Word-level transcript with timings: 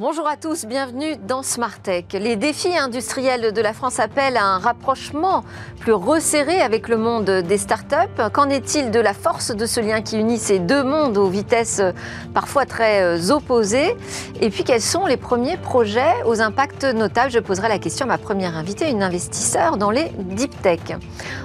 Bonjour 0.00 0.28
à 0.28 0.36
tous, 0.36 0.64
bienvenue 0.64 1.16
dans 1.26 1.42
Smart 1.42 1.76
Tech. 1.82 2.04
Les 2.12 2.36
défis 2.36 2.78
industriels 2.78 3.52
de 3.52 3.60
la 3.60 3.72
France 3.72 3.98
appellent 3.98 4.36
à 4.36 4.44
un 4.44 4.58
rapprochement 4.60 5.42
plus 5.80 5.92
resserré 5.92 6.60
avec 6.60 6.86
le 6.86 6.96
monde 6.96 7.28
des 7.28 7.58
startups. 7.58 8.30
Qu'en 8.32 8.48
est-il 8.48 8.92
de 8.92 9.00
la 9.00 9.12
force 9.12 9.50
de 9.50 9.66
ce 9.66 9.80
lien 9.80 10.00
qui 10.00 10.16
unit 10.16 10.38
ces 10.38 10.60
deux 10.60 10.84
mondes 10.84 11.18
aux 11.18 11.26
vitesses 11.26 11.82
parfois 12.32 12.64
très 12.64 13.32
opposées? 13.32 13.96
Et 14.40 14.50
puis 14.50 14.62
quels 14.62 14.82
sont 14.82 15.04
les 15.04 15.16
premiers 15.16 15.56
projets 15.56 16.14
aux 16.26 16.40
impacts 16.40 16.84
notables? 16.84 17.32
Je 17.32 17.40
poserai 17.40 17.68
la 17.68 17.80
question 17.80 18.06
à 18.06 18.08
ma 18.10 18.18
première 18.18 18.56
invitée, 18.56 18.88
une 18.90 19.02
investisseur 19.02 19.78
dans 19.78 19.90
les 19.90 20.12
deep 20.16 20.62
tech. 20.62 20.78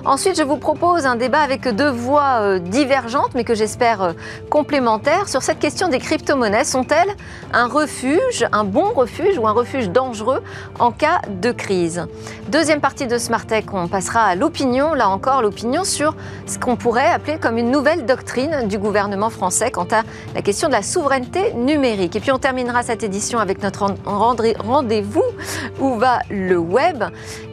Ensuite, 0.05 0.37
je 0.37 0.43
vous 0.43 0.57
propose 0.57 1.07
un 1.07 1.15
débat 1.15 1.39
avec 1.39 1.67
deux 1.67 1.89
voix 1.89 2.41
euh, 2.41 2.59
divergentes 2.59 3.31
mais 3.33 3.45
que 3.45 3.55
j'espère 3.55 4.03
euh, 4.03 4.13
complémentaires 4.51 5.27
sur 5.27 5.41
cette 5.41 5.57
question 5.57 5.87
des 5.87 5.97
crypto-monnaies. 5.97 6.65
Sont-elles 6.65 7.15
un 7.51 7.65
refuge 7.65 8.42
un 8.51 8.63
bon 8.63 8.91
refuge 8.93 9.37
ou 9.37 9.47
un 9.47 9.51
refuge 9.51 9.89
dangereux 9.89 10.41
en 10.79 10.91
cas 10.91 11.21
de 11.41 11.51
crise. 11.51 12.05
Deuxième 12.49 12.81
partie 12.81 13.07
de 13.07 13.17
Smart 13.17 13.45
Tech, 13.45 13.65
on 13.73 13.87
passera 13.87 14.21
à 14.21 14.35
l'opinion, 14.35 14.93
là 14.93 15.09
encore 15.09 15.41
l'opinion 15.41 15.83
sur 15.83 16.15
ce 16.45 16.59
qu'on 16.59 16.75
pourrait 16.75 17.09
appeler 17.09 17.37
comme 17.37 17.57
une 17.57 17.71
nouvelle 17.71 18.05
doctrine 18.05 18.67
du 18.67 18.77
gouvernement 18.77 19.29
français 19.29 19.71
quant 19.71 19.87
à 19.91 20.03
la 20.35 20.41
question 20.41 20.67
de 20.67 20.73
la 20.73 20.81
souveraineté 20.81 21.53
numérique. 21.53 22.15
Et 22.15 22.19
puis 22.19 22.31
on 22.31 22.39
terminera 22.39 22.83
cette 22.83 23.03
édition 23.03 23.39
avec 23.39 23.61
notre 23.61 23.93
rendez-vous 24.05 25.23
où 25.79 25.95
va 25.95 26.19
le 26.29 26.57
web 26.57 27.03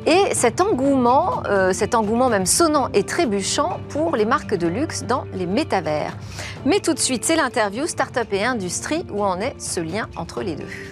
et 0.07 0.35
cet 0.35 0.61
engouement, 0.61 1.43
euh, 1.47 1.73
cet 1.73 1.95
engouement 1.95 2.29
même 2.29 2.47
sonnant 2.47 2.89
et 2.95 3.05
trébuchant 3.05 3.81
pour 3.89 4.17
les 4.17 4.25
marques 4.25 4.55
de 4.55 4.67
luxe 4.67 5.05
dans 5.05 5.25
les 5.35 5.47
métavers. 5.47 6.17
Mais 6.65 6.81
tout 6.81 6.95
de 6.95 6.99
suite, 6.99 7.25
c'est 7.25 7.37
l'interview 7.37 7.87
Startup 7.87 8.27
et 8.33 8.45
Industrie 8.45 9.05
où 9.13 9.23
en 9.23 9.41
est 9.41 9.55
ce 9.59 9.81
lien 9.81 10.09
entre 10.17 10.43
les 10.43 10.57
deux? 10.57 10.90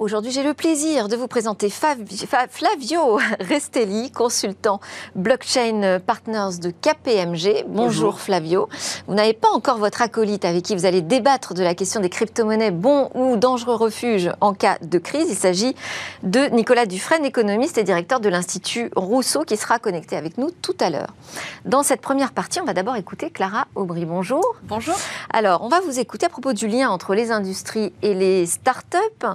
Aujourd'hui, 0.00 0.30
j'ai 0.30 0.42
le 0.42 0.54
plaisir 0.54 1.08
de 1.08 1.16
vous 1.16 1.28
présenter 1.28 1.68
Flavio 1.68 3.18
Restelli, 3.40 4.10
consultant 4.10 4.80
blockchain 5.14 6.00
partners 6.00 6.58
de 6.58 6.70
KPMG. 6.70 7.66
Bonjour, 7.68 8.18
Flavio. 8.18 8.70
Vous 9.08 9.12
n'avez 9.12 9.34
pas 9.34 9.50
encore 9.50 9.76
votre 9.76 10.00
acolyte 10.00 10.46
avec 10.46 10.62
qui 10.62 10.74
vous 10.74 10.86
allez 10.86 11.02
débattre 11.02 11.52
de 11.52 11.62
la 11.62 11.74
question 11.74 12.00
des 12.00 12.08
crypto-monnaies, 12.08 12.70
bons 12.70 13.10
ou 13.14 13.36
dangereux 13.36 13.74
refuges 13.74 14.30
en 14.40 14.54
cas 14.54 14.78
de 14.80 14.96
crise. 14.98 15.26
Il 15.28 15.36
s'agit 15.36 15.76
de 16.22 16.46
Nicolas 16.46 16.86
Dufresne, 16.86 17.26
économiste 17.26 17.76
et 17.76 17.84
directeur 17.84 18.20
de 18.20 18.30
l'Institut 18.30 18.90
Rousseau, 18.96 19.42
qui 19.42 19.58
sera 19.58 19.78
connecté 19.78 20.16
avec 20.16 20.38
nous 20.38 20.50
tout 20.50 20.76
à 20.80 20.88
l'heure. 20.88 21.12
Dans 21.66 21.82
cette 21.82 22.00
première 22.00 22.32
partie, 22.32 22.58
on 22.58 22.64
va 22.64 22.72
d'abord 22.72 22.96
écouter 22.96 23.28
Clara 23.28 23.66
Aubry. 23.74 24.06
Bonjour. 24.06 24.56
Bonjour. 24.62 24.96
Alors, 25.30 25.62
on 25.62 25.68
va 25.68 25.80
vous 25.80 26.00
écouter 26.00 26.24
à 26.24 26.30
propos 26.30 26.54
du 26.54 26.68
lien 26.68 26.88
entre 26.88 27.14
les 27.14 27.30
industries 27.30 27.92
et 28.00 28.14
les 28.14 28.46
start-up. 28.46 29.26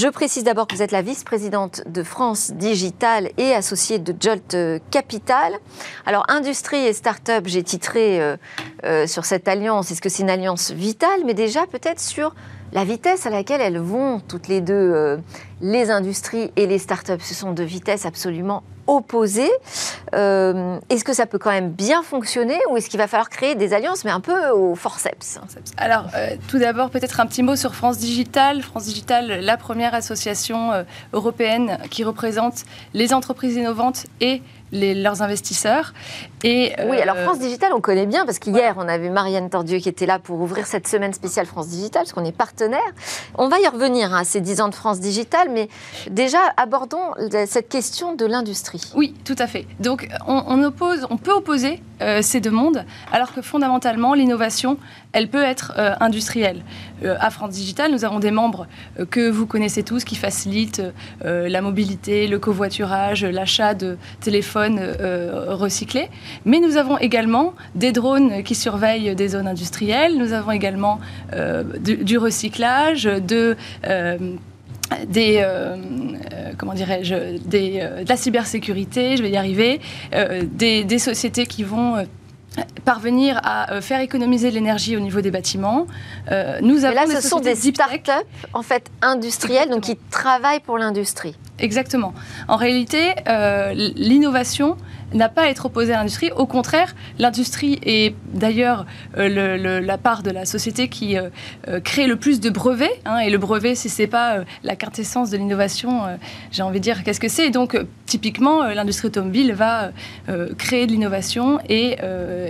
précise 0.07 0.43
d'abord 0.43 0.67
que 0.67 0.75
vous 0.75 0.81
êtes 0.81 0.91
la 0.91 1.01
vice-présidente 1.01 1.81
de 1.85 2.03
France 2.03 2.51
Digital 2.51 3.29
et 3.37 3.53
associée 3.53 3.99
de 3.99 4.15
Jolt 4.19 4.55
Capital. 4.89 5.53
Alors, 6.05 6.25
industrie 6.29 6.85
et 6.85 6.93
start-up, 6.93 7.43
j'ai 7.47 7.63
titré 7.63 8.21
euh, 8.21 8.37
euh, 8.83 9.05
sur 9.07 9.25
cette 9.25 9.47
alliance. 9.47 9.91
Est-ce 9.91 10.01
que 10.01 10.09
c'est 10.09 10.23
une 10.23 10.29
alliance 10.29 10.71
vitale? 10.71 11.21
Mais 11.25 11.33
déjà, 11.33 11.67
peut-être 11.67 11.99
sur 11.99 12.33
la 12.73 12.85
vitesse 12.85 13.25
à 13.25 13.29
laquelle 13.29 13.61
elles 13.61 13.79
vont, 13.79 14.19
toutes 14.19 14.47
les 14.47 14.61
deux, 14.61 14.73
euh, 14.73 15.17
les 15.61 15.89
industries 15.89 16.51
et 16.55 16.67
les 16.67 16.79
start-up. 16.79 17.21
Ce 17.21 17.33
sont 17.33 17.51
deux 17.51 17.63
vitesses 17.63 18.05
absolument 18.05 18.63
opposés. 18.87 19.51
Euh, 20.15 20.77
est-ce 20.89 21.03
que 21.03 21.13
ça 21.13 21.25
peut 21.25 21.37
quand 21.37 21.51
même 21.51 21.69
bien 21.69 22.01
fonctionner 22.01 22.57
ou 22.69 22.77
est-ce 22.77 22.89
qu'il 22.89 22.97
va 22.97 23.07
falloir 23.07 23.29
créer 23.29 23.55
des 23.55 23.73
alliances, 23.73 24.03
mais 24.03 24.11
un 24.11 24.19
peu 24.19 24.49
au 24.49 24.75
forceps? 24.75 25.39
Alors, 25.77 26.05
euh, 26.15 26.35
tout 26.47 26.59
d'abord, 26.59 26.89
peut-être 26.89 27.19
un 27.19 27.25
petit 27.25 27.43
mot 27.43 27.55
sur 27.55 27.75
France 27.75 27.97
Digital. 27.99 28.61
France 28.61 28.85
Digital, 28.85 29.41
la 29.41 29.57
première 29.57 29.93
association 29.93 30.71
européenne 31.13 31.77
qui 31.89 32.03
représente 32.03 32.63
les 32.93 33.13
entreprises 33.13 33.55
innovantes 33.55 34.07
et 34.19 34.41
leurs 34.71 35.21
investisseurs. 35.21 35.93
Et, 36.43 36.73
oui, 36.87 36.99
alors 36.99 37.17
France 37.17 37.39
Digital, 37.39 37.71
on 37.73 37.81
connaît 37.81 38.05
bien 38.05 38.25
parce 38.25 38.39
qu'hier, 38.39 38.75
on 38.77 38.87
a 38.87 38.97
vu 38.97 39.09
Marianne 39.09 39.49
Tordieu 39.49 39.77
qui 39.79 39.89
était 39.89 40.05
là 40.05 40.19
pour 40.19 40.39
ouvrir 40.41 40.65
cette 40.65 40.87
semaine 40.87 41.13
spéciale 41.13 41.45
France 41.45 41.67
Digital, 41.67 42.03
parce 42.03 42.13
qu'on 42.13 42.25
est 42.25 42.35
partenaire. 42.35 42.79
On 43.37 43.47
va 43.47 43.59
y 43.59 43.67
revenir 43.67 44.13
à 44.13 44.19
hein, 44.19 44.23
ces 44.23 44.41
10 44.41 44.61
ans 44.61 44.69
de 44.69 44.75
France 44.75 44.99
Digital, 44.99 45.49
mais 45.51 45.69
déjà, 46.09 46.39
abordons 46.57 47.13
cette 47.45 47.69
question 47.69 48.15
de 48.15 48.25
l'industrie. 48.25 48.91
Oui, 48.95 49.13
tout 49.25 49.35
à 49.37 49.47
fait. 49.47 49.67
Donc 49.79 50.07
on, 50.27 50.63
oppose, 50.63 51.05
on 51.09 51.17
peut 51.17 51.31
opposer 51.31 51.81
euh, 52.01 52.21
ces 52.21 52.39
deux 52.39 52.51
mondes, 52.51 52.85
alors 53.11 53.33
que 53.33 53.41
fondamentalement 53.41 54.13
l'innovation, 54.13 54.77
elle 55.13 55.29
peut 55.29 55.43
être 55.43 55.73
euh, 55.77 55.93
industrielle. 55.99 56.63
Euh, 57.03 57.15
à 57.19 57.29
France 57.29 57.51
Digital, 57.51 57.91
nous 57.91 58.05
avons 58.05 58.19
des 58.19 58.31
membres 58.31 58.67
que 59.11 59.29
vous 59.29 59.45
connaissez 59.45 59.83
tous 59.83 60.03
qui 60.03 60.15
facilitent 60.15 60.81
la 61.23 61.61
mobilité, 61.61 62.27
le 62.27 62.39
covoiturage, 62.39 63.23
l'achat 63.23 63.73
de 63.73 63.97
téléphones 64.19 64.79
recyclés. 65.47 66.09
Mais 66.45 66.59
nous 66.59 66.77
avons 66.77 66.97
également 66.97 67.53
des 67.75 67.91
drones 67.91 68.43
qui 68.43 68.55
surveillent 68.55 69.15
des 69.15 69.27
zones 69.29 69.47
industrielles. 69.47 70.17
Nous 70.17 70.33
avons 70.33 70.51
également 70.51 70.99
du, 71.83 72.17
recyclage, 72.17 73.03
de 73.03 73.55
des 75.07 75.37
euh, 75.39 75.75
euh, 76.33 76.51
comment 76.57 76.73
dirais-je 76.73 77.37
des, 77.45 77.79
euh, 77.81 78.03
de 78.03 78.09
la 78.09 78.17
cybersécurité, 78.17 79.17
je 79.17 79.23
vais 79.23 79.31
y 79.31 79.37
arriver, 79.37 79.79
des, 80.43 80.99
sociétés 80.99 81.45
qui 81.45 81.63
vont 81.63 82.05
parvenir 82.85 83.39
à 83.43 83.81
faire 83.81 84.01
économiser 84.01 84.51
l'énergie 84.51 84.95
au 84.95 84.99
niveau 84.99 85.21
des 85.21 85.31
bâtiments. 85.31 85.87
nous 86.61 86.85
avons 86.85 86.95
là, 86.95 87.05
ce 87.07 87.27
sont 87.27 87.39
des 87.39 87.55
start-up 87.55 88.25
en 88.53 88.61
fait 88.61 88.91
industrielles, 89.01 89.69
donc 89.69 89.83
qui 89.83 89.97
travaillent 90.11 90.59
pour 90.59 90.77
l'industrie. 90.77 91.35
Exactement. 91.61 92.13
En 92.47 92.57
réalité, 92.57 93.13
l'innovation 93.95 94.77
n'a 95.13 95.29
pas 95.29 95.43
à 95.43 95.47
être 95.47 95.65
opposée 95.65 95.93
à 95.93 95.97
l'industrie. 95.97 96.31
Au 96.35 96.45
contraire, 96.45 96.95
l'industrie 97.19 97.79
est 97.83 98.15
d'ailleurs 98.33 98.85
euh, 99.17 99.81
la 99.81 99.97
part 99.97 100.23
de 100.23 100.31
la 100.31 100.45
société 100.45 100.87
qui 100.87 101.17
euh, 101.17 101.29
euh, 101.67 101.79
crée 101.79 102.07
le 102.07 102.15
plus 102.15 102.39
de 102.39 102.49
brevets. 102.49 103.01
Hein, 103.05 103.19
et 103.19 103.29
le 103.29 103.37
brevet, 103.37 103.75
si 103.75 103.89
c'est 103.89 104.07
pas 104.07 104.43
la 104.63 104.75
quintessence 104.75 105.29
de 105.29 105.37
l'innovation, 105.37 106.01
j'ai 106.51 106.63
envie 106.63 106.79
de 106.79 106.83
dire 106.83 107.03
qu'est-ce 107.03 107.19
que 107.19 107.27
c'est? 107.27 107.49
Donc, 107.49 107.77
typiquement, 108.05 108.63
l'industrie 108.63 109.07
automobile 109.07 109.53
va 109.53 109.91
créer 110.57 110.87
de 110.87 110.91
l'innovation 110.91 111.59
et 111.69 111.99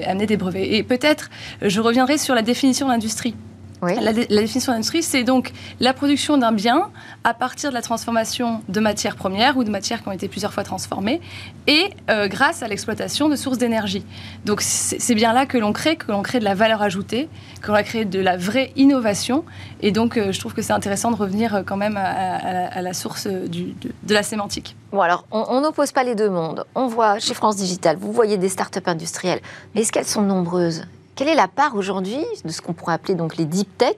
amener 0.06 0.26
des 0.26 0.38
brevets. 0.38 0.68
Et 0.72 0.84
peut-être, 0.84 1.30
je 1.62 1.82
reviendrai 1.82 2.18
sur 2.18 2.36
la 2.36 2.42
définition 2.42 2.88
de 2.88 2.92
l'industrie. 2.92 3.36
La, 3.82 4.14
définition 4.14 4.74
d'industrie, 4.74 5.02
c'est 5.02 5.24
donc 5.24 5.54
la 5.80 5.94
production 5.94 6.38
d'un 6.38 6.52
bien 6.52 6.90
à 7.24 7.34
partir 7.34 7.72
de 7.72 7.74
la 7.74 7.82
transformation 7.82 8.62
de 8.70 8.80
matières 8.80 9.16
premières 9.16 9.58
ou 9.58 9.64
de 9.64 9.72
matières 9.72 10.04
qui 10.04 10.08
ont 10.08 10.12
été 10.12 10.28
plusieurs 10.28 10.54
fois 10.54 10.64
transformées 10.64 11.20
et 11.66 11.90
euh, 12.10 12.28
grâce 12.28 12.62
à 12.62 12.68
l'exploitation 12.68 13.28
de 13.28 13.36
sources 13.36 13.58
d'énergie. 13.58 14.06
Donc 14.46 14.62
c'est 14.62 15.16
bien 15.16 15.34
là 15.34 15.48
que 15.48 15.58
l'on 15.58 15.74
crée, 15.74 15.96
que 15.96 16.12
l'on 16.12 16.22
crée 16.22 16.40
de 16.40 16.44
la 16.44 16.54
valeur 16.54 16.84
ajoutée, 16.84 17.28
que 17.62 17.68
l'on 17.68 17.74
va 17.74 17.82
créer 17.82 18.06
de 18.06 18.20
la 18.20 18.38
vraie 18.38 18.72
innovation. 18.76 19.46
Et 19.82 19.92
donc 19.92 20.16
euh, 20.16 20.32
je 20.32 20.40
trouve 20.40 20.54
que 20.54 20.62
c'est 20.62 20.74
intéressant 20.74 21.10
de 21.10 21.16
revenir 21.16 21.56
euh, 21.56 21.64
quand 21.66 21.78
même 21.78 21.98
à, 21.98 22.82
la, 22.84 22.94
source 22.94 23.26
de, 23.26 23.74
la 24.14 24.22
sémantique. 24.22 24.76
Bon 24.92 25.02
alors 25.02 25.26
on 25.32 25.60
n'oppose 25.62 25.92
pas 25.92 26.04
les 26.04 26.14
deux 26.14 26.30
mondes. 26.30 26.66
On 26.76 26.86
voit 26.86 27.18
chez 27.18 27.34
France 27.34 27.56
Digital, 27.56 27.98
vous 27.98 28.12
voyez 28.12 28.38
des 28.38 28.50
startups 28.50 28.80
industrielles, 28.86 29.42
mais 29.74 29.82
est-ce 29.82 29.92
qu'elles 29.92 30.06
sont 30.06 30.22
nombreuses? 30.22 30.84
Quelle 31.16 31.28
est 31.28 31.36
la 31.36 31.48
part 31.48 31.76
aujourd'hui 31.76 32.20
de 32.46 32.50
ce 32.50 32.62
qu'on 32.62 32.74
pourrait 32.74 32.94
appeler 32.94 33.16
donc 33.16 33.38
les 33.38 33.46
deep 33.46 33.78
tech 33.78 33.96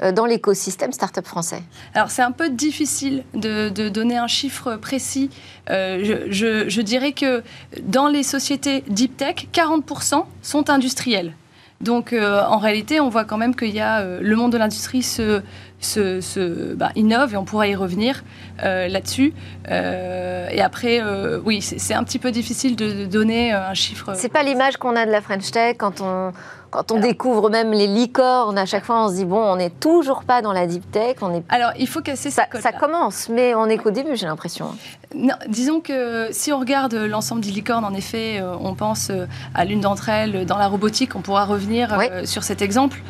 euh, 0.00 0.12
dans 0.12 0.26
l'écosystème 0.26 0.92
startup 0.92 1.26
français? 1.26 1.62
Alors 1.94 2.10
c'est 2.10 2.22
un 2.22 2.32
peu 2.32 2.50
difficile 2.50 3.24
de, 3.34 3.88
donner 3.88 4.16
un 4.16 4.26
chiffre 4.26 4.76
précis. 4.76 5.30
Euh, 5.70 6.26
je, 6.30 6.80
dirais 6.80 7.12
que 7.12 7.42
dans 7.82 8.08
les 8.08 8.22
sociétés 8.22 8.84
deep 8.88 9.16
tech, 9.16 9.48
40% 9.52 10.24
sont 10.42 10.70
industriels. 10.70 11.34
Donc 11.80 12.12
euh, 12.12 12.42
en 12.44 12.58
réalité, 12.58 13.00
on 13.00 13.08
voit 13.08 13.24
quand 13.24 13.38
même 13.38 13.56
qu'il 13.56 13.74
y 13.74 13.80
a 13.80 14.04
le 14.04 14.36
monde 14.36 14.52
de 14.52 14.58
l'industrie 14.58 15.02
se, 15.02 15.42
se, 15.80 16.74
bah, 16.74 16.90
innove 16.94 17.34
et 17.34 17.36
on 17.36 17.44
pourra 17.44 17.66
y 17.66 17.74
revenir 17.74 18.22
là-dessus. 18.62 19.34
et 19.68 20.60
après, 20.62 21.00
oui, 21.44 21.60
c'est 21.62 21.94
un 21.94 22.04
petit 22.04 22.18
peu 22.18 22.30
difficile 22.30 22.76
de, 22.76 22.92
de 22.92 23.04
donner 23.06 23.52
un 23.52 23.74
chiffre. 23.74 24.12
C'est 24.14 24.32
pas 24.32 24.42
l'image 24.42 24.76
qu'on 24.76 24.96
a 24.96 25.06
de 25.06 25.10
la 25.10 25.20
French 25.20 25.50
Tech 25.50 25.76
quand 25.78 26.00
on 26.00 26.32
quand 26.72 26.90
on 26.90 26.98
découvre 26.98 27.50
même 27.50 27.70
les 27.70 27.86
licornes, 27.86 28.56
à 28.56 28.64
chaque 28.64 28.86
fois, 28.86 29.04
on 29.04 29.10
se 29.10 29.16
dit 29.16 29.26
bon, 29.26 29.42
on 29.42 29.56
n'est 29.56 29.70
toujours 29.70 30.24
pas 30.24 30.40
dans 30.40 30.54
la 30.54 30.66
deep 30.66 30.90
tech. 30.90 31.16
On 31.20 31.34
est... 31.34 31.44
Alors, 31.50 31.70
il 31.78 31.86
faut 31.86 32.00
casser 32.00 32.30
ça. 32.30 32.46
Ça 32.60 32.72
commence, 32.72 33.28
mais 33.28 33.54
on 33.54 33.66
est 33.66 33.76
qu'au 33.76 33.90
début, 33.90 34.16
j'ai 34.16 34.26
l'impression. 34.26 34.68
Non, 35.14 35.34
disons 35.48 35.80
que 35.80 36.28
si 36.30 36.50
on 36.50 36.58
regarde 36.58 36.94
l'ensemble 36.94 37.42
des 37.42 37.50
licornes, 37.50 37.84
en 37.84 37.92
effet, 37.92 38.40
euh, 38.40 38.54
on 38.58 38.74
pense 38.74 39.10
euh, 39.10 39.26
à 39.54 39.66
l'une 39.66 39.80
d'entre 39.80 40.08
elles 40.08 40.46
dans 40.46 40.56
la 40.56 40.66
robotique. 40.66 41.14
On 41.14 41.20
pourra 41.20 41.44
revenir 41.44 41.92
euh, 41.92 42.24
sur 42.24 42.42
cet 42.42 42.62
exemple. 42.62 43.02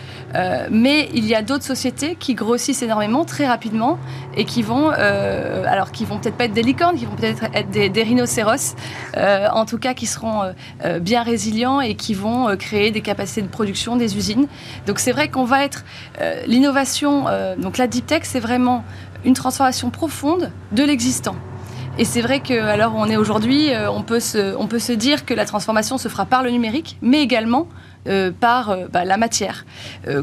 mais 0.71 1.09
il 1.15 1.25
y 1.27 1.37
a 1.37 1.43
d'autres 1.43 1.65
sociétés 1.65 2.17
qui 2.17 2.35
grossissent 2.35 2.83
énormément 2.83 3.25
très 3.25 3.47
rapidement 3.47 3.99
et 4.37 4.45
qui 4.45 4.63
vont, 4.63 4.91
alors 5.67 5.93
qui 5.93 6.05
vont 6.05 6.19
peut-être 6.19 6.37
pas 6.37 6.45
être 6.45 6.53
des 6.53 6.63
licornes, 6.63 6.97
qui 6.97 7.07
vont 7.07 7.17
peut-être 7.17 7.45
être 7.55 7.71
des, 7.71 8.03
rhinocéros, 8.03 8.75
en 9.17 9.65
tout 9.65 9.79
cas 9.79 9.95
qui 9.95 10.07
seront 10.07 10.53
bien 11.01 11.23
résilients 11.23 11.81
et 11.81 11.95
qui 11.95 12.15
vont 12.15 12.57
créer 12.57 12.91
des 12.91 13.01
capacités 13.01 13.43
de 13.43 13.49
production, 13.49 13.97
des 13.97 14.17
usines. 14.17 14.47
Donc 14.87 14.99
c'est 14.99 15.13
vrai 15.13 15.29
qu'on 15.29 15.45
va 15.45 15.65
être 15.65 15.85
l'innovation. 16.47 17.27
donc 17.59 17.79
la 17.79 17.87
deep 17.87 18.07
tech, 18.07 18.23
c'est 18.25 18.41
vraiment 18.41 18.85
une 19.25 19.35
transformation 19.35 19.91
profonde 19.91 20.51
de 20.73 20.83
l'existant. 20.83 21.37
Et 21.99 22.07
c'est 22.07 22.23
vrai 22.23 22.41
qu'à 22.41 22.77
l'heure 22.79 22.95
où 22.95 22.99
on 22.99 23.07
est 23.07 23.19
aujourd'hui, 23.19 23.71
euh, 23.71 23.91
on, 23.91 24.03
peut 24.03 24.19
se, 24.19 24.57
on 24.57 24.67
peut 24.67 24.79
se 24.79 24.93
dire 24.93 25.27
que 25.27 25.35
la 25.35 25.45
transformation 25.45 25.99
se 25.99 26.09
fera 26.09 26.25
par 26.25 26.43
le 26.43 26.51
numérique, 26.51 26.97
mais 27.03 27.21
également 27.21 27.69
euh, 28.09 28.31
par 28.31 28.71
euh, 28.71 28.87
bah, 28.91 29.05
la 29.05 29.19
matière. 29.19 29.67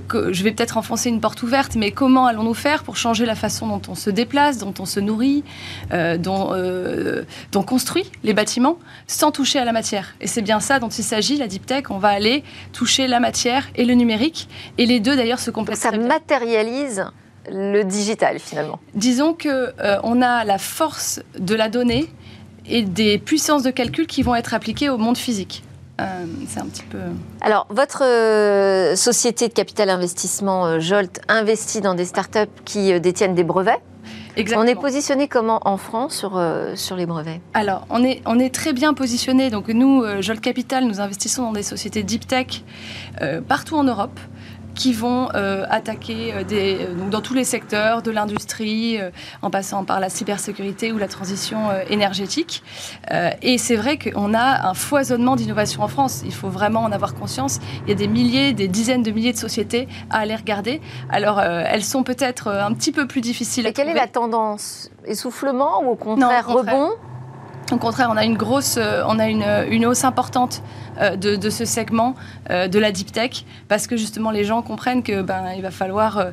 Que, 0.08 0.34
je 0.34 0.44
vais 0.44 0.52
peut-être 0.52 0.78
enfoncer 0.78 1.10
une 1.10 1.22
porte 1.22 1.44
ouverte, 1.44 1.76
mais 1.76 1.92
comment 1.92 2.26
allons-nous 2.26 2.56
faire 2.56 2.84
pour 2.84 2.98
changer 2.98 3.28
la 3.28 3.36
façon 3.36 3.68
dont 3.68 3.82
on 3.88 3.94
se 3.94 4.10
déplace, 4.10 4.58
dont 4.58 4.74
on 4.80 4.86
se 4.86 5.00
nourrit, 5.00 5.44
dont, 5.92 6.52
dont 7.52 7.60
on 7.60 7.64
construit 7.64 8.04
les 8.24 8.34
bâtiments, 8.34 8.78
sans 9.08 9.32
toucher 9.32 9.60
à 9.60 9.66
la 9.66 9.72
matière? 9.72 10.16
Et 10.22 10.28
c'est 10.28 10.42
bien 10.42 10.60
ça 10.60 10.80
dont 10.80 10.90
il 10.90 11.04
s'agit, 11.04 11.38
la 11.38 11.48
deep 11.48 11.66
tech. 11.66 11.84
On 11.92 12.00
va 12.00 12.10
aller 12.10 12.44
toucher 12.74 13.08
la 13.08 13.20
matière 13.20 13.68
et 13.76 13.86
le 13.86 13.94
numérique, 13.94 14.50
et 14.78 14.86
les 14.86 15.00
deux 15.00 15.16
d'ailleurs 15.16 15.40
se 15.40 15.52
complètent. 15.52 15.78
Ça 15.78 15.92
matérialise 15.92 17.06
le 17.52 17.84
digital 17.84 18.40
finalement 18.40 18.80
Disons 18.96 19.34
que 19.34 19.74
euh, 19.80 20.00
on 20.04 20.22
a 20.22 20.44
la 20.44 20.58
force 20.58 21.22
de 21.38 21.56
la 21.56 21.70
donnée 21.70 22.10
et 22.66 22.84
des 22.84 23.18
puissances 23.18 23.64
de 23.64 23.72
calcul 23.72 24.08
qui 24.08 24.22
vont 24.22 24.36
être 24.36 24.54
appliquées 24.54 24.90
au 24.90 24.98
monde 24.98 25.18
physique. 25.18 25.64
Euh, 26.00 26.26
c'est 26.48 26.62
un 26.62 26.66
petit 26.66 26.84
peu. 26.84 27.00
Alors, 27.42 27.68
votre 27.70 28.04
euh, 28.06 28.96
société 28.96 29.48
de 29.48 29.54
capital 29.54 29.90
investissement 29.90 30.80
Jolt 30.80 31.20
investit 31.28 31.82
dans 31.82 31.94
des 31.94 32.06
startups 32.06 32.48
qui 32.64 32.98
détiennent 33.02 33.36
des 33.36 33.44
brevets. 33.44 33.82
Exactement. 34.38 34.64
On 34.64 34.68
est 34.68 34.80
positionné 34.80 35.28
comment 35.28 35.60
en 35.66 35.76
France 35.76 36.16
sur, 36.16 36.42
sur 36.76 36.96
les 36.96 37.06
brevets? 37.06 37.42
Alors, 37.54 37.86
on 37.90 38.04
est, 38.04 38.22
on 38.26 38.40
est 38.40 38.54
très 38.54 38.72
bien 38.72 38.94
positionné. 38.94 39.50
Donc, 39.50 39.68
nous, 39.68 40.06
Jolt 40.22 40.40
Capital, 40.40 40.86
nous 40.86 41.02
investissons 41.02 41.44
dans 41.44 41.52
des 41.52 41.64
sociétés 41.64 42.04
deep 42.04 42.28
tech 42.28 42.64
partout 43.48 43.76
en 43.76 43.84
Europe 43.84 44.18
qui 44.80 44.94
vont 44.94 45.28
euh, 45.36 45.66
attaquer 45.70 46.34
euh, 46.34 46.44
des, 46.46 46.78
euh, 46.80 47.10
dans 47.10 47.20
tous 47.20 47.34
les 47.34 47.44
secteurs 47.44 48.02
de 48.02 48.12
l'industrie, 48.12 48.98
en 49.42 49.50
passant 49.50 49.84
par 49.84 50.00
la 50.00 50.10
cybersécurité 50.10 50.94
ou 50.94 50.98
la 50.98 51.10
transition 51.10 51.58
énergétique. 51.90 52.64
et 53.42 53.58
c'est 53.58 53.76
vrai 53.76 53.98
qu'on 53.98 54.34
a 54.34 54.70
un 54.70 54.74
foisonnement 54.74 55.36
d'innovation 55.36 55.84
en 55.84 55.88
France. 55.88 56.22
Il 56.26 56.34
faut 56.34 56.50
vraiment 56.50 56.82
en 56.82 56.92
avoir 56.92 57.14
conscience. 57.14 57.60
Il 57.84 57.90
y 57.90 57.92
a 57.92 57.96
des 57.96 58.08
milliers, 58.08 58.54
des 58.54 58.68
dizaines 58.68 59.04
de 59.04 59.12
milliers 59.12 59.34
de 59.34 59.38
sociétés 59.38 59.88
à 60.10 60.20
aller 60.20 60.36
regarder. 60.36 60.82
Alors, 61.10 61.42
elles 61.42 61.84
sont 61.84 62.04
peut-être 62.04 62.48
un 62.48 62.74
petit 62.74 62.92
peu 62.92 63.08
plus 63.08 63.22
difficiles 63.22 63.66
à 63.66 63.70
Et 63.70 63.74
quelle 63.74 63.90
est 63.90 63.94
la 63.94 64.08
tendance? 64.08 64.90
Essoufflement 65.06 65.84
ou 65.84 65.90
au 65.90 65.96
contraire, 65.96 66.48
rebond? 66.48 66.92
Au 67.72 67.78
contraire, 67.78 68.10
on 68.12 68.18
a 68.18 68.26
une 68.26 68.38
grosse, 68.38 68.78
euh, 68.78 69.04
on 69.08 69.20
a 69.20 69.28
une, 69.28 69.46
une 69.70 69.86
hausse 69.86 70.04
importante 70.04 70.62
euh, 71.00 71.16
de, 71.16 71.36
de, 71.36 71.50
ce 71.50 71.66
segment 71.66 72.16
euh, 72.50 72.68
de 72.68 72.80
la 72.80 72.92
deep 72.92 73.12
tech 73.12 73.46
parce 73.68 73.88
que 73.88 73.98
justement 73.98 74.32
les 74.32 74.44
gens 74.44 74.62
comprennent 74.62 75.04
que 75.04 75.22
ben 75.22 75.54
il 75.56 75.62
va 75.62 75.72
falloir 75.72 76.28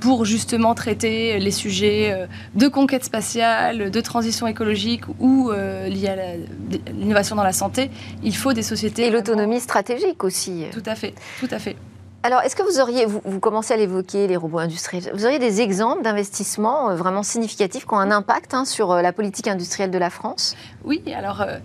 pour 0.00 0.24
justement 0.24 0.74
traiter 0.74 1.38
les 1.38 1.50
sujets 1.50 2.26
de 2.54 2.68
conquête 2.68 3.04
spatiale, 3.04 3.90
de 3.90 4.00
transition 4.00 4.46
écologique 4.46 5.02
ou 5.18 5.50
liés 5.50 6.08
à 6.08 6.92
l'innovation 6.92 7.36
dans 7.36 7.42
la 7.42 7.52
santé, 7.52 7.90
il 8.22 8.36
faut 8.36 8.52
des 8.52 8.62
sociétés 8.62 9.06
et 9.06 9.10
l'autonomie 9.10 9.60
stratégique 9.60 10.24
aussi. 10.24 10.64
Tout 10.72 10.82
à 10.86 10.94
fait, 10.94 11.14
tout 11.40 11.48
à 11.50 11.58
fait. 11.58 11.76
Alors, 12.26 12.40
est-ce 12.40 12.56
que 12.56 12.62
vous 12.62 12.80
auriez, 12.80 13.04
vous, 13.04 13.38
commencez 13.38 13.74
à 13.74 13.76
l'évoquer, 13.76 14.26
les 14.26 14.38
robots 14.38 14.56
industriels, 14.56 15.10
vous 15.12 15.26
auriez 15.26 15.38
des 15.38 15.60
exemples 15.60 16.02
d'investissements 16.02 16.88
euh, 16.88 16.94
vraiment 16.96 17.22
significatifs 17.22 17.84
qui 17.84 17.92
ont 17.92 17.98
un 17.98 18.10
impact 18.10 18.54
hein, 18.54 18.64
sur 18.64 18.92
euh, 18.92 19.02
la 19.02 19.12
politique 19.12 19.46
industrielle 19.46 19.90
de 19.90 19.98
la 19.98 20.08
France? 20.08 20.56
Oui, 20.86 21.02
alors 21.14 21.42
euh, 21.42 21.58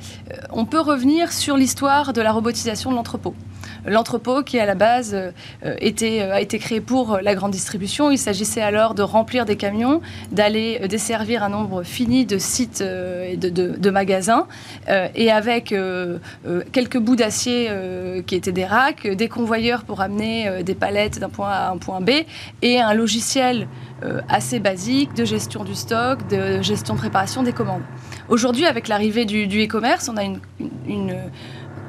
on 0.52 0.66
peut 0.66 0.82
revenir 0.82 1.32
sur 1.32 1.56
l'histoire 1.56 2.12
de 2.12 2.22
la 2.22 2.34
robotisation 2.34 2.92
de 2.92 2.96
l'entrepôt 2.98 3.34
l'entrepôt 3.86 4.44
qui 4.44 4.60
à 4.60 4.66
la 4.66 4.76
base 4.76 5.16
était, 5.80 6.22
a 6.22 6.42
été 6.42 6.60
créé 6.60 6.82
pour 6.82 7.20
la 7.22 7.34
grande 7.34 7.52
distribution. 7.52 8.12
Il 8.12 8.18
s'agissait 8.18 8.62
alors 8.62 8.94
de 8.94 9.04
remplir 9.04 9.46
des 9.46 9.56
camions, 9.56 10.02
d'aller 10.32 10.80
desservir 10.90 11.44
un 11.44 11.50
nombre 11.50 11.84
fini 11.84 12.26
de 12.26 12.38
sites 12.38 12.82
et 12.82 13.38
de, 13.38 13.90
magasins, 13.90 14.48
et 15.16 15.32
avec 15.32 15.74
quelques 16.74 16.98
bouts 16.98 17.16
d'acier 17.16 17.70
qui 18.28 18.36
étaient 18.36 18.52
des 18.52 18.66
racks, 18.66 19.08
des 19.08 19.30
convoyeurs 19.30 19.84
pour 19.84 20.02
amener 20.02 20.49
des 20.64 20.76
palettes 20.76 21.20
d'un 21.20 21.30
point 21.30 21.50
A 21.50 21.68
à 21.68 21.72
un 21.72 21.78
point 21.78 22.02
B, 22.02 22.12
et 22.62 22.80
un 22.80 22.94
logiciel 22.94 23.68
assez 24.30 24.60
basique 24.60 25.14
de 25.14 25.26
gestion 25.26 25.64
du 25.64 25.76
stock, 25.76 26.26
de 26.30 26.62
gestion 26.62 26.96
préparation 26.96 27.44
des 27.44 27.52
commandes. 27.54 27.82
Aujourd'hui, 28.30 28.66
avec 28.66 28.88
l'arrivée 28.88 29.26
du 29.26 29.66
e-commerce, 29.66 30.10
on 30.10 30.18
a 30.18 30.24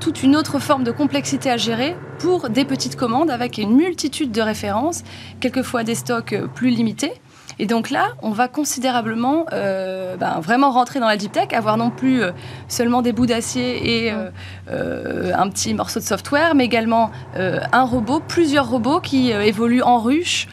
toute 0.01 0.23
une 0.23 0.35
autre 0.35 0.59
forme 0.59 0.83
de 0.83 0.91
complexité 0.91 1.51
à 1.51 1.59
gérer 1.59 1.95
pour 2.19 2.49
des 2.49 2.65
petites 2.65 2.97
commandes 2.97 3.31
avec 3.31 3.59
une 3.59 3.77
multitude 3.77 4.33
de 4.33 4.41
références, 4.41 5.05
quelquefois 5.41 5.85
des 5.85 5.95
stocks 5.95 6.33
euh, 6.33 6.47
plus 6.47 6.71
limités. 6.71 7.13
Et 7.61 7.67
donc 7.67 7.91
là, 7.91 8.13
on 8.23 8.31
va 8.31 8.49
considérablement 8.49 9.45
euh, 9.53 10.17
ben, 10.17 10.41
vraiment 10.41 10.71
rentrer 10.71 10.99
dans 10.99 11.07
la 11.07 11.19
deep 11.19 11.33
tech, 11.33 11.53
avoir 11.53 11.77
non 11.77 11.91
plus 11.91 12.23
euh, 12.23 12.31
seulement 12.69 13.03
des 13.03 13.13
bouts 13.13 13.27
d'acier 13.27 14.07
et 14.07 14.11
un 14.11 15.49
petit 15.51 15.75
morceau 15.75 16.01
de 16.01 16.05
software, 16.05 16.55
mais 16.55 16.65
également 16.65 17.11
un 17.35 17.83
robot, 17.83 18.21
plusieurs 18.27 18.69
robots 18.69 19.01
qui 19.01 19.31
évoluent 19.31 19.83
en 19.83 19.99
ruche, 19.99 20.49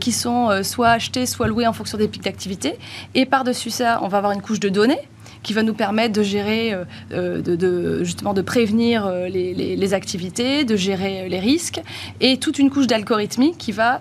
qui 0.00 0.12
sont 0.12 0.62
soit 0.62 0.90
achetés, 0.90 1.24
soit 1.24 1.46
loués 1.46 1.66
en 1.66 1.72
fonction 1.72 1.96
des 1.96 2.08
pics 2.08 2.24
d'activité. 2.24 2.78
Et 3.14 3.26
par-dessus 3.26 3.70
ça, 3.70 4.00
on 4.02 4.08
va 4.08 4.18
avoir 4.18 4.32
une 4.32 4.42
couche 4.42 4.60
de 4.60 4.68
données 4.68 5.08
qui 5.42 5.52
va 5.52 5.62
nous 5.62 5.74
permettre 5.74 6.12
de 6.12 6.22
gérer, 6.22 6.72
euh, 6.72 6.84
euh, 7.12 7.40
de, 7.40 8.04
justement 8.04 8.34
de 8.34 8.42
prévenir 8.42 9.06
euh, 9.06 9.28
les, 9.28 9.94
activités, 9.94 10.64
de 10.64 10.76
gérer 10.76 11.28
les 11.28 11.40
risques, 11.40 11.80
et 12.20 12.38
toute 12.38 12.58
une 12.58 12.70
couche 12.70 12.86
d'algorithmie 12.86 13.56
qui 13.56 13.72
va 13.72 14.00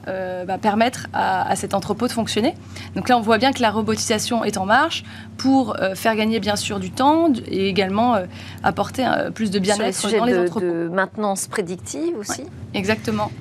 permettre 0.61 1.07
à, 1.13 1.55
cet 1.55 1.73
entrepôt 1.73 2.07
de 2.07 2.11
fonctionner. 2.11 2.53
Donc 2.95 3.09
là, 3.09 3.17
on 3.17 3.21
voit 3.21 3.39
bien 3.39 3.51
que 3.53 3.61
la 3.61 3.71
robotisation 3.71 4.43
est 4.43 4.57
en 4.57 4.65
marche 4.65 5.03
pour 5.37 5.75
faire 5.95 6.15
gagner 6.15 6.39
bien 6.39 6.55
sûr 6.55 6.79
du 6.79 6.91
temps 6.91 7.31
et 7.47 7.67
également 7.67 8.17
apporter 8.61 9.07
plus 9.33 9.49
de 9.49 9.57
bien-être 9.57 10.11
dans 10.17 10.25
les 10.25 10.37
entrepôts. 10.37 10.59
de 10.59 10.89
maintenance 10.93 11.47
prédictive 11.47 12.17
aussi. 12.19 12.43
exactement. 12.75 13.31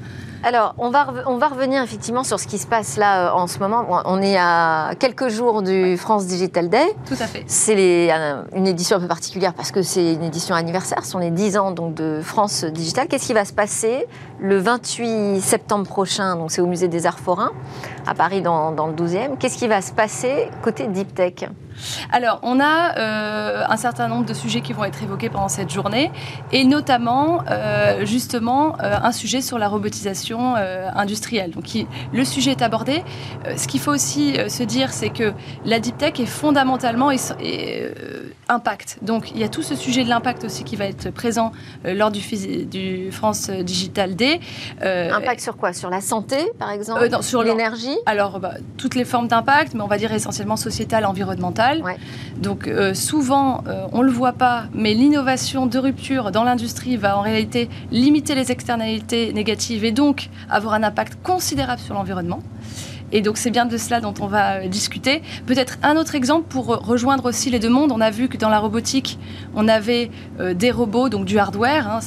Alors, 0.44 0.74
on 0.78 0.90
va, 0.90 1.12
on 1.26 1.36
va 1.36 1.48
revenir 1.48 1.82
effectivement 1.82 2.22
sur 2.22 2.38
ce 2.38 2.46
qui 2.46 2.58
se 2.58 2.66
passe 2.66 2.96
là 2.96 3.28
euh, 3.28 3.32
en 3.32 3.46
ce 3.46 3.58
moment. 3.58 3.86
On 4.04 4.22
est 4.22 4.36
à 4.38 4.92
quelques 4.98 5.28
jours 5.28 5.62
du 5.62 5.96
France 5.96 6.26
Digital 6.26 6.68
Day. 6.68 6.94
Tout 7.06 7.14
à 7.14 7.26
fait. 7.26 7.44
C'est 7.46 8.10
une 8.54 8.66
édition 8.66 8.98
un 8.98 9.00
peu 9.00 9.08
particulière 9.08 9.54
parce 9.54 9.72
que 9.72 9.82
c'est 9.82 10.14
une 10.14 10.22
édition 10.22 10.54
anniversaire. 10.54 11.04
Ce 11.04 11.10
sont 11.10 11.18
les 11.18 11.30
10 11.30 11.58
ans 11.58 11.70
donc, 11.72 11.94
de 11.94 12.20
France 12.22 12.64
Digital. 12.64 13.08
Qu'est-ce 13.08 13.26
qui 13.26 13.34
va 13.34 13.44
se 13.44 13.52
passer 13.52 14.06
le 14.40 14.58
28 14.58 15.40
septembre 15.40 15.86
prochain? 15.86 16.36
Donc, 16.36 16.52
c'est 16.52 16.60
au 16.60 16.66
Musée 16.66 16.88
des 16.88 17.06
Arts 17.06 17.18
Forains 17.18 17.52
à 18.06 18.14
Paris 18.14 18.40
dans, 18.40 18.72
dans 18.72 18.86
le 18.86 18.94
12e. 18.94 19.38
Qu'est-ce 19.38 19.58
qui 19.58 19.68
va 19.68 19.82
se 19.82 19.92
passer 19.92 20.50
côté 20.62 20.86
Deep 20.86 21.14
Tech 21.14 21.48
alors, 22.10 22.40
on 22.42 22.60
a 22.60 22.98
euh, 22.98 23.64
un 23.68 23.76
certain 23.76 24.08
nombre 24.08 24.26
de 24.26 24.34
sujets 24.34 24.60
qui 24.60 24.72
vont 24.72 24.84
être 24.84 25.02
évoqués 25.02 25.28
pendant 25.28 25.48
cette 25.48 25.70
journée, 25.70 26.10
et 26.52 26.64
notamment, 26.64 27.42
euh, 27.50 28.04
justement, 28.04 28.76
euh, 28.82 28.96
un 29.02 29.12
sujet 29.12 29.40
sur 29.40 29.58
la 29.58 29.68
robotisation 29.68 30.54
industrielle. 30.56 31.50
Donc, 31.50 31.64
le 32.12 32.24
sujet 32.24 32.52
est 32.52 32.62
abordé. 32.62 33.02
ce 33.56 33.66
qu'il 33.66 33.80
faut 33.80 33.92
aussi 33.92 34.36
se 34.48 34.62
dire, 34.62 34.92
c'est 34.92 35.10
que 35.10 35.32
la 35.64 35.78
deep 35.80 35.98
tech 35.98 36.18
est 36.18 36.26
fondamentalement 36.26 37.10
impact. 38.48 38.98
Donc, 39.02 39.30
il 39.30 39.38
y 39.38 39.44
a 39.44 39.48
tout 39.48 39.62
ce 39.62 39.74
sujet 39.74 40.04
de 40.04 40.08
l'impact 40.08 40.44
aussi 40.44 40.64
qui 40.64 40.76
va 40.76 40.86
être 40.86 41.10
présent 41.10 41.52
lors 41.84 42.10
du, 42.10 42.20
du, 42.66 43.12
France 43.12 43.50
Digital 43.50 44.16
Day. 44.16 44.40
impact 44.80 45.40
sur 45.40 45.56
quoi? 45.56 45.72
Sur 45.72 45.90
la 45.90 46.00
santé, 46.00 46.36
par 46.58 46.70
exemple? 46.70 47.22
Sur 47.22 47.42
l'énergie? 47.42 47.96
Alors, 48.06 48.40
bah, 48.40 48.54
toutes 48.76 48.94
les 48.94 49.04
formes 49.04 49.28
d'impact, 49.28 49.74
mais 49.74 49.82
on 49.82 49.86
va 49.86 49.98
dire 49.98 50.12
essentiellement 50.12 50.56
Donc 52.36 52.66
euh, 52.68 52.94
souvent, 52.94 53.64
euh, 53.66 53.86
on 53.92 53.98
ne 53.98 54.04
le 54.04 54.12
voit 54.12 54.32
pas, 54.32 54.64
mais 54.74 54.94
l'innovation 54.94 55.66
de 55.66 55.78
rupture 55.78 56.30
dans 56.30 56.44
l'industrie 56.44 56.96
va 56.96 57.16
en 57.18 57.20
réalité 57.20 57.68
limiter 57.90 58.34
les 58.34 58.52
externalités 58.52 59.32
négatives 59.32 59.84
et 59.84 59.92
donc 59.92 60.28
avoir 60.48 60.74
un 60.74 60.82
impact 60.82 61.18
considérable 61.22 61.80
sur 61.80 61.94
l'environnement. 61.94 62.40
Et 63.12 63.22
donc 63.22 63.38
c'est 63.38 63.50
bien 63.50 63.66
de 63.66 63.76
cela 63.76 64.00
dont 64.00 64.14
on 64.20 64.26
va 64.26 64.58
euh, 64.58 64.68
discuter. 64.68 65.22
Peut-être 65.46 65.78
un 65.82 65.96
autre 65.96 66.14
exemple 66.14 66.46
pour 66.48 66.66
rejoindre 66.66 67.26
aussi 67.26 67.50
les 67.50 67.58
deux 67.58 67.70
mondes. 67.70 67.92
On 67.92 68.00
a 68.00 68.10
vu 68.10 68.28
que 68.28 68.36
dans 68.36 68.48
la 68.48 68.58
robotique, 68.58 69.18
on 69.54 69.68
avait 69.68 70.10
euh, 70.40 70.54
des 70.54 70.70
robots, 70.70 71.08
donc 71.08 71.24
du 71.24 71.38
hardware, 71.38 71.88
hein, 71.88 72.00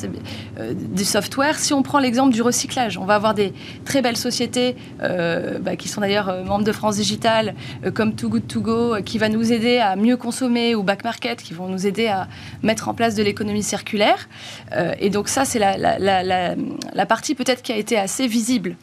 euh, 0.59 0.73
du 0.75 1.03
software. 1.03 1.57
Si 1.57 1.73
on 1.73 1.81
prend 1.81 1.99
l'exemple 1.99 2.33
du 2.33 2.41
recyclage, 2.41 2.97
on 2.97 3.05
va 3.05 3.15
avoir 3.15 3.33
des 3.33 3.53
très 3.85 4.01
belles 4.01 4.17
sociétés 4.17 4.75
bah, 4.99 5.75
qui 5.75 5.87
sont 5.87 6.01
d'ailleurs 6.01 6.43
membres 6.45 6.63
de 6.63 6.71
France 6.71 6.95
Digital, 6.95 7.55
comme 7.93 8.15
Too 8.15 8.29
Good 8.29 8.47
To 8.47 8.61
Go, 8.61 8.95
qui 9.03 9.17
va 9.17 9.29
nous 9.29 9.51
aider 9.51 9.77
à 9.77 9.95
mieux 9.95 10.17
consommer, 10.17 10.75
ou 10.75 10.83
Back 10.83 11.03
Market, 11.03 11.41
qui 11.41 11.53
vont 11.53 11.67
nous 11.67 11.87
aider 11.87 12.07
à 12.07 12.27
mettre 12.63 12.89
en 12.89 12.93
place 12.93 13.15
de 13.15 13.23
l'économie 13.23 13.63
circulaire. 13.63 14.29
et 14.99 15.09
donc 15.09 15.27
ça, 15.27 15.45
c'est 15.45 15.59
la, 15.59 17.05
partie 17.05 17.35
peut-être 17.35 17.61
qui 17.61 17.71
a 17.71 17.77
été 17.77 17.97
assez 17.97 18.27
visible 18.27 18.75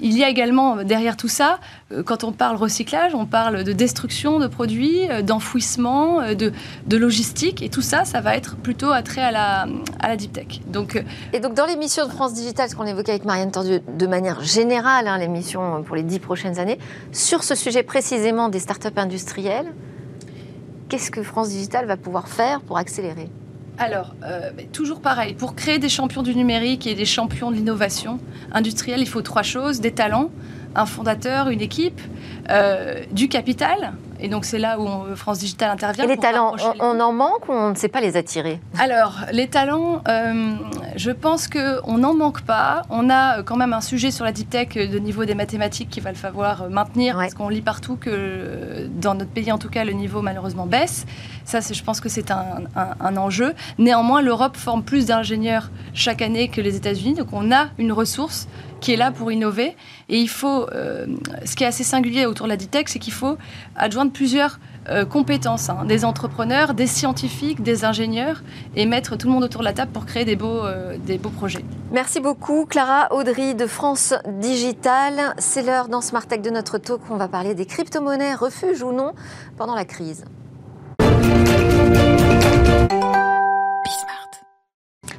il 0.00 0.16
y 0.16 0.24
a 0.24 0.28
également 0.28 0.82
derrière 0.82 1.16
tout 1.16 1.28
ça, 1.28 1.58
quand 2.04 2.24
on 2.24 2.32
parle 2.32 2.56
recyclage, 2.56 3.14
on 3.14 3.26
parle 3.26 3.64
de 3.64 3.72
destruction 3.72 4.38
de 4.38 4.46
produits, 4.46 5.00
d'enfouissement, 5.22 6.20
de, 6.34 6.96
logistique, 6.96 7.62
et 7.62 7.68
tout 7.68 7.82
ça, 7.82 8.04
ça 8.04 8.20
va 8.20 8.36
être 8.36 8.56
plutôt 8.56 8.90
attrait 8.90 9.22
à 9.22 9.30
la, 9.30 9.66
à 10.00 10.08
la 10.08 10.16
deep 10.16 10.32
tech. 10.32 10.60
Et 11.32 11.40
donc 11.40 11.54
dans 11.54 11.66
l'émission 11.66 12.06
de 12.06 12.10
France 12.10 12.34
Digital, 12.34 12.68
ce 12.68 12.76
qu'on 12.76 12.86
évoquait 12.86 13.12
avec 13.12 13.24
Marianne 13.24 13.50
Tordu 13.50 13.80
de 13.86 14.06
manière 14.06 14.42
générale, 14.42 15.08
hein, 15.08 15.18
l'émission 15.18 15.82
pour 15.82 15.96
les 15.96 16.02
dix 16.02 16.18
prochaines 16.18 16.58
années, 16.58 16.78
sur 17.12 17.44
ce 17.44 17.54
sujet 17.54 17.82
précisément 17.82 18.48
des 18.48 18.60
startups 18.60 18.88
industrielles, 18.96 19.72
qu'est-ce 20.88 21.10
que 21.10 21.22
France 21.22 21.48
Digital 21.50 21.86
va 21.86 21.96
pouvoir 21.96 22.28
faire 22.28 22.60
pour 22.60 22.78
accélérer? 22.78 23.28
Alors, 23.76 24.14
euh, 24.24 24.50
toujours 24.72 25.00
pareil, 25.00 25.34
pour 25.34 25.56
créer 25.56 25.78
des 25.78 25.88
champions 25.88 26.22
du 26.22 26.34
numérique 26.34 26.86
et 26.86 26.94
des 26.94 27.04
champions 27.04 27.50
de 27.50 27.56
l'innovation 27.56 28.20
industrielle, 28.52 29.00
il 29.00 29.08
faut 29.08 29.22
trois 29.22 29.42
choses, 29.42 29.80
des 29.80 29.90
talents, 29.90 30.30
un 30.76 30.86
fondateur, 30.86 31.48
une 31.48 31.60
équipe, 31.60 32.00
euh, 32.50 33.02
du 33.10 33.28
capital, 33.28 33.94
et 34.20 34.28
donc 34.28 34.44
c'est 34.44 34.58
là 34.58 34.78
où 34.78 35.14
France 35.16 35.38
Digital 35.38 35.70
intervient. 35.70 36.04
Et 36.04 36.08
les 36.08 36.16
talents, 36.16 36.56
on, 36.80 37.00
en 37.00 37.12
manque 37.12 37.48
ou 37.48 37.52
on 37.52 37.70
ne 37.70 37.74
sait 37.74 37.88
pas 37.88 38.00
les 38.00 38.16
attirer? 38.16 38.60
Alors, 38.78 39.20
les 39.32 39.48
talents, 39.48 40.02
euh, 40.08 40.54
je 40.96 41.10
pense 41.10 41.48
qu'on 41.48 41.98
n'en 41.98 42.14
manque 42.14 42.42
pas. 42.42 42.82
On 42.90 43.10
a 43.10 43.42
quand 43.42 43.56
même 43.56 43.72
un 43.72 43.80
sujet 43.80 44.10
sur 44.10 44.24
la 44.24 44.32
deep 44.32 44.50
tech 44.50 44.74
de 44.74 44.98
niveau 44.98 45.24
des 45.24 45.34
mathématiques 45.34 45.90
qu'il 45.90 46.02
va 46.02 46.14
falloir 46.14 46.68
maintenir, 46.70 47.16
parce 47.16 47.34
qu'on 47.34 47.48
lit 47.48 47.62
partout 47.62 47.96
que 47.96 48.88
dans 48.88 49.14
notre 49.14 49.30
pays, 49.30 49.52
en 49.52 49.58
tout 49.58 49.68
cas, 49.68 49.84
le 49.84 49.92
niveau 49.92 50.22
malheureusement 50.22 50.66
baisse. 50.66 51.06
Ça, 51.44 51.60
je 51.60 51.82
pense 51.82 52.00
que 52.00 52.08
c'est 52.08 52.30
un, 52.30 52.64
un, 52.76 53.16
enjeu. 53.16 53.54
Néanmoins, 53.78 54.22
l'Europe 54.22 54.56
forme 54.56 54.82
plus 54.82 55.06
d'ingénieurs 55.06 55.70
chaque 55.92 56.22
année 56.22 56.48
que 56.48 56.60
les 56.60 56.76
États-Unis, 56.76 57.14
donc 57.14 57.28
on 57.32 57.52
a 57.52 57.68
une 57.78 57.92
ressource 57.92 58.48
qui 58.84 58.92
est 58.92 58.96
là 58.96 59.10
pour 59.10 59.32
innover. 59.32 59.74
Et 60.10 60.18
il 60.18 60.28
faut, 60.28 60.68
euh, 60.68 61.06
ce 61.46 61.56
qui 61.56 61.64
est 61.64 61.66
assez 61.66 61.84
singulier 61.84 62.26
autour 62.26 62.44
de 62.44 62.50
la 62.50 62.58
deep 62.58 62.70
tech, 62.70 62.84
c'est 62.88 62.98
qu'il 62.98 63.14
faut 63.14 63.38
adjoindre 63.76 64.12
plusieurs 64.12 64.60
euh, 64.90 65.06
compétences, 65.06 65.70
hein. 65.70 65.86
des 65.86 66.04
entrepreneurs, 66.04 66.74
des 66.74 66.86
scientifiques, 66.86 67.62
des 67.62 67.86
ingénieurs, 67.86 68.42
et 68.76 68.84
mettre 68.84 69.16
tout 69.16 69.26
le 69.28 69.32
monde 69.32 69.44
autour 69.44 69.60
de 69.60 69.64
la 69.64 69.72
table 69.72 69.90
pour 69.90 70.04
créer 70.04 70.26
des 70.26 70.36
beaux, 70.36 70.66
euh, 70.66 70.98
des 70.98 71.16
beaux 71.16 71.30
projets. 71.30 71.64
Merci 71.92 72.20
beaucoup, 72.20 72.66
Clara 72.66 73.08
Audry 73.10 73.54
de 73.54 73.66
France 73.66 74.12
Digital. 74.42 75.34
C'est 75.38 75.62
l'heure 75.62 75.88
dans 75.88 76.02
Smart 76.02 76.26
Tech 76.26 76.42
de 76.42 76.50
notre 76.50 76.76
talk 76.76 77.08
où 77.08 77.14
on 77.14 77.16
va 77.16 77.28
parler 77.28 77.54
des 77.54 77.64
crypto-monnaies, 77.64 78.34
refuge 78.34 78.82
ou 78.82 78.92
non, 78.92 79.12
pendant 79.56 79.74
la 79.74 79.86
crise. 79.86 80.26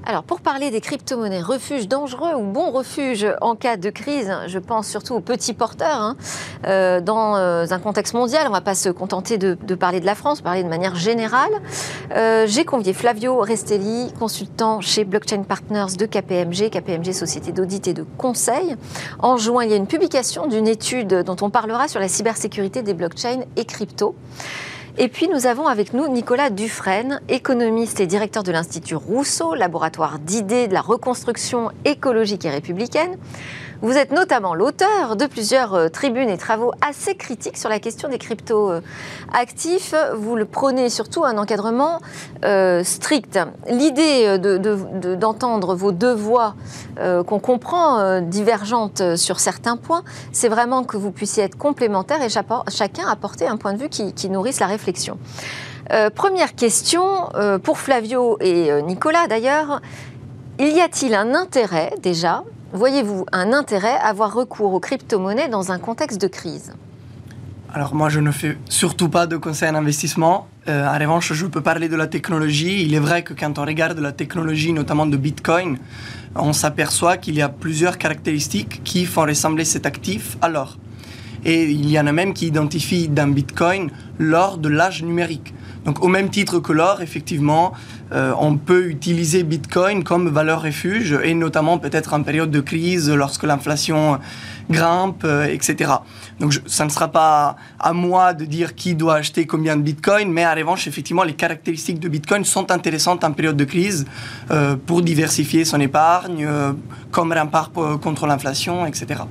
Alors, 0.08 0.22
pour 0.22 0.42
parler 0.42 0.70
des 0.70 0.82
crypto-monnaies, 0.82 1.42
refuge 1.42 1.88
dangereux 1.88 2.36
ou 2.36 2.44
bon 2.44 2.70
refuge 2.70 3.26
en 3.42 3.56
cas 3.56 3.76
de 3.76 3.90
crise, 3.90 4.32
je 4.46 4.60
pense 4.60 4.88
surtout 4.88 5.16
aux 5.16 5.20
petits 5.20 5.56
porteurs. 5.56 6.00
Hein. 6.00 6.16
Euh, 6.68 7.02
dans 7.02 7.36
euh, 7.36 7.66
un 7.72 7.80
contexte 7.80 8.14
mondial, 8.14 8.44
on 8.46 8.50
ne 8.50 8.54
va 8.54 8.62
pas 8.62 8.76
se 8.76 8.90
contenter 8.90 9.40
de, 9.40 9.56
parler 9.74 10.00
de 10.00 10.06
la 10.06 10.14
France, 10.14 10.42
parler 10.42 10.62
de 10.62 10.70
manière 10.70 10.96
générale. 10.96 11.50
Euh, 12.16 12.46
j'ai 12.48 12.66
convié 12.66 12.94
Flavio 12.94 13.40
Restelli, 13.40 14.14
consultant 14.20 14.80
chez 14.80 15.06
Blockchain 15.06 15.42
Partners 15.42 15.98
de 15.98 16.06
KPMG, 16.06 16.70
KPMG 16.70 17.12
Société 17.12 17.52
d'audit 17.52 17.88
et 17.88 17.96
de 17.96 18.04
conseil. 18.04 18.76
En 19.18 19.38
juin, 19.38 19.64
il 19.64 19.72
y 19.72 19.74
a 19.74 19.78
une 19.78 19.88
publication 19.88 20.46
d'une 20.46 20.68
étude 20.68 21.24
dont 21.24 21.38
on 21.42 21.50
parlera 21.50 21.88
sur 21.88 22.00
la 22.00 22.10
cybersécurité 22.10 22.84
des 22.84 22.94
blockchains 22.94 23.42
et 23.56 23.66
crypto. 23.66 24.16
Et 24.98 25.10
puis 25.10 25.28
nous 25.28 25.46
avons 25.46 25.68
avec 25.68 25.94
nous 25.94 26.08
Nicolas 26.08 26.50
Dufresne, 26.50 27.20
économiste 27.28 28.00
et 28.00 28.08
directeur 28.08 28.44
de 28.44 28.54
l'Institut 28.54 28.96
Rousseau, 28.96 29.54
laboratoire 29.54 30.20
d'idées 30.20 30.70
de 30.70 30.74
la 30.74 30.80
reconstruction 30.80 31.70
écologique 31.84 32.46
et 32.46 32.50
républicaine. 32.50 33.18
Vous 33.86 33.98
êtes 33.98 34.12
notamment 34.12 34.56
l'auteur 34.56 35.16
de 35.16 35.28
plusieurs 35.28 35.76
euh, 35.76 35.90
tribunes 35.90 36.30
et 36.30 36.40
travaux 36.40 36.72
assez 36.82 37.14
critiques 37.14 37.56
sur 37.56 37.70
la 37.70 37.78
question 37.78 38.10
des 38.10 38.18
crypto-actifs. 38.18 39.94
Vous 40.16 40.36
le 40.36 40.46
prenez 40.46 40.90
surtout 40.90 41.24
un 41.24 41.38
encadrement 41.38 42.00
euh, 42.46 42.84
strict. 42.84 43.38
L'idée 43.70 44.40
d'entendre 45.20 45.76
vos 45.76 45.92
deux 45.92 46.16
voix, 46.16 46.56
euh, 46.98 47.24
qu'on 47.24 47.38
comprend 47.38 48.22
divergentes 48.22 49.16
sur 49.18 49.40
certains 49.40 49.78
points, 49.78 50.04
c'est 50.32 50.50
vraiment 50.50 50.84
que 50.84 50.98
vous 50.98 51.12
puissiez 51.12 51.44
être 51.44 51.56
complémentaires 51.56 52.24
et 52.24 52.30
chacun 52.30 53.08
apporter 53.08 53.46
un 53.46 53.58
point 53.58 53.74
de 53.74 53.78
vue 53.78 53.90
qui, 53.90 54.30
nourrisse 54.32 54.62
la 54.62 54.66
réflexion. 54.66 55.20
première 56.16 56.56
question 56.56 57.30
pour 57.62 57.78
Flavio 57.78 58.38
et 58.40 58.82
Nicolas 58.82 59.28
d'ailleurs. 59.28 59.80
Y 60.58 60.82
a-t-il 60.82 61.14
un 61.14 61.36
intérêt 61.36 61.94
déjà 62.02 62.44
Voyez-vous 62.74 63.26
un 63.32 63.54
intérêt 63.54 63.96
à 63.98 64.08
avoir 64.08 64.34
recours 64.34 64.74
aux 64.74 64.80
crypto-monnaies 64.80 65.48
dans 65.48 65.72
un 65.72 65.80
contexte 65.80 66.20
de 66.20 66.28
crise? 66.28 66.74
Alors 67.74 67.94
moi, 67.94 68.10
je 68.10 68.20
ne 68.20 68.32
fais 68.32 68.58
surtout 68.70 69.10
pas 69.10 69.28
de 69.28 69.38
conseil 69.38 69.70
en 69.70 69.76
investissement. 69.76 70.48
Euh, 70.68 70.88
en 70.88 70.98
revanche, 70.98 71.34
je 71.34 71.46
peux 71.46 71.62
parler 71.62 71.90
de 71.90 71.96
la 71.96 72.08
technologie. 72.08 72.84
Il 72.84 72.94
est 72.94 73.00
vrai 73.00 73.24
que 73.24 73.34
quand 73.34 73.60
on 73.60 73.66
regarde 73.66 74.00
la 74.00 74.12
technologie, 74.12 74.74
notamment 74.74 75.06
de 75.06 75.18
Bitcoin, 75.18 75.78
on 76.36 76.54
s'aperçoit 76.54 77.18
qu'il 77.18 77.36
y 77.36 77.42
a 77.42 77.50
plusieurs 77.50 77.98
caractéristiques 77.98 78.82
qui 78.84 79.06
font 79.06 79.24
ressembler 79.24 79.66
cet 79.66 79.86
actif 79.86 80.38
à 80.42 80.50
l'or. 80.50 80.78
Et 81.44 81.66
il 81.66 81.90
y 81.90 82.00
en 82.00 82.08
a 82.08 82.12
même 82.12 82.34
qui 82.34 82.48
identifient 82.48 83.08
dans 83.08 83.28
Bitcoin 83.28 83.92
l'or 84.18 84.58
de 84.58 84.70
l'âge 84.70 85.04
numérique. 85.04 85.54
Donc 85.86 86.04
au 86.04 86.08
même 86.08 86.30
titre 86.30 86.60
que 86.60 86.74
l'or, 86.74 87.02
effectivement, 87.02 87.74
euh, 88.12 88.34
on 88.40 88.58
peut 88.58 88.88
utiliser 88.88 89.44
Bitcoin 89.44 90.04
comme 90.04 90.30
valeur 90.30 90.64
refuge, 90.64 91.18
et 91.24 91.34
notamment 91.36 91.78
peut-être 91.78 92.14
en 92.14 92.24
période 92.24 92.50
de 92.50 92.60
crise, 92.60 93.10
lorsque 93.10 93.44
l'inflation 93.44 94.20
grimpe, 94.70 95.24
euh, 95.26 95.46
etc. 95.46 95.92
Donc 96.40 96.60
ça 96.66 96.86
ne 96.86 96.90
sera 96.90 97.08
pas 97.10 97.56
à 97.80 97.94
moi 97.94 98.34
de 98.34 98.46
dire 98.46 98.74
qui 98.74 98.96
doit 98.96 99.16
acheter 99.16 99.46
combien 99.46 99.78
de 99.78 99.84
Bitcoin, 99.84 100.32
mais 100.32 100.46
en 100.46 100.56
revanche, 100.56 100.88
effectivement, 100.88 101.24
les 101.24 101.34
caractéristiques 101.34 102.00
de 102.00 102.10
Bitcoin 102.10 102.44
sont 102.44 102.72
intéressantes 102.72 103.24
en 103.24 103.32
période 103.32 103.58
de 103.58 103.66
crise 103.66 104.06
euh, 104.50 104.76
pour 104.76 105.04
diversifier 105.04 105.66
son 105.66 105.80
épargne, 105.80 106.48
comme 107.12 107.32
rempart 107.32 107.72
contre 108.02 108.26
l'inflation, 108.26 108.88
etc. 108.88 109.22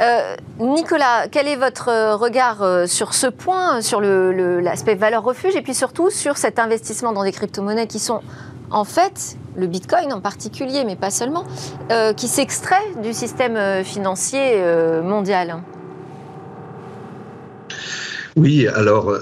Euh, 0.00 0.36
Nicolas, 0.60 1.26
quel 1.30 1.48
est 1.48 1.56
votre 1.56 1.88
euh, 1.88 2.16
regard 2.16 2.62
euh, 2.62 2.86
sur 2.86 3.14
ce 3.14 3.26
point, 3.26 3.80
sur 3.82 4.00
l'aspect 4.00 4.94
valeur 4.94 5.24
refuge, 5.24 5.56
et 5.56 5.62
puis 5.62 5.74
surtout 5.74 6.10
sur 6.10 6.36
cet 6.36 6.58
investissement 6.58 7.12
dans 7.12 7.24
des 7.24 7.32
crypto-monnaies 7.32 7.88
qui 7.88 7.98
sont 7.98 8.20
en 8.70 8.84
fait, 8.84 9.36
le 9.56 9.66
Bitcoin 9.66 10.12
en 10.12 10.20
particulier, 10.20 10.84
mais 10.84 10.94
pas 10.94 11.10
seulement, 11.10 11.44
qui 12.18 12.28
s'extrait 12.28 12.76
du 13.02 13.14
système 13.14 13.82
financier 13.82 14.62
mondial? 15.02 15.62
Oui, 18.38 18.68
alors 18.68 19.18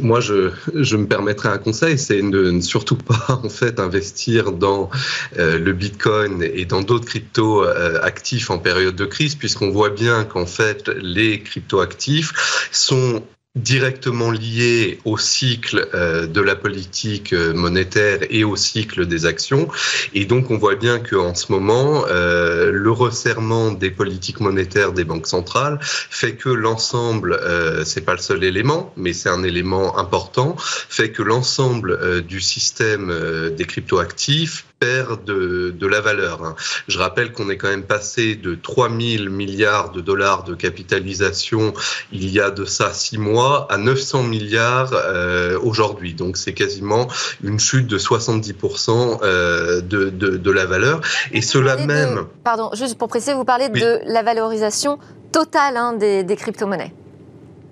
moi 0.00 0.20
je, 0.20 0.96
me 0.96 1.06
permettrai 1.06 1.48
un 1.48 1.58
conseil, 1.58 1.98
c'est 1.98 2.18
de 2.22 2.50
ne 2.50 2.60
surtout 2.60 2.96
pas 2.96 3.40
en 3.44 3.48
fait 3.48 3.80
investir 3.80 4.52
dans 4.52 4.90
euh, 5.38 5.58
le 5.58 5.72
Bitcoin 5.72 6.42
et 6.42 6.64
dans 6.64 6.82
d'autres 6.82 7.06
crypto 7.06 7.64
euh, 7.64 7.98
actifs 8.02 8.50
en 8.50 8.58
période 8.58 8.96
de 8.96 9.06
crise, 9.06 9.34
puisqu'on 9.34 9.70
voit 9.70 9.90
bien 9.90 10.24
qu'en 10.24 10.46
fait 10.46 10.88
les 10.88 11.40
crypto 11.40 11.80
actifs 11.80 12.68
sont 12.70 13.22
directement 13.56 14.30
lié 14.30 15.00
au 15.04 15.18
cycle 15.18 15.88
euh, 15.94 16.28
de 16.28 16.40
la 16.40 16.54
politique 16.54 17.32
euh, 17.32 17.52
monétaire 17.52 18.20
et 18.30 18.44
au 18.44 18.54
cycle 18.54 19.06
des 19.06 19.26
actions. 19.26 19.68
Et 20.14 20.24
donc 20.24 20.52
on 20.52 20.56
voit 20.56 20.76
bien 20.76 21.00
qu'en 21.00 21.34
ce 21.34 21.50
moment, 21.50 22.04
euh, 22.06 22.70
le 22.70 22.90
resserrement 22.92 23.72
des 23.72 23.90
politiques 23.90 24.38
monétaires 24.38 24.92
des 24.92 25.02
banques 25.02 25.26
centrales 25.26 25.78
fait 25.82 26.36
que 26.36 26.48
l'ensemble, 26.48 27.40
c'est 27.84 28.02
pas 28.02 28.12
le 28.12 28.18
seul 28.18 28.44
élément, 28.44 28.92
mais 28.96 29.12
c'est 29.12 29.28
un 29.28 29.42
élément 29.42 29.98
important, 29.98 30.54
fait 30.58 31.10
que 31.10 31.22
l'ensemble 31.22 32.22
du 32.22 32.40
système 32.40 33.12
des 33.56 33.64
cryptoactifs 33.64 34.66
perd 34.80 35.24
de, 35.24 35.74
de 35.78 35.86
la 35.86 36.00
valeur. 36.00 36.42
Hein. 36.42 36.56
Je 36.88 36.98
rappelle 36.98 37.32
qu'on 37.32 37.50
est 37.50 37.58
quand 37.58 37.68
même 37.68 37.82
passé 37.82 38.34
de 38.34 38.54
3 38.54 38.88
000 38.88 39.30
milliards 39.30 39.92
de 39.92 40.00
dollars 40.00 40.42
de 40.42 40.54
capitalisation 40.54 41.74
il 42.12 42.30
y 42.30 42.40
a 42.40 42.50
de 42.50 42.64
ça 42.64 42.94
six 42.94 43.18
mois 43.18 43.66
à 43.70 43.76
900 43.76 44.22
milliards 44.22 44.92
euh, 44.94 45.58
aujourd'hui. 45.62 46.14
Donc 46.14 46.38
c'est 46.38 46.54
quasiment 46.54 47.08
une 47.44 47.60
chute 47.60 47.88
de 47.88 47.98
70% 47.98 49.18
euh, 49.22 49.82
de, 49.82 50.08
de, 50.08 50.38
de, 50.38 50.50
la 50.50 50.64
valeur. 50.64 51.02
Et 51.32 51.42
cela 51.42 51.76
même... 51.76 52.24
pardon, 52.42 52.70
juste 52.72 52.96
pour 52.96 53.08
préciser, 53.08 53.34
vous 53.34 53.44
parlez 53.44 53.68
de 53.68 54.00
la 54.06 54.22
valorisation 54.22 54.98
totale 55.30 55.76
hein, 55.76 55.92
des, 55.92 56.24
des 56.24 56.36
crypto-monnaies. 56.36 56.94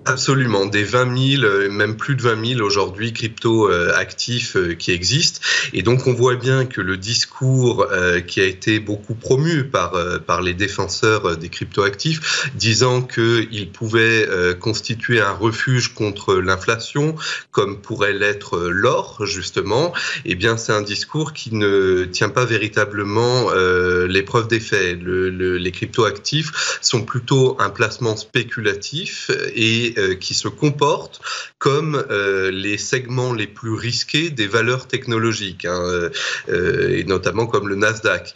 Absolument, 0.09 0.65
des 0.65 0.83
20 0.83 1.37
000, 1.37 1.43
euh, 1.43 1.69
même 1.69 1.95
plus 1.95 2.15
de 2.15 2.23
20 2.23 2.55
000 2.55 2.61
aujourd'hui 2.61 3.13
crypto 3.13 3.69
euh, 3.69 3.93
actifs 3.95 4.55
euh, 4.55 4.73
qui 4.73 4.91
existent. 4.91 5.39
Et 5.71 5.83
donc 5.83 6.07
on 6.07 6.13
voit 6.13 6.35
bien 6.35 6.65
que 6.65 6.81
le 6.81 6.97
discours 6.97 7.85
qui 8.25 8.41
a 8.41 8.45
été 8.45 8.79
beaucoup 8.79 9.13
promu 9.13 9.65
par, 9.65 9.93
par 10.25 10.41
les 10.41 10.53
défenseurs 10.53 11.37
des 11.37 11.49
crypto 11.49 11.83
actifs, 11.83 12.49
disant 12.55 13.01
qu'ils 13.01 13.69
pouvaient 13.71 14.27
constituer 14.59 15.19
un 15.19 15.31
refuge 15.31 15.93
contre 15.93 16.35
l'inflation, 16.35 17.15
comme 17.51 17.81
pourrait 17.81 18.13
l'être 18.13 18.57
l'or 18.69 19.25
justement, 19.25 19.93
eh 20.25 20.35
bien 20.35 20.57
c'est 20.57 20.71
un 20.71 20.81
discours 20.81 21.33
qui 21.33 21.53
ne 21.53 22.05
tient 22.05 22.29
pas 22.29 22.45
véritablement 22.45 23.51
l'épreuve 24.07 24.47
des 24.47 24.59
faits. 24.59 24.99
Le, 25.01 25.29
les 25.29 25.71
crypto 25.71 26.05
actifs 26.05 26.79
sont 26.81 27.03
plutôt 27.03 27.57
un 27.59 27.69
placement 27.69 28.15
spéculatif 28.15 29.29
et 29.55 29.93
euh, 29.99 30.15
qui 30.15 30.33
se 30.33 30.47
comportent 30.47 31.21
comme 31.57 32.03
euh, 32.09 32.51
les 32.51 32.77
segments 32.77 33.33
les 33.33 33.47
plus 33.47 33.73
risqués 33.73 34.29
des 34.29 34.47
valeurs 34.47 34.87
technologiques, 34.87 35.65
hein, 35.65 36.09
euh, 36.49 36.97
et 36.97 37.03
notamment 37.03 37.47
comme 37.47 37.67
le 37.67 37.75
Nasdaq, 37.75 38.33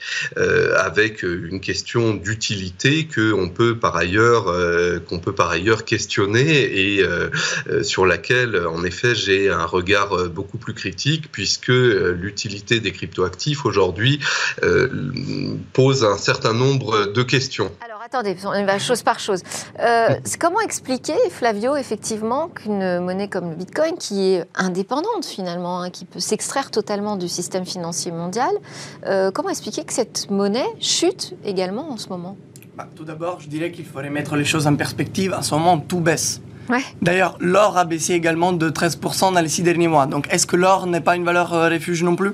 avec 0.77 1.23
une 1.23 1.59
question 1.59 2.13
d'utilité 2.13 3.05
que 3.05 3.33
peut 3.47 3.77
par 3.77 3.99
qu'on 5.07 5.19
peut 5.19 5.33
par 5.33 5.51
ailleurs 5.51 5.85
questionner 5.85 6.97
et 6.97 7.05
sur 7.83 8.05
laquelle 8.05 8.65
en 8.67 8.83
effet 8.83 9.15
j'ai 9.15 9.49
un 9.49 9.65
regard 9.65 10.29
beaucoup 10.29 10.57
plus 10.57 10.73
critique 10.73 11.31
puisque 11.31 11.67
l'utilité 11.67 12.79
des 12.79 12.91
cryptoactifs 12.91 13.65
aujourd'hui 13.65 14.19
pose 15.73 16.03
un 16.03 16.17
certain 16.17 16.53
nombre 16.53 17.05
de 17.05 17.23
questions. 17.23 17.71
Alors 17.85 18.01
attendez, 18.03 18.35
on 18.43 18.65
va 18.65 18.79
chose 18.79 19.03
par 19.03 19.19
chose. 19.19 19.41
comment 20.39 20.61
expliquer, 20.61 21.15
Effectivement, 21.77 22.47
qu'une 22.47 22.99
monnaie 22.99 23.27
comme 23.27 23.49
le 23.49 23.55
Bitcoin, 23.55 23.95
qui 23.97 24.33
est 24.33 24.45
indépendante 24.55 25.25
finalement, 25.25 25.81
hein, 25.81 25.89
qui 25.89 26.05
peut 26.05 26.19
s'extraire 26.19 26.71
totalement 26.71 27.15
du 27.15 27.27
système 27.27 27.65
financier 27.65 28.11
mondial, 28.11 28.51
euh, 29.05 29.31
comment 29.31 29.49
expliquer 29.49 29.83
que 29.83 29.93
cette 29.93 30.29
monnaie 30.31 30.65
chute 30.79 31.35
également 31.45 31.91
en 31.91 31.97
ce 31.97 32.09
moment? 32.09 32.37
Bah, 32.75 32.87
Tout 32.95 33.05
d'abord, 33.05 33.39
je 33.39 33.47
dirais 33.47 33.71
qu'il 33.71 33.85
faudrait 33.85 34.09
mettre 34.09 34.35
les 34.35 34.45
choses 34.45 34.65
en 34.65 34.75
perspective. 34.75 35.33
En 35.33 35.43
ce 35.43 35.53
moment, 35.53 35.77
tout 35.77 35.99
baisse. 35.99 36.41
D'ailleurs, 37.01 37.37
l'or 37.39 37.77
a 37.77 37.85
baissé 37.85 38.13
également 38.13 38.53
de 38.53 38.69
13% 38.69 39.33
dans 39.33 39.41
les 39.41 39.49
six 39.49 39.63
derniers 39.63 39.87
mois. 39.87 40.05
Donc, 40.05 40.27
est-ce 40.31 40.47
que 40.47 40.55
l'or 40.55 40.87
n'est 40.87 41.01
pas 41.01 41.15
une 41.15 41.25
valeur 41.25 41.53
euh, 41.53 41.69
refuge 41.69 42.03
non 42.03 42.15
plus? 42.15 42.33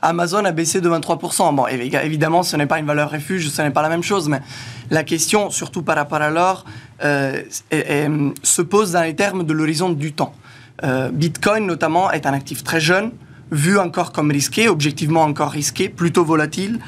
Amazon 0.00 0.44
a 0.44 0.52
baissé 0.52 0.80
de 0.80 0.88
23%. 0.88 1.54
Bon, 1.54 1.66
évidemment, 1.66 2.42
ce 2.42 2.56
n'est 2.56 2.66
pas 2.66 2.78
une 2.78 2.86
valeur 2.86 3.10
refuge, 3.10 3.48
ce 3.48 3.62
n'est 3.62 3.70
pas 3.70 3.82
la 3.82 3.88
même 3.88 4.02
chose, 4.02 4.28
mais 4.28 4.40
la 4.90 5.02
question, 5.02 5.50
surtout 5.50 5.82
par 5.82 5.96
rapport 5.96 6.20
à 6.20 6.30
l'or, 6.30 6.64
euh, 7.02 7.42
se 8.42 8.62
pose 8.62 8.92
dans 8.92 9.02
les 9.02 9.16
termes 9.16 9.44
de 9.44 9.52
l'horizon 9.52 9.90
du 9.90 10.12
temps. 10.12 10.34
Euh, 10.84 11.10
Bitcoin, 11.12 11.66
notamment, 11.66 12.10
est 12.10 12.26
un 12.26 12.32
actif 12.32 12.62
très 12.62 12.80
jeune, 12.80 13.10
vu 13.52 13.78
encore 13.78 14.10
comme 14.10 14.32
risqué, 14.32 14.68
objectivement 14.68 15.22
encore 15.22 15.50
risqué, 15.52 15.88
plutôt 15.88 16.24
volatile. 16.24 16.80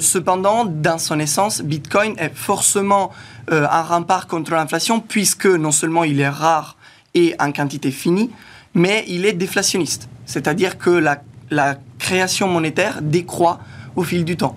cependant, 0.00 0.64
dans 0.64 0.98
son 0.98 1.20
essence, 1.20 1.60
Bitcoin 1.62 2.14
est 2.18 2.34
forcément 2.34 3.12
euh, 3.52 3.64
un 3.70 3.82
rempart 3.82 4.26
contre 4.26 4.50
l'inflation, 4.52 4.98
puisque 4.98 5.46
non 5.46 5.70
seulement 5.70 6.02
il 6.02 6.18
est 6.18 6.28
rare 6.28 6.76
et 7.14 7.36
en 7.38 7.52
quantité 7.52 7.92
finie, 7.92 8.30
mais 8.74 9.04
il 9.06 9.24
est 9.24 9.34
déflationniste. 9.34 10.08
C'est-à-dire 10.26 10.78
que 10.78 10.90
la, 10.90 11.22
création 11.98 12.48
monétaire 12.48 13.00
décroît 13.02 13.60
au 13.94 14.02
fil 14.02 14.24
du 14.24 14.36
temps. 14.36 14.56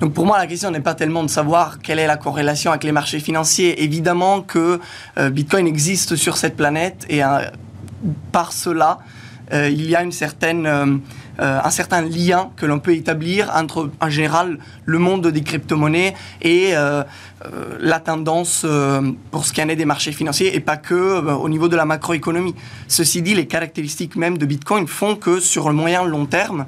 Donc 0.00 0.12
pour 0.14 0.24
moi, 0.26 0.38
la 0.38 0.46
question 0.46 0.70
n'est 0.70 0.80
pas 0.80 0.94
tellement 0.94 1.22
de 1.22 1.28
savoir 1.28 1.80
quelle 1.80 1.98
est 1.98 2.06
la 2.06 2.16
corrélation 2.16 2.70
avec 2.70 2.82
les 2.82 2.92
marchés 2.92 3.20
financiers. 3.20 3.84
Évidemment 3.84 4.40
que 4.40 4.80
euh, 5.18 5.30
Bitcoin 5.30 5.66
existe 5.66 6.16
sur 6.16 6.36
cette 6.38 6.56
planète 6.56 7.04
et 7.08 7.22
euh, 7.22 7.40
par 8.32 8.52
cela, 8.52 8.98
il 9.52 9.88
y 9.88 9.94
a 9.94 10.10
certaine 10.10 11.00
euh, 11.40 11.58
un 11.64 11.70
certain 11.70 12.02
lien 12.02 12.50
que 12.56 12.64
l'on 12.64 12.78
peut 12.78 12.94
établir 12.94 13.50
entre, 13.56 13.90
en 14.00 14.08
général, 14.08 14.58
le 14.84 14.98
monde 15.00 15.26
des 15.26 15.42
crypto-monnaies 15.42 16.14
et 16.42 16.76
euh, 16.76 17.02
euh, 17.44 17.76
la 17.80 17.98
tendance 17.98 18.64
pour 19.32 19.44
ce 19.44 19.52
qui 19.52 19.60
en 19.60 19.68
est 19.68 19.74
des 19.74 19.84
marchés 19.84 20.12
financiers 20.12 20.54
et 20.54 20.60
pas 20.60 20.76
que 20.76 20.94
au 21.34 21.48
niveau 21.48 21.68
de 21.68 21.74
la 21.74 21.84
macroéconomie. 21.84 22.54
Ceci 22.86 23.20
dit, 23.20 23.34
les 23.34 23.46
caractéristiques 23.46 24.14
même 24.14 24.38
de 24.38 24.46
Bitcoin 24.46 24.86
font 24.86 25.16
que 25.16 25.40
sur 25.40 25.68
le 25.68 25.74
moyen 25.74 26.04
long 26.04 26.26
terme, 26.26 26.66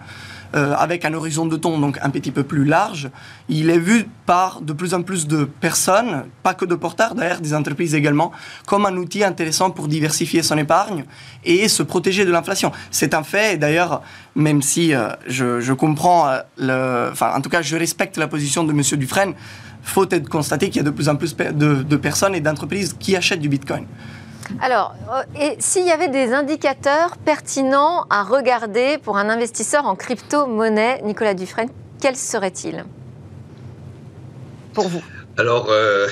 euh, 0.57 0.75
avec 0.75 1.05
un 1.05 1.13
horizon 1.13 1.45
de 1.45 1.57
temps 1.57 1.79
donc 1.79 1.99
un 2.01 2.09
petit 2.09 2.31
peu 2.31 2.43
plus 2.43 2.65
large, 2.65 3.11
il 3.49 3.69
est 3.69 3.79
vu 3.79 4.09
par 4.25 4.63
de 4.63 4.73
plus 4.73 4.95
en 4.95 5.03
plus 5.03 5.27
de 5.27 5.45
personnes, 5.45 6.25
pas 6.43 6.55
que 6.55 6.65
de 6.65 6.75
porteurs 6.75 7.15
d'ailleurs, 7.15 7.41
des 7.41 7.53
entreprises 7.53 7.95
également, 7.95 8.33
comme 8.67 8.87
un 8.87 8.97
outil 8.97 9.23
intéressant 9.23 9.71
pour 9.71 9.87
diversifier 9.87 10.43
son 10.43 10.57
épargne 10.57 11.05
et 11.45 11.69
se 11.69 11.83
protéger 11.83 12.25
de 12.25 12.31
l'inflation. 12.31 12.73
C'est 12.91 13.13
un 13.13 13.23
fait, 13.23 13.55
et 13.55 13.57
d'ailleurs, 13.59 14.03
même 14.35 14.63
si 14.63 14.95
euh, 14.95 15.11
je, 15.27 15.73
comprends, 15.75 16.31
euh, 16.61 17.11
enfin 17.13 17.33
en 17.37 17.43
tout 17.43 17.51
cas 17.51 17.61
je 17.61 17.77
respecte 17.77 18.17
la 18.17 18.27
position 18.27 18.65
de 18.65 18.73
M. 18.73 18.81
Dufresne, 18.99 19.35
faut 19.83 20.09
être 20.11 20.29
constaté 20.29 20.71
qu'il 20.71 20.79
y 20.79 20.81
a 20.81 20.85
de 20.85 20.91
plus 20.91 21.09
en 21.09 21.17
plus 21.17 21.37
de 21.37 21.97
personnes 21.97 22.35
et 22.35 22.41
d'entreprises 22.41 22.97
qui 22.99 23.15
achètent 23.15 23.41
du 23.41 23.49
Bitcoin. 23.49 23.85
Alors, 24.61 24.95
euh, 25.13 25.23
et 25.41 25.57
s'il 25.59 25.87
y 25.87 25.91
avait 25.91 26.09
des 26.09 26.33
indicateurs 26.33 27.17
pertinents 27.17 28.05
à 28.11 28.23
regarder 28.23 28.99
pour 28.99 29.17
un 29.17 29.29
investisseur 29.29 29.87
en 29.87 29.95
crypto-monnaie, 29.95 31.03
Nicolas 31.03 31.35
Dufresne, 31.35 31.69
quels 32.01 32.17
seraient-ils? 32.17 32.85
Pour 34.73 34.89
vous 34.89 35.03
alors, 35.39 35.69
euh, 35.71 36.09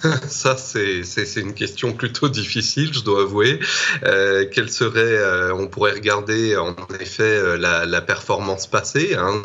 ça, 0.28 0.56
c'est 0.56 1.02
une 1.36 1.54
question 1.54 1.92
plutôt 1.92 2.28
difficile, 2.28 2.94
je 2.94 3.00
dois 3.00 3.22
avouer. 3.22 3.58
Euh, 4.04 4.46
quelle 4.50 4.70
serait, 4.70 5.00
euh, 5.00 5.52
on 5.52 5.66
pourrait 5.66 5.92
regarder 5.92 6.56
en 6.56 6.76
effet 7.00 7.22
euh, 7.24 7.56
la, 7.56 8.00
performance 8.00 8.66
passée, 8.66 9.14
hein, 9.14 9.42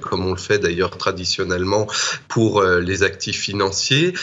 comme 0.00 0.24
on 0.24 0.32
le 0.32 0.38
fait 0.38 0.58
d'ailleurs 0.58 0.96
traditionnellement 0.96 1.86
pour 2.26 2.62
les 2.64 3.02
actifs 3.02 3.38
financiers, 3.38 4.14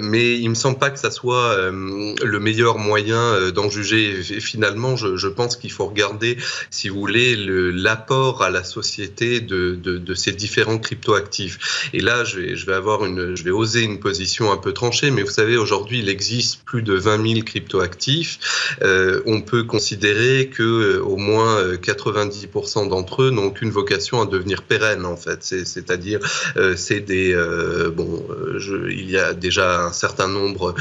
mais 0.00 0.38
il 0.38 0.50
me 0.50 0.54
semble 0.54 0.78
pas 0.78 0.90
que 0.90 0.98
ça 0.98 1.12
soit 1.12 1.56
le 1.70 2.38
meilleur 2.40 2.78
moyen 2.78 3.50
d'en 3.52 3.70
juger. 3.70 4.18
Et 4.18 4.40
finalement, 4.40 4.96
je, 4.96 5.16
je 5.16 5.28
pense 5.28 5.56
qu'il 5.56 5.70
faut 5.70 5.86
regarder, 5.86 6.36
si 6.70 6.88
vous 6.88 6.98
voulez, 6.98 7.36
l'apport 7.36 8.42
à 8.42 8.50
la 8.50 8.64
société 8.64 9.40
de, 9.40 9.76
de, 9.80 9.98
de 9.98 10.14
ces 10.14 10.32
différents 10.32 10.78
cryptoactifs. 10.78 11.90
Et 11.92 12.00
là, 12.00 12.24
je 12.24 12.40
vais, 12.40 12.56
je 12.56 12.66
vais 12.66 12.74
avoir 12.74 13.04
une, 13.04 13.36
je 13.36 13.44
vais 13.44 13.52
oser 13.52 13.81
une 13.84 13.98
position 13.98 14.52
un 14.52 14.56
peu 14.56 14.72
tranchée, 14.72 15.10
mais 15.10 15.22
vous 15.22 15.30
savez, 15.30 15.56
aujourd'hui, 15.56 16.00
il 16.00 16.08
existe 16.08 16.62
plus 16.64 16.82
de 16.82 16.94
20 16.94 17.34
000 17.34 17.44
cryptoactifs. 17.44 18.76
Euh, 18.82 19.22
on 19.26 19.40
peut 19.40 19.64
considérer 19.64 20.48
que 20.48 20.62
euh, 20.62 21.02
au 21.02 21.16
moins 21.16 21.74
90% 21.74 22.86
euh, 22.86 22.88
d'entre 22.88 23.22
eux 23.22 23.30
n'ont 23.30 23.46
aucune 23.46 23.70
vocation 23.70 24.20
à 24.20 24.26
devenir 24.26 24.62
pérennes, 24.62 25.06
en 25.06 25.16
fait. 25.16 25.42
C'est-à-dire, 25.42 26.20
c'est 26.76 27.00
des 27.00 27.34
bon, 27.94 28.24
il 28.88 29.10
y 29.10 29.18
a 29.18 29.32
déjà 29.34 29.84
un 29.84 29.92
certain 29.92 30.28
nombre 30.28 30.74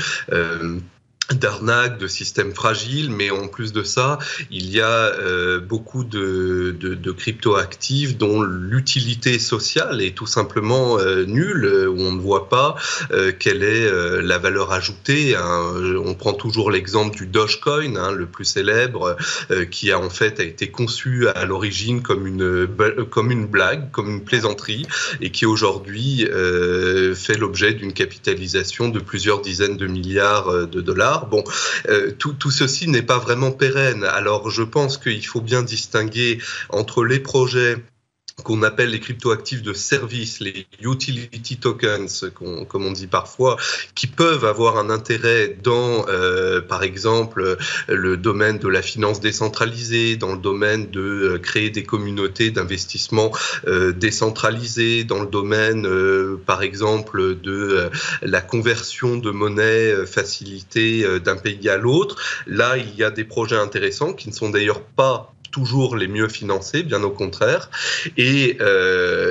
d'arnaques, 1.35 1.97
de 1.97 2.07
systèmes 2.07 2.53
fragiles, 2.53 3.09
mais 3.09 3.29
en 3.29 3.47
plus 3.47 3.73
de 3.73 3.83
ça, 3.83 4.19
il 4.49 4.69
y 4.69 4.81
a 4.81 4.85
euh, 4.85 5.59
beaucoup 5.59 6.03
de, 6.03 6.75
de, 6.79 6.93
de 6.95 7.11
crypto-actifs 7.11 8.17
dont 8.17 8.41
l'utilité 8.41 9.39
sociale 9.39 10.01
est 10.01 10.15
tout 10.15 10.27
simplement 10.27 10.99
euh, 10.99 11.25
nulle, 11.25 11.87
où 11.89 12.01
on 12.01 12.11
ne 12.11 12.21
voit 12.21 12.49
pas 12.49 12.75
euh, 13.11 13.31
quelle 13.37 13.63
est 13.63 13.85
euh, 13.85 14.21
la 14.21 14.37
valeur 14.37 14.71
ajoutée. 14.71 15.35
Hein. 15.35 15.73
On 16.03 16.13
prend 16.13 16.33
toujours 16.33 16.71
l'exemple 16.71 17.15
du 17.15 17.27
Dogecoin, 17.27 17.95
hein, 17.95 18.11
le 18.11 18.25
plus 18.25 18.45
célèbre, 18.45 19.17
euh, 19.51 19.65
qui 19.65 19.91
a 19.91 19.99
en 19.99 20.09
fait 20.09 20.39
a 20.39 20.43
été 20.43 20.69
conçu 20.69 21.27
à 21.27 21.45
l'origine 21.45 22.01
comme 22.01 22.27
une 22.27 22.67
comme 23.09 23.31
une 23.31 23.47
blague, 23.47 23.91
comme 23.91 24.09
une 24.09 24.23
plaisanterie, 24.23 24.85
et 25.21 25.31
qui 25.31 25.45
aujourd'hui 25.45 26.25
fait 27.15 27.37
l'objet 27.37 27.73
d'une 27.73 27.93
capitalisation 27.93 28.89
de 28.89 28.99
plusieurs 28.99 29.41
dizaines 29.41 29.77
de 29.77 29.87
milliards 29.87 30.67
de 30.67 30.81
dollars. 30.81 31.20
Bon, 31.29 31.43
euh, 31.89 32.12
tout, 32.12 32.34
tout, 32.34 32.51
ceci 32.51 32.88
n'est 32.88 33.01
pas 33.01 33.19
vraiment 33.19 33.51
pérenne. 33.51 34.03
Alors 34.03 34.49
je 34.49 34.63
pense 34.63 34.97
qu'il 34.97 35.25
faut 35.25 35.41
bien 35.41 35.63
distinguer 35.63 36.39
entre 36.69 37.03
les 37.03 37.19
projets 37.19 37.77
qu'on 38.43 38.63
appelle 38.63 38.89
les 38.89 38.99
cryptoactifs 38.99 39.62
de 39.62 39.73
service, 39.73 40.39
les 40.39 40.65
utility 40.82 41.58
tokens, 41.58 42.32
comme 42.34 42.86
on 42.86 42.91
dit 42.91 43.08
parfois, 43.08 43.58
qui 43.95 44.08
peuvent 44.08 44.45
avoir 44.45 44.77
un 44.77 44.89
intérêt 44.89 45.58
dans, 45.63 46.06
euh, 46.08 46.62
par 46.62 46.84
exemple, 46.84 47.58
le 47.88 48.17
domaine 48.17 48.58
de 48.58 48.67
la 48.67 48.82
finance 48.82 49.19
décentralisée, 49.19 50.15
dans 50.15 50.34
le 50.34 50.38
domaine 50.38 50.89
de 50.89 51.01
euh, 51.01 51.38
créer 51.38 51.69
des 51.69 51.84
communautés 51.84 52.51
d'investissement 52.51 53.32
euh, 53.67 53.91
décentralisées, 53.91 55.04
dans 55.04 55.21
le 55.21 55.27
domaine, 55.27 55.88
par 56.45 56.63
exemple, 56.63 57.36
de 57.41 57.89
la 58.21 58.41
conversion 58.41 59.17
de 59.17 59.32
monnaie 59.32 60.06
facilitée 60.06 61.06
d'un 61.19 61.36
pays 61.36 61.69
à 61.69 61.77
l'autre. 61.77 62.15
Là, 62.47 62.77
il 62.77 62.95
y 62.95 63.04
a 63.04 63.12
des 63.12 63.23
projets 63.23 63.56
intéressants 63.56 64.13
qui 64.13 64.30
ne 64.30 64.34
sont 64.34 64.49
d'ailleurs 64.49 64.82
pas 64.82 65.34
toujours 65.51 65.95
les 65.95 66.07
mieux 66.07 66.27
financés, 66.27 66.83
bien 66.83 67.03
au 67.03 67.11
contraire, 67.11 67.69
et, 68.17 68.57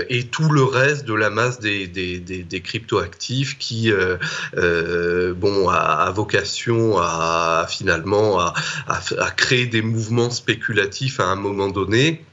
et 0.08 0.24
tout 0.24 0.48
le 0.50 0.62
reste 0.62 1.06
de 1.06 1.14
la 1.14 1.30
masse 1.30 1.60
des, 1.60 2.62
cryptoactifs 2.62 3.58
qui, 3.58 3.90
bon, 4.52 5.68
a, 5.68 6.10
vocation 6.14 6.98
à 6.98 7.66
finalement 7.68 8.38
à 8.38 9.30
créer 9.36 9.66
des 9.66 9.82
mouvements 9.82 10.30
spéculatifs 10.30 11.20
à 11.20 11.24
un 11.24 11.36
moment 11.36 11.68
donné 11.68 12.24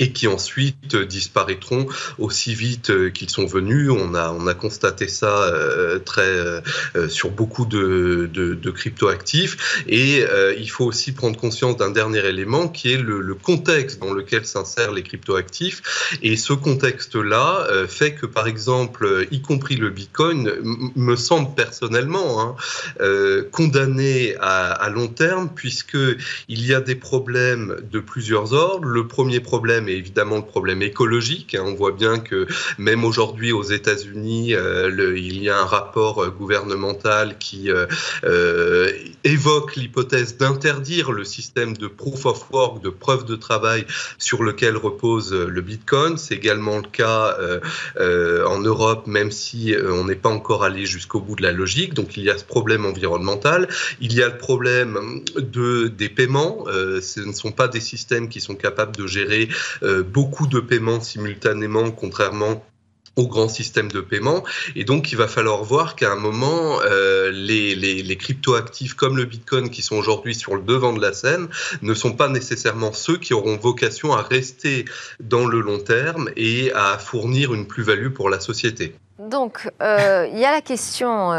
et 0.00 0.12
qui 0.12 0.28
ensuite 0.28 0.96
disparaîtront 0.96 1.86
aussi 2.18 2.54
vite 2.54 2.90
euh, 2.90 3.10
qu'ils 3.10 3.30
sont 3.30 3.46
venus. 3.46 3.90
On 3.90 4.14
a, 4.14 4.30
on 4.30 4.46
a 4.46 4.54
constaté 4.54 5.08
ça 5.08 5.44
euh, 5.44 5.98
très 5.98 6.22
euh, 6.22 7.08
sur 7.08 7.30
beaucoup 7.30 7.66
de, 7.66 8.28
de, 8.32 8.54
de 8.54 8.70
cryptoactifs. 8.70 9.84
Et 9.88 10.24
il 10.58 10.70
faut 10.70 10.84
aussi 10.84 11.12
prendre 11.12 11.38
conscience 11.38 11.76
d'un 11.76 11.90
dernier 11.90 12.24
élément 12.26 12.68
qui 12.68 12.92
est 12.92 12.96
le, 12.96 13.34
contexte 13.34 14.00
dans 14.00 14.12
lequel 14.12 14.44
s'insèrent 14.44 14.92
les 14.92 15.02
cryptoactifs. 15.02 16.18
Et 16.22 16.36
ce 16.36 16.52
contexte-là 16.52 17.68
fait 17.88 18.14
que, 18.14 18.26
par 18.26 18.46
exemple, 18.46 19.26
y 19.30 19.40
compris 19.40 19.76
le 19.76 19.90
Bitcoin, 19.90 20.52
me 20.96 21.16
semble 21.16 21.54
personnellement 21.54 22.56
hein, 23.00 23.44
condamné 23.52 24.34
à, 24.40 24.72
à 24.72 24.88
long 24.90 25.08
terme, 25.08 25.50
puisque 25.54 25.98
il 26.48 26.66
y 26.66 26.74
a 26.74 26.80
des 26.80 26.94
problèmes 26.96 27.76
de 27.90 28.00
plusieurs 28.00 28.52
ordres. 28.52 28.86
Le 28.86 29.06
premier 29.06 29.40
problème 29.40 29.87
évidemment 29.96 30.36
le 30.36 30.44
problème 30.44 30.82
écologique. 30.82 31.54
Hein. 31.54 31.64
On 31.66 31.74
voit 31.74 31.92
bien 31.92 32.18
que 32.18 32.46
même 32.78 33.04
aujourd'hui 33.04 33.52
aux 33.52 33.62
États-Unis, 33.62 34.54
euh, 34.54 35.14
il 35.16 35.42
y 35.42 35.48
a 35.48 35.58
un 35.58 35.64
rapport 35.64 36.22
euh, 36.22 36.30
gouvernemental 36.30 37.38
qui 37.38 37.70
euh, 37.70 38.92
évoque 39.24 39.76
l'hypothèse 39.76 40.36
d'interdire 40.36 41.12
le 41.12 41.24
système 41.24 41.76
de 41.76 41.86
proof 41.86 42.26
of 42.26 42.50
work, 42.50 42.82
de 42.82 42.90
preuve 42.90 43.24
de 43.24 43.36
travail 43.36 43.84
sur 44.18 44.42
lequel 44.42 44.76
repose 44.76 45.32
le 45.32 45.60
Bitcoin. 45.60 46.16
C'est 46.16 46.34
également 46.34 46.76
le 46.76 46.88
cas 46.88 47.36
en 47.98 48.58
Europe, 48.60 49.06
même 49.06 49.30
si 49.30 49.74
on 49.88 50.04
n'est 50.04 50.14
pas 50.14 50.28
encore 50.28 50.64
allé 50.64 50.86
jusqu'au 50.86 51.20
bout 51.20 51.36
de 51.36 51.42
la 51.42 51.52
logique. 51.52 51.94
Donc 51.94 52.16
il 52.16 52.24
y 52.24 52.30
a 52.30 52.38
ce 52.38 52.44
problème 52.44 52.84
environnemental. 52.86 53.68
Il 54.00 54.12
y 54.14 54.22
a 54.22 54.28
le 54.28 54.38
problème 54.38 55.22
de, 55.36 55.88
des 55.88 56.08
paiements. 56.08 56.64
ce 56.66 57.20
ne 57.20 57.32
sont 57.32 57.52
pas 57.52 57.68
des 57.68 57.80
systèmes 57.80 58.28
qui 58.28 58.40
sont 58.40 58.54
capables 58.54 58.96
de 58.96 59.06
gérer 59.06 59.48
beaucoup 60.06 60.46
de 60.46 60.60
paiements 60.60 61.00
simultanément, 61.00 61.90
contrairement 61.90 62.62
au 63.18 63.26
grand 63.26 63.48
système 63.48 63.90
de 63.90 64.00
paiement. 64.00 64.44
Et 64.76 64.84
donc, 64.84 65.10
il 65.12 65.18
va 65.18 65.26
falloir 65.26 65.64
voir 65.64 65.96
qu'à 65.96 66.12
un 66.12 66.16
moment, 66.16 66.78
euh, 66.84 67.30
les, 67.32 68.16
cryptoactifs 68.16 68.94
comme 68.94 69.16
le 69.16 69.24
Bitcoin, 69.24 69.70
qui 69.70 69.82
sont 69.82 69.96
aujourd'hui 69.96 70.34
sur 70.34 70.54
le 70.54 70.62
devant 70.62 70.92
de 70.92 71.02
la 71.02 71.12
scène, 71.12 71.48
ne 71.82 71.94
sont 71.94 72.12
pas 72.12 72.28
nécessairement 72.28 72.92
ceux 72.92 73.18
qui 73.18 73.34
auront 73.34 73.56
vocation 73.56 74.12
à 74.12 74.22
rester 74.22 74.84
dans 75.20 75.46
le 75.46 75.60
long 75.60 75.78
terme 75.78 76.30
et 76.36 76.72
à 76.74 76.96
fournir 76.98 77.52
une 77.54 77.66
plus-value 77.66 78.10
pour 78.10 78.30
la 78.30 78.38
société. 78.38 78.94
Donc, 79.18 79.68
euh, 79.82 80.28
il 80.32 80.38
y 80.38 80.44
a 80.44 80.52
la 80.52 80.60
question 80.60 81.32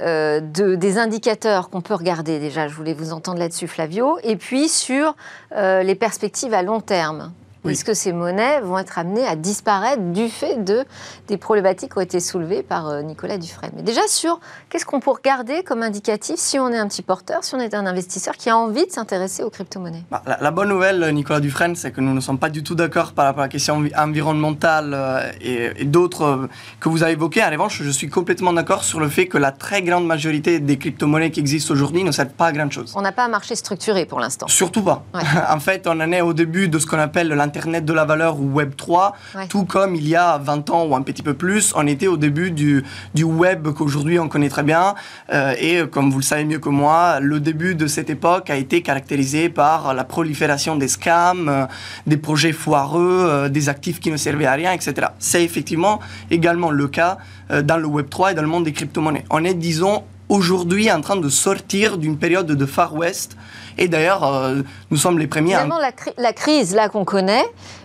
de, 0.00 0.74
des 0.74 0.98
indicateurs 0.98 1.70
qu'on 1.70 1.82
peut 1.82 1.94
regarder 1.94 2.40
déjà. 2.40 2.66
Je 2.66 2.74
voulais 2.74 2.94
vous 2.94 3.12
entendre 3.12 3.38
là-dessus, 3.38 3.68
Flavio. 3.68 4.18
Et 4.24 4.34
puis 4.34 4.68
sur 4.68 5.14
les 5.54 5.94
perspectives 5.94 6.52
à 6.52 6.62
long 6.62 6.80
terme. 6.80 7.32
Est-ce 7.68 7.84
que 7.84 7.94
ces 7.94 8.12
monnaies 8.12 8.60
vont 8.60 8.78
être 8.78 8.98
amenées 8.98 9.26
à 9.26 9.36
disparaître 9.36 10.02
du 10.12 10.28
fait 10.28 10.62
de, 10.62 10.84
des 11.28 11.36
problématiques 11.36 11.92
qui 11.92 11.98
ont 11.98 12.02
été 12.02 12.20
soulevées 12.20 12.62
par 12.62 12.88
euh, 12.88 13.02
Nicolas 13.02 13.38
Dufresne? 13.38 13.72
Mais 13.76 13.82
déjà 13.82 14.06
sur 14.08 14.40
qu'est-ce 14.68 14.86
qu'on 14.86 15.00
peut 15.00 15.10
regarder 15.10 15.62
comme 15.62 15.82
indicatif 15.82 16.36
si 16.36 16.58
on 16.58 16.68
est 16.70 16.78
un 16.78 16.88
petit 16.88 17.02
porteur, 17.02 17.44
si 17.44 17.54
on 17.54 17.60
est 17.60 17.74
un 17.74 17.86
investisseur 17.86 18.36
qui 18.36 18.50
a 18.50 18.56
envie 18.56 18.86
de 18.86 18.92
s'intéresser 18.92 19.42
aux 19.42 19.50
crypto-monnaies? 19.50 20.04
Bah, 20.10 20.22
la, 20.26 20.50
bonne 20.50 20.68
nouvelle, 20.68 21.12
Nicolas 21.12 21.40
Dufresne, 21.40 21.76
c'est 21.76 21.90
que 21.90 22.00
nous 22.00 22.14
ne 22.14 22.20
sommes 22.20 22.38
pas 22.38 22.48
du 22.48 22.62
tout 22.62 22.74
d'accord 22.74 23.12
par 23.12 23.26
rapport 23.26 23.42
à 23.42 23.46
la 23.46 23.50
question 23.50 23.82
environnementale 23.96 24.92
euh, 24.94 25.32
et, 25.40 25.84
d'autres 25.84 26.22
euh, 26.22 26.48
que 26.80 26.88
vous 26.88 27.02
avez 27.02 27.12
évoquées. 27.12 27.42
En 27.42 27.50
revanche, 27.50 27.82
je 27.82 27.90
suis 27.90 28.08
complètement 28.08 28.52
d'accord 28.52 28.84
sur 28.84 29.00
le 29.00 29.08
fait 29.08 29.26
que 29.26 29.38
la 29.38 29.52
très 29.52 29.82
grande 29.82 30.06
majorité 30.06 30.60
des 30.60 30.78
crypto-monnaies 30.78 31.30
qui 31.30 31.40
existent 31.40 31.74
aujourd'hui 31.74 32.04
ne 32.04 32.12
servent 32.12 32.28
pas 32.28 32.46
à 32.46 32.52
grand 32.52 32.70
chose. 32.70 32.92
On 32.96 33.02
n'a 33.02 33.12
pas 33.12 33.24
un 33.24 33.28
marché 33.28 33.54
structuré 33.54 34.06
pour 34.06 34.20
l'instant. 34.20 34.46
Surtout 34.48 34.82
pas. 34.82 35.04
en 35.50 35.60
fait, 35.60 35.86
on 35.86 36.00
en 36.00 36.12
est 36.12 36.20
au 36.20 36.32
début 36.32 36.68
de 36.68 36.78
ce 36.78 36.86
qu'on 36.86 36.98
appelle 36.98 37.28
l'intérêt 37.28 37.55
Internet 37.56 37.86
de 37.86 37.92
la 37.94 38.04
valeur 38.04 38.38
ou 38.38 38.52
Web 38.52 38.76
3, 38.76 39.14
tout 39.48 39.64
comme 39.64 39.94
il 39.94 40.06
y 40.06 40.14
a 40.14 40.36
20 40.36 40.70
ans 40.70 40.84
ou 40.84 40.94
un 40.94 41.00
petit 41.00 41.22
peu 41.22 41.32
plus, 41.32 41.72
on 41.74 41.86
était 41.86 42.06
au 42.06 42.18
début 42.18 42.50
du, 42.50 42.84
du 43.14 43.24
Web 43.24 43.68
qu'aujourd'hui 43.68 44.18
on 44.18 44.28
connaît 44.28 44.50
très 44.50 44.62
bien. 44.62 44.94
Euh, 45.32 45.54
et 45.58 45.86
comme 45.90 46.10
vous 46.10 46.18
le 46.18 46.24
savez 46.24 46.44
mieux 46.44 46.58
que 46.58 46.68
moi, 46.68 47.18
le 47.20 47.40
début 47.40 47.74
de 47.74 47.86
cette 47.86 48.10
époque 48.10 48.50
a 48.50 48.56
été 48.56 48.82
caractérisé 48.82 49.48
par 49.48 49.94
la 49.94 50.04
prolifération 50.04 50.76
des 50.76 50.88
scams, 50.88 51.48
euh, 51.48 51.66
des 52.06 52.18
projets 52.18 52.52
foireux, 52.52 53.24
euh, 53.26 53.48
des 53.48 53.68
actifs 53.70 54.00
qui 54.00 54.10
ne 54.10 54.18
servaient 54.18 54.46
à 54.46 54.52
rien, 54.52 54.72
etc. 54.72 55.08
C'est 55.18 55.42
effectivement 55.42 56.00
également 56.30 56.70
le 56.70 56.88
cas 56.88 57.16
dans 57.62 57.76
le 57.76 57.86
Web 57.86 58.08
3 58.10 58.32
et 58.32 58.34
dans 58.34 58.42
le 58.42 58.48
monde 58.48 58.64
des 58.64 58.72
crypto-monnaies. 58.72 59.24
On 59.30 59.44
est, 59.44 59.54
disons, 59.54 60.02
aujourd'hui 60.28 60.90
en 60.90 61.00
train 61.00 61.16
de 61.16 61.28
sortir 61.28 61.98
d'une 61.98 62.18
période 62.18 62.46
de 62.46 62.66
Far 62.66 62.94
West 62.94 63.36
et 63.78 63.88
d'ailleurs, 63.88 64.24
euh, 64.24 64.62
nous 64.90 64.96
sommes 64.96 65.18
les 65.18 65.26
premiers. 65.26 65.50
Finalement, 65.50 65.78
la, 65.78 65.92
la, 66.16 66.32
crise 66.32 66.74
là 66.74 66.88
qu'on 66.88 67.04
connaît 67.04 67.44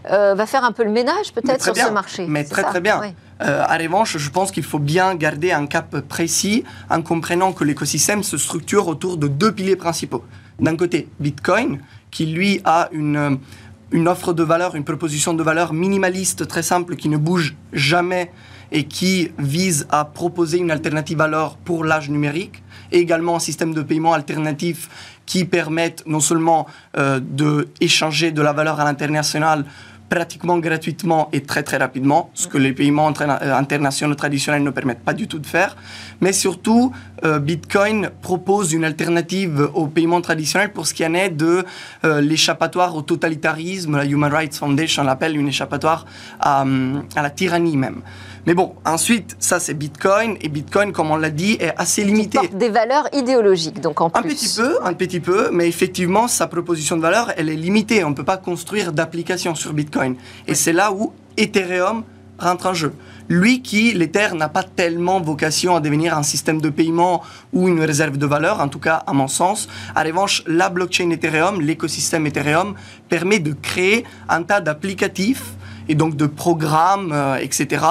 euh, 0.09 0.35
va 0.35 0.45
faire 0.45 0.63
un 0.63 0.71
peu 0.71 0.83
le 0.83 0.91
ménage 0.91 1.33
peut-être 1.33 1.63
sur 1.63 1.75
ce 1.75 1.91
marché. 1.91 2.25
Mais 2.27 2.43
très 2.43 2.63
très 2.63 2.81
bien. 2.81 2.99
Oui. 3.01 3.07
Euh, 3.41 3.63
à 3.67 3.77
revanche, 3.77 4.17
je 4.17 4.29
pense 4.29 4.51
qu'il 4.51 4.63
faut 4.63 4.79
bien 4.79 5.15
garder 5.15 5.51
un 5.51 5.65
cap 5.65 5.99
précis 6.01 6.63
en 6.89 7.01
comprenant 7.01 7.53
que 7.53 7.63
l'écosystème 7.63 8.23
se 8.23 8.37
structure 8.37 8.87
autour 8.87 9.17
de 9.17 9.27
deux 9.27 9.51
piliers 9.51 9.75
principaux. 9.75 10.23
D'un 10.59 10.77
côté, 10.77 11.09
Bitcoin, 11.19 11.79
qui 12.11 12.27
lui 12.27 12.61
a 12.65 12.87
une, 12.91 13.39
une 13.91 14.07
offre 14.07 14.33
de 14.33 14.43
valeur, 14.43 14.75
une 14.75 14.83
proposition 14.83 15.33
de 15.33 15.43
valeur 15.43 15.73
minimaliste, 15.73 16.47
très 16.47 16.63
simple, 16.63 16.95
qui 16.95 17.09
ne 17.09 17.17
bouge 17.17 17.55
jamais 17.73 18.31
et 18.71 18.85
qui 18.85 19.31
vise 19.37 19.87
à 19.89 20.05
proposer 20.05 20.57
une 20.57 20.71
alternative 20.71 21.21
à 21.21 21.27
l'or 21.27 21.57
pour 21.57 21.83
l'âge 21.83 22.09
numérique, 22.09 22.63
et 22.91 22.99
également 22.99 23.35
un 23.35 23.39
système 23.39 23.73
de 23.73 23.81
paiement 23.81 24.13
alternatif 24.13 24.89
qui 25.25 25.45
permettent 25.45 26.03
non 26.05 26.19
seulement 26.19 26.67
euh, 26.97 27.19
d'échanger 27.21 28.31
de 28.31 28.41
la 28.41 28.53
valeur 28.53 28.79
à 28.79 28.83
l'international 28.83 29.65
pratiquement 30.09 30.57
gratuitement 30.59 31.29
et 31.31 31.41
très 31.41 31.63
très 31.63 31.77
rapidement, 31.77 32.31
ce 32.33 32.49
que 32.49 32.57
les 32.57 32.73
paiements 32.73 33.13
euh, 33.21 33.55
internationaux 33.55 34.15
traditionnels 34.15 34.61
ne 34.61 34.69
permettent 34.69 35.05
pas 35.05 35.13
du 35.13 35.25
tout 35.25 35.39
de 35.39 35.45
faire. 35.45 35.77
Mais 36.19 36.33
surtout, 36.33 36.91
euh, 37.23 37.39
Bitcoin 37.39 38.09
propose 38.21 38.73
une 38.73 38.83
alternative 38.83 39.69
aux 39.73 39.87
paiements 39.87 40.21
traditionnels 40.21 40.71
pour 40.71 40.87
ce 40.87 40.93
qui 40.93 41.05
en 41.05 41.13
est 41.13 41.29
de 41.29 41.63
l'échappatoire 42.03 42.95
au 42.95 43.01
totalitarisme. 43.01 43.97
La 43.97 44.05
Human 44.05 44.31
Rights 44.31 44.55
Foundation 44.55 45.03
l'appelle 45.03 45.37
une 45.37 45.47
échappatoire 45.47 46.05
à, 46.39 46.65
à 47.15 47.21
la 47.21 47.29
tyrannie 47.29 47.77
même. 47.77 48.01
Mais 48.45 48.55
bon, 48.55 48.73
ensuite, 48.85 49.35
ça 49.39 49.59
c'est 49.59 49.75
Bitcoin, 49.75 50.35
et 50.41 50.49
Bitcoin, 50.49 50.91
comme 50.91 51.11
on 51.11 51.17
l'a 51.17 51.29
dit, 51.29 51.57
est 51.59 51.73
assez 51.77 52.03
limité. 52.03 52.39
porte 52.39 52.55
des 52.57 52.69
valeurs 52.69 53.07
idéologiques, 53.13 53.79
donc 53.81 54.01
en 54.01 54.09
plus. 54.09 54.19
Un 54.19 54.23
petit 54.23 54.55
peu, 54.57 54.77
un 54.83 54.93
petit 54.93 55.19
peu, 55.19 55.49
mais 55.51 55.67
effectivement, 55.67 56.27
sa 56.27 56.47
proposition 56.47 56.97
de 56.97 57.01
valeur, 57.01 57.31
elle 57.37 57.49
est 57.49 57.55
limitée. 57.55 58.03
On 58.03 58.09
ne 58.09 58.15
peut 58.15 58.23
pas 58.23 58.37
construire 58.37 58.93
d'application 58.93 59.53
sur 59.53 59.73
Bitcoin. 59.73 60.15
Et 60.47 60.55
c'est 60.55 60.73
là 60.73 60.91
où 60.91 61.13
Ethereum 61.37 62.03
rentre 62.39 62.65
en 62.65 62.73
jeu. 62.73 62.93
Lui 63.31 63.61
qui, 63.61 63.93
l'Ether, 63.93 64.35
n'a 64.35 64.49
pas 64.49 64.61
tellement 64.61 65.21
vocation 65.21 65.73
à 65.73 65.79
devenir 65.79 66.17
un 66.17 66.21
système 66.21 66.59
de 66.59 66.69
paiement 66.69 67.23
ou 67.53 67.69
une 67.69 67.79
réserve 67.79 68.17
de 68.17 68.25
valeur, 68.25 68.59
en 68.59 68.67
tout 68.67 68.77
cas 68.77 69.03
à 69.07 69.13
mon 69.13 69.29
sens. 69.29 69.69
En 69.95 70.03
revanche, 70.03 70.43
la 70.47 70.67
blockchain 70.67 71.09
Ethereum, 71.11 71.61
l'écosystème 71.61 72.27
Ethereum, 72.27 72.75
permet 73.07 73.39
de 73.39 73.53
créer 73.53 74.03
un 74.27 74.43
tas 74.43 74.59
d'applicatifs 74.59 75.53
et 75.87 75.95
donc 75.95 76.17
de 76.17 76.25
programmes, 76.25 77.13
euh, 77.13 77.37
etc., 77.37 77.85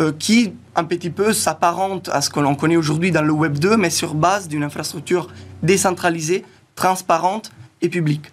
euh, 0.00 0.10
qui 0.18 0.54
un 0.74 0.82
petit 0.82 1.10
peu 1.10 1.32
s'apparentent 1.32 2.08
à 2.08 2.20
ce 2.20 2.28
que 2.28 2.40
l'on 2.40 2.56
connaît 2.56 2.76
aujourd'hui 2.76 3.12
dans 3.12 3.22
le 3.22 3.32
Web 3.32 3.60
2, 3.60 3.76
mais 3.76 3.90
sur 3.90 4.14
base 4.14 4.48
d'une 4.48 4.64
infrastructure 4.64 5.28
décentralisée, 5.62 6.44
transparente 6.74 7.52
et 7.80 7.88
publique. 7.88 8.32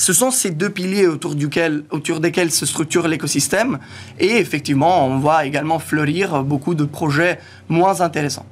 Ce 0.00 0.14
sont 0.14 0.30
ces 0.30 0.50
deux 0.50 0.70
piliers 0.70 1.06
autour, 1.06 1.34
duquel, 1.34 1.84
autour 1.90 2.20
desquels 2.20 2.50
se 2.50 2.64
structure 2.64 3.06
l'écosystème, 3.06 3.78
et 4.18 4.38
effectivement, 4.38 5.06
on 5.06 5.18
voit 5.18 5.44
également 5.44 5.78
fleurir 5.78 6.42
beaucoup 6.42 6.74
de 6.74 6.84
projets 6.84 7.38
moins 7.68 8.00
intéressants. 8.00 8.46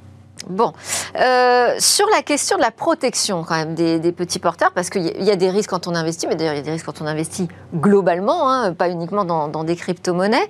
Bon, 0.47 0.73
euh, 1.19 1.73
sur 1.79 2.05
la 2.11 2.21
question 2.21 2.55
de 2.57 2.61
la 2.61 2.69
protection 2.69 3.43
quand 3.43 3.55
même 3.55 3.73
des, 3.73 4.11
petits 4.11 4.37
porteurs, 4.37 4.71
parce 4.73 4.91
qu'il 4.91 5.01
y, 5.03 5.31
a 5.31 5.35
des 5.35 5.49
risques 5.49 5.71
quand 5.71 5.87
on 5.87 5.95
investit, 5.95 6.27
mais 6.27 6.35
d'ailleurs 6.35 6.53
il 6.53 6.57
y 6.57 6.61
a 6.61 6.63
des 6.63 6.71
risques 6.71 6.85
quand 6.85 7.01
on 7.01 7.07
investit 7.07 7.47
globalement, 7.73 8.51
hein, 8.51 8.73
pas 8.73 8.89
uniquement 8.89 9.25
dans, 9.25 9.63
des 9.63 9.75
crypto-monnaies. 9.75 10.47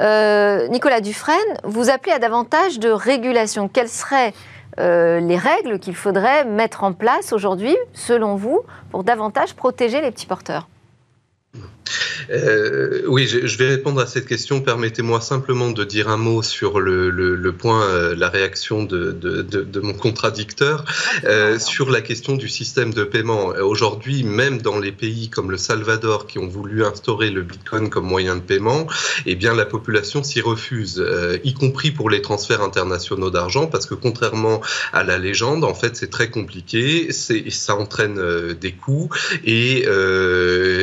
Euh, 0.00 0.68
Nicolas 0.68 1.00
Dufresne, 1.00 1.38
vous 1.64 1.88
appelez 1.88 2.12
à 2.12 2.18
davantage 2.18 2.78
de 2.78 2.90
régulation. 2.90 3.68
Quelles 3.68 3.88
seraient 3.88 4.34
euh, 4.78 5.20
les 5.20 5.36
règles 5.36 5.78
qu'il 5.78 5.94
faudrait 5.94 6.44
mettre 6.44 6.84
en 6.84 6.92
place 6.92 7.32
aujourd'hui, 7.32 7.76
selon 7.92 8.36
vous, 8.36 8.62
pour 8.90 9.04
davantage 9.04 9.54
protéger 9.54 10.00
les 10.00 10.10
petits 10.10 10.26
porteurs? 10.26 10.68
Euh, 12.30 13.02
oui, 13.06 13.26
je, 13.26 13.56
vais 13.58 13.68
répondre 13.68 14.00
à 14.00 14.06
cette 14.06 14.26
question. 14.26 14.60
Permettez-moi 14.60 15.20
simplement 15.20 15.70
de 15.70 15.84
dire 15.84 16.08
un 16.08 16.16
mot 16.16 16.42
sur 16.42 16.80
le, 16.80 17.10
le, 17.10 17.52
point, 17.52 17.82
euh, 17.82 18.14
la 18.14 18.28
réaction 18.28 18.84
de, 18.84 19.12
de, 19.12 19.42
de, 19.42 19.80
mon 19.80 19.94
contradicteur 19.94 20.84
euh, 21.24 21.58
sur 21.58 21.90
la 21.90 22.00
question 22.00 22.36
du 22.36 22.48
système 22.48 22.92
de 22.92 23.04
paiement. 23.04 23.48
Aujourd'hui, 23.60 24.22
même 24.22 24.60
dans 24.62 24.78
les 24.78 24.92
pays 24.92 25.28
comme 25.28 25.50
le 25.50 25.56
Salvador 25.56 26.26
qui 26.26 26.38
ont 26.38 26.48
voulu 26.48 26.84
instaurer 26.84 27.30
le 27.30 27.42
Bitcoin 27.42 27.90
comme 27.90 28.06
moyen 28.06 28.36
de 28.36 28.40
paiement, 28.40 28.86
eh 29.26 29.34
bien 29.34 29.54
la 29.54 29.64
population 29.64 30.22
s'y 30.22 30.40
refuse, 30.40 31.04
y 31.44 31.54
compris 31.54 31.90
pour 31.90 32.10
les 32.10 32.22
transferts 32.22 32.62
internationaux 32.62 33.30
d'argent, 33.30 33.66
parce 33.66 33.86
que 33.86 33.94
contrairement 33.94 34.60
à 34.92 35.02
la 35.02 35.18
légende, 35.18 35.64
en 35.64 35.74
fait, 35.74 35.96
c'est 35.96 36.10
très 36.10 36.30
compliqué, 36.30 37.10
ça 37.12 37.76
entraîne 37.76 38.52
des 38.54 38.72
coûts 38.72 39.08
et 39.44 39.86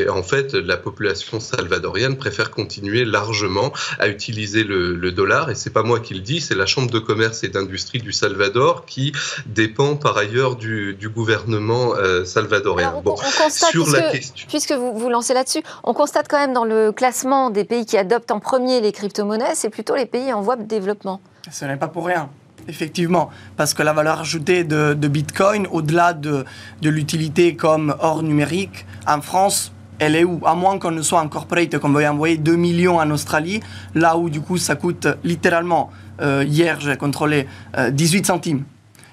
en 0.10 0.24
fait, 0.24 0.54
la 0.54 0.78
population 0.78 1.29
salvadorienne 1.40 2.18
préfère 2.18 2.50
continuer 2.50 3.06
largement 3.06 3.72
à 4.00 4.08
utiliser 4.08 4.64
le, 4.64 5.12
dollar. 5.12 5.50
Et 5.50 5.56
c'est 5.56 5.70
pas 5.70 5.84
moi 5.84 6.00
qui 6.00 6.14
le 6.14 6.22
dis, 6.22 6.40
c'est 6.40 6.56
la 6.56 6.66
Chambre 6.66 6.90
de 6.90 7.00
commerce 7.00 7.44
et 7.44 7.50
d'industrie 7.50 8.00
du 8.00 8.12
Salvador 8.12 8.86
qui 8.86 9.12
dépend 9.46 9.96
par 9.96 10.18
ailleurs 10.18 10.56
du, 10.56 10.98
gouvernement 11.14 11.96
euh, 11.96 12.24
salvadorien. 12.26 13.02
bon, 13.04 13.16
sur 13.50 13.90
la 13.90 14.12
question. 14.12 14.48
Puisque 14.48 14.72
vous 14.72 14.98
vous 14.98 15.10
lancez 15.10 15.34
là-dessus, 15.34 15.64
on 15.84 15.94
constate 15.94 16.28
quand 16.30 16.38
même 16.38 16.54
dans 16.54 16.66
le 16.66 16.92
classement 16.92 17.50
des 17.50 17.66
pays 17.66 17.86
qui 17.86 17.98
adoptent 17.98 18.32
en 18.32 18.40
premier 18.40 18.82
les 18.82 18.92
crypto-monnaies, 18.92 19.56
c'est 19.56 19.70
plutôt 19.70 19.96
les 19.96 20.06
pays 20.06 20.32
en 20.32 20.42
voie 20.42 20.56
de 20.56 20.64
développement. 20.64 21.22
Ce 21.52 21.66
n'est 21.66 21.78
pas 21.78 21.88
pour 21.88 22.06
rien. 22.06 22.30
Effectivement, 22.68 23.32
parce 23.58 23.74
que 23.74 23.82
la 23.82 23.94
valeur 23.94 24.20
ajoutée 24.20 24.64
de, 24.64 24.94
Bitcoin, 24.94 25.68
au-delà 25.72 26.14
de, 26.14 26.46
de 26.82 26.90
l'utilité 26.90 27.56
comme 27.56 27.96
or 28.00 28.22
numérique, 28.22 28.86
en 29.08 29.22
France, 29.22 29.72
elle 30.00 30.16
est 30.16 30.24
où? 30.24 30.40
À 30.46 30.56
moins 30.56 30.80
qu'on 30.80 30.92
ne 30.92 31.02
soit 31.02 31.26
corporate 31.28 31.78
qu'on 31.78 31.90
veuille 31.90 32.08
envoyer 32.08 32.38
2 32.38 32.56
millions 32.56 32.98
en 33.00 33.10
Australie, 33.12 33.60
là 33.94 34.18
où 34.18 34.30
du 34.30 34.42
coup 34.42 34.58
ça 34.58 34.76
coûte 34.76 35.08
littéralement, 35.24 35.92
euh, 36.22 36.44
hier 36.48 36.80
j'ai 36.80 36.98
contrôlé, 36.98 37.48
18 37.92 38.20
euh, 38.20 38.24
centimes. 38.24 38.64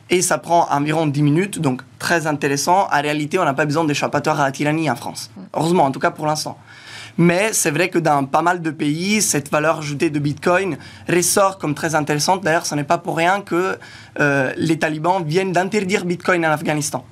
Et 0.09 0.22
ça 0.22 0.38
prend 0.38 0.68
environ 0.70 1.07
10 1.07 1.22
minutes, 1.22 1.61
donc 1.61 1.83
très 1.99 2.29
intéressant. 2.29 2.87
En 2.92 3.03
réalité, 3.03 3.40
on 3.40 3.44
n'a 3.44 3.55
pas 3.55 3.64
besoin 3.64 3.85
d'échappatoire 3.85 4.40
à 4.40 4.44
la 4.44 4.53
tyrannie 4.53 4.88
en 4.88 4.94
France. 4.94 5.33
Heureusement, 5.53 5.85
en 5.85 5.90
tout 5.90 5.99
cas 5.99 6.12
pour 6.12 6.27
l'instant. 6.27 6.57
Mais 7.18 7.53
c'est 7.53 7.70
vrai 7.70 7.88
que 7.88 7.99
dans 7.99 8.25
pas 8.25 8.42
mal 8.42 8.61
de 8.61 8.70
pays, 8.70 9.22
cette 9.22 9.51
valeur 9.51 9.79
ajoutée 9.79 10.11
de 10.11 10.18
Bitcoin 10.18 10.77
ressort 11.09 11.59
comme 11.59 11.75
très 11.75 11.94
intéressante. 11.94 12.44
D'ailleurs, 12.44 12.66
ce 12.66 12.75
n'est 12.75 12.85
pas 12.85 12.99
pour 12.99 13.16
rien 13.16 13.40
que 13.40 13.79
euh, 14.20 14.53
les 14.57 14.79
talibans 14.79 15.25
viennent 15.25 15.53
d'interdire 15.53 16.05
Bitcoin 16.05 16.44
en 16.44 16.51
Afghanistan. 16.51 17.05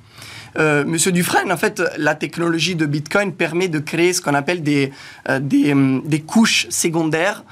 Euh, 0.57 0.85
Monsieur 0.85 1.11
Dufresne, 1.11 1.51
en 1.51 1.57
fait, 1.57 1.81
la 1.97 2.15
technologie 2.15 2.75
de 2.75 2.85
Bitcoin 2.85 3.33
permet 3.33 3.67
de 3.67 3.79
créer 3.79 4.13
ce 4.13 4.21
qu'on 4.21 4.33
appelle 4.33 4.63
des, 4.63 4.91
euh, 5.29 5.39
euh, 5.53 5.99
des, 6.05 6.21
couches 6.21 6.67
secondaires 6.69 7.43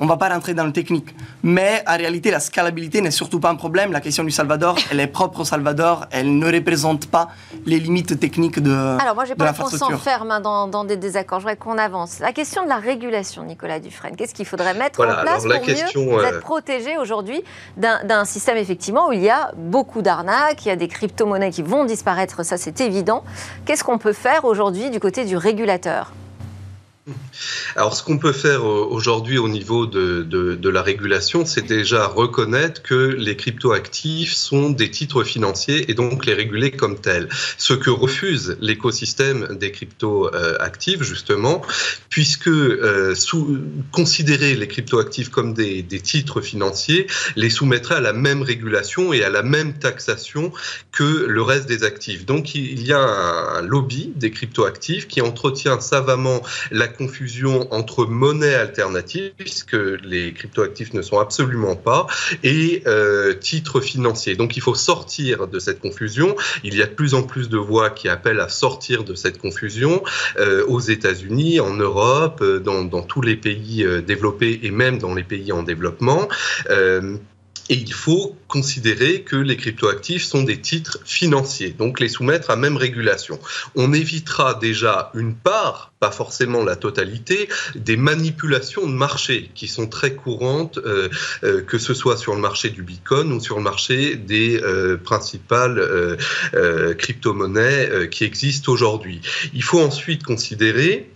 on 0.00 0.04
ne 0.04 0.08
va 0.08 0.16
pas 0.16 0.28
rentrer 0.28 0.54
dans 0.54 0.64
le 0.64 0.72
technique. 0.72 1.14
Mais 1.42 1.82
en 1.86 1.96
réalité, 1.96 2.30
la 2.30 2.40
scalabilité 2.40 3.00
n'est 3.00 3.10
surtout 3.10 3.40
pas 3.40 3.50
un 3.50 3.54
problème. 3.56 3.90
La 3.90 4.00
question 4.00 4.22
du 4.22 4.30
Salvador, 4.30 4.76
elle 4.90 5.00
est 5.00 5.06
propre 5.06 5.40
au 5.40 5.44
Salvador. 5.44 6.06
Elle 6.10 6.38
ne 6.38 6.52
représente 6.52 7.06
pas 7.06 7.28
les 7.66 7.80
limites 7.80 8.18
techniques 8.20 8.60
de 8.60 8.70
Alors, 9.00 9.14
moi, 9.14 9.24
je 9.24 9.30
n'ai 9.30 9.36
pas 9.36 9.52
qu'on 9.52 9.68
s'enferme 9.68 10.30
hein, 10.30 10.40
dans, 10.40 10.84
des 10.84 10.96
désaccords. 10.96 11.40
Je 11.40 11.44
voudrais 11.44 11.56
qu'on 11.56 11.78
avance. 11.78 12.20
La 12.20 12.32
question 12.32 12.64
de 12.64 12.68
la 12.68 12.76
régulation, 12.76 13.42
Nicolas 13.44 13.80
Dufresne, 13.80 14.14
qu'est-ce 14.16 14.34
qu'il 14.34 14.46
faudrait 14.46 14.74
mettre 14.74 15.00
en 15.00 15.22
place 15.22 15.44
pour 15.44 15.52
mieux 15.52 16.24
être 16.24 16.40
protégé 16.40 16.98
aujourd'hui 16.98 17.42
d'un 17.76 18.24
système, 18.24 18.56
effectivement, 18.56 19.08
où 19.08 19.12
il 19.12 19.22
y 19.22 19.30
a 19.30 19.52
beaucoup 19.56 20.02
d'arnaques, 20.02 20.66
il 20.66 20.68
y 20.68 20.72
a 20.72 20.76
des 20.76 20.88
crypto-monnaies 20.88 21.50
qui 21.50 21.62
vont 21.62 21.84
disparaître, 21.84 22.44
ça 22.44 22.56
c'est 22.56 22.80
évident. 22.80 23.24
Qu'est-ce 23.64 23.84
qu'on 23.84 23.98
peut 23.98 24.12
faire 24.12 24.44
aujourd'hui 24.44 24.90
du 24.90 25.00
côté 25.00 25.24
du 25.24 25.36
régulateur? 25.36 26.12
Alors, 27.76 27.94
ce 27.94 28.02
qu'on 28.02 28.18
peut 28.18 28.32
faire 28.32 28.60
euh, 28.60 28.86
aujourd'hui 28.88 29.38
au 29.38 29.48
niveau 29.48 29.86
de, 29.86 30.68
la 30.68 30.82
régulation, 30.82 31.46
c'est 31.46 31.66
déjà 31.66 32.06
reconnaître 32.06 32.82
que 32.82 32.94
les 32.94 33.36
cryptoactifs 33.36 34.34
sont 34.34 34.70
des 34.70 34.90
titres 34.90 35.24
financiers 35.24 35.90
et 35.90 35.94
donc 35.94 36.26
les 36.26 36.34
réguler 36.34 36.70
comme 36.70 37.00
tels. 37.00 37.28
Ce 37.56 37.72
que 37.72 37.90
refuse 37.90 38.56
l'écosystème 38.60 39.56
des 39.58 39.72
cryptoactifs, 39.72 41.02
justement, 41.02 41.62
puisque 42.10 42.48
euh, 42.48 43.14
considérer 43.92 44.54
les 44.54 44.68
cryptoactifs 44.68 45.30
comme 45.30 45.54
des, 45.54 45.82
des, 45.82 46.00
titres 46.00 46.40
financiers 46.40 47.06
les 47.36 47.50
soumettrait 47.50 47.96
à 47.96 48.00
la 48.00 48.12
même 48.12 48.42
régulation 48.42 49.12
et 49.12 49.24
à 49.24 49.30
la 49.30 49.42
même 49.42 49.78
taxation 49.78 50.52
que 50.92 51.26
le 51.26 51.42
reste 51.42 51.66
des 51.66 51.84
actifs. 51.84 52.26
Donc, 52.26 52.54
il 52.54 52.86
y 52.86 52.92
a 52.92 53.00
un 53.00 53.62
lobby 53.62 54.12
des 54.16 54.30
cryptoactifs 54.30 55.08
qui 55.08 55.20
entretient 55.20 55.80
savamment 55.80 56.42
la 56.70 56.88
confusion 56.98 57.72
entre 57.72 58.04
monnaie 58.04 58.54
alternative, 58.54 59.32
puisque 59.36 59.76
les 60.04 60.32
cryptoactifs 60.32 60.92
ne 60.92 61.02
sont 61.02 61.18
absolument 61.18 61.76
pas, 61.76 62.06
et 62.42 62.82
euh, 62.86 63.34
titres 63.34 63.80
financiers. 63.80 64.34
Donc 64.34 64.56
il 64.56 64.60
faut 64.60 64.74
sortir 64.74 65.46
de 65.46 65.58
cette 65.58 65.80
confusion. 65.80 66.36
Il 66.64 66.74
y 66.74 66.82
a 66.82 66.86
de 66.86 66.92
plus 66.92 67.14
en 67.14 67.22
plus 67.22 67.48
de 67.48 67.56
voix 67.56 67.90
qui 67.90 68.08
appellent 68.08 68.40
à 68.40 68.48
sortir 68.48 69.04
de 69.04 69.14
cette 69.14 69.38
confusion 69.38 70.02
euh, 70.38 70.64
aux 70.66 70.80
États-Unis, 70.80 71.60
en 71.60 71.74
Europe, 71.74 72.40
euh, 72.42 72.58
dans, 72.58 73.02
tous 73.02 73.22
les 73.22 73.36
pays 73.36 73.84
euh, 73.84 74.00
développés 74.02 74.60
et 74.62 74.70
même 74.70 74.98
dans 74.98 75.14
les 75.14 75.24
pays 75.24 75.52
en 75.52 75.62
développement. 75.62 76.28
Et 77.68 77.74
il 77.74 77.92
faut 77.92 78.36
considérer 78.48 79.22
que 79.22 79.36
les 79.36 79.56
cryptoactifs 79.56 80.24
sont 80.24 80.42
des 80.42 80.60
titres 80.60 80.98
financiers, 81.04 81.70
donc 81.70 82.00
les 82.00 82.08
soumettre 82.08 82.50
à 82.50 82.56
même 82.56 82.76
régulation. 82.76 83.38
On 83.74 83.92
évitera 83.92 84.54
déjà 84.54 85.10
une 85.14 85.34
part, 85.34 85.92
pas 86.00 86.10
forcément 86.10 86.64
la 86.64 86.76
totalité, 86.76 87.48
des 87.74 87.96
manipulations 87.96 88.86
de 88.86 88.92
marché 88.92 89.50
qui 89.54 89.68
sont 89.68 89.86
très 89.86 90.14
courantes, 90.14 90.78
euh, 90.78 91.08
euh, 91.44 91.62
que 91.62 91.78
ce 91.78 91.94
soit 91.94 92.16
sur 92.16 92.34
le 92.34 92.40
marché 92.40 92.70
du 92.70 92.82
Bitcoin 92.82 93.32
ou 93.32 93.40
sur 93.40 93.56
le 93.56 93.62
marché 93.62 94.16
des 94.16 94.60
euh, 94.62 94.96
principales 94.96 95.78
euh, 95.78 96.94
crypto-monnaies 96.94 98.08
qui 98.10 98.24
existent 98.24 98.72
aujourd'hui. 98.72 99.20
Il 99.54 99.62
faut 99.62 99.80
ensuite 99.80 100.22
considérer 100.22 101.10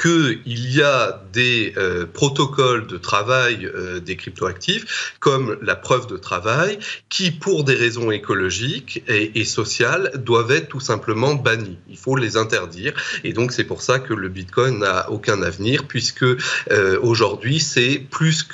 qu'il 0.00 0.40
y 0.44 0.82
a 0.82 1.22
des 1.32 1.74
euh, 1.76 2.06
protocoles 2.06 2.86
de 2.86 2.96
travail 2.96 3.66
euh, 3.66 4.00
des 4.00 4.16
cryptoactifs, 4.16 5.14
comme 5.18 5.58
la 5.62 5.76
preuve 5.76 6.06
de 6.06 6.16
travail, 6.16 6.78
qui, 7.08 7.30
pour 7.30 7.64
des 7.64 7.74
raisons 7.74 8.10
écologiques 8.10 9.02
et, 9.08 9.44
sociales, 9.44 10.12
doivent 10.16 10.52
être 10.52 10.68
tout 10.68 10.80
simplement 10.80 11.34
bannis. 11.34 11.78
Il 11.88 11.96
faut 11.96 12.16
les 12.16 12.36
interdire. 12.36 12.92
Et 13.24 13.32
donc, 13.32 13.52
c'est 13.52 13.64
pour 13.64 13.82
ça 13.82 13.98
que 13.98 14.14
le 14.14 14.28
Bitcoin 14.28 14.78
n'a 14.78 15.10
aucun 15.10 15.42
avenir, 15.42 15.86
puisque 15.86 16.24
euh, 16.24 16.98
aujourd'hui, 17.02 17.58
c'est 17.58 17.98
plus 18.10 18.46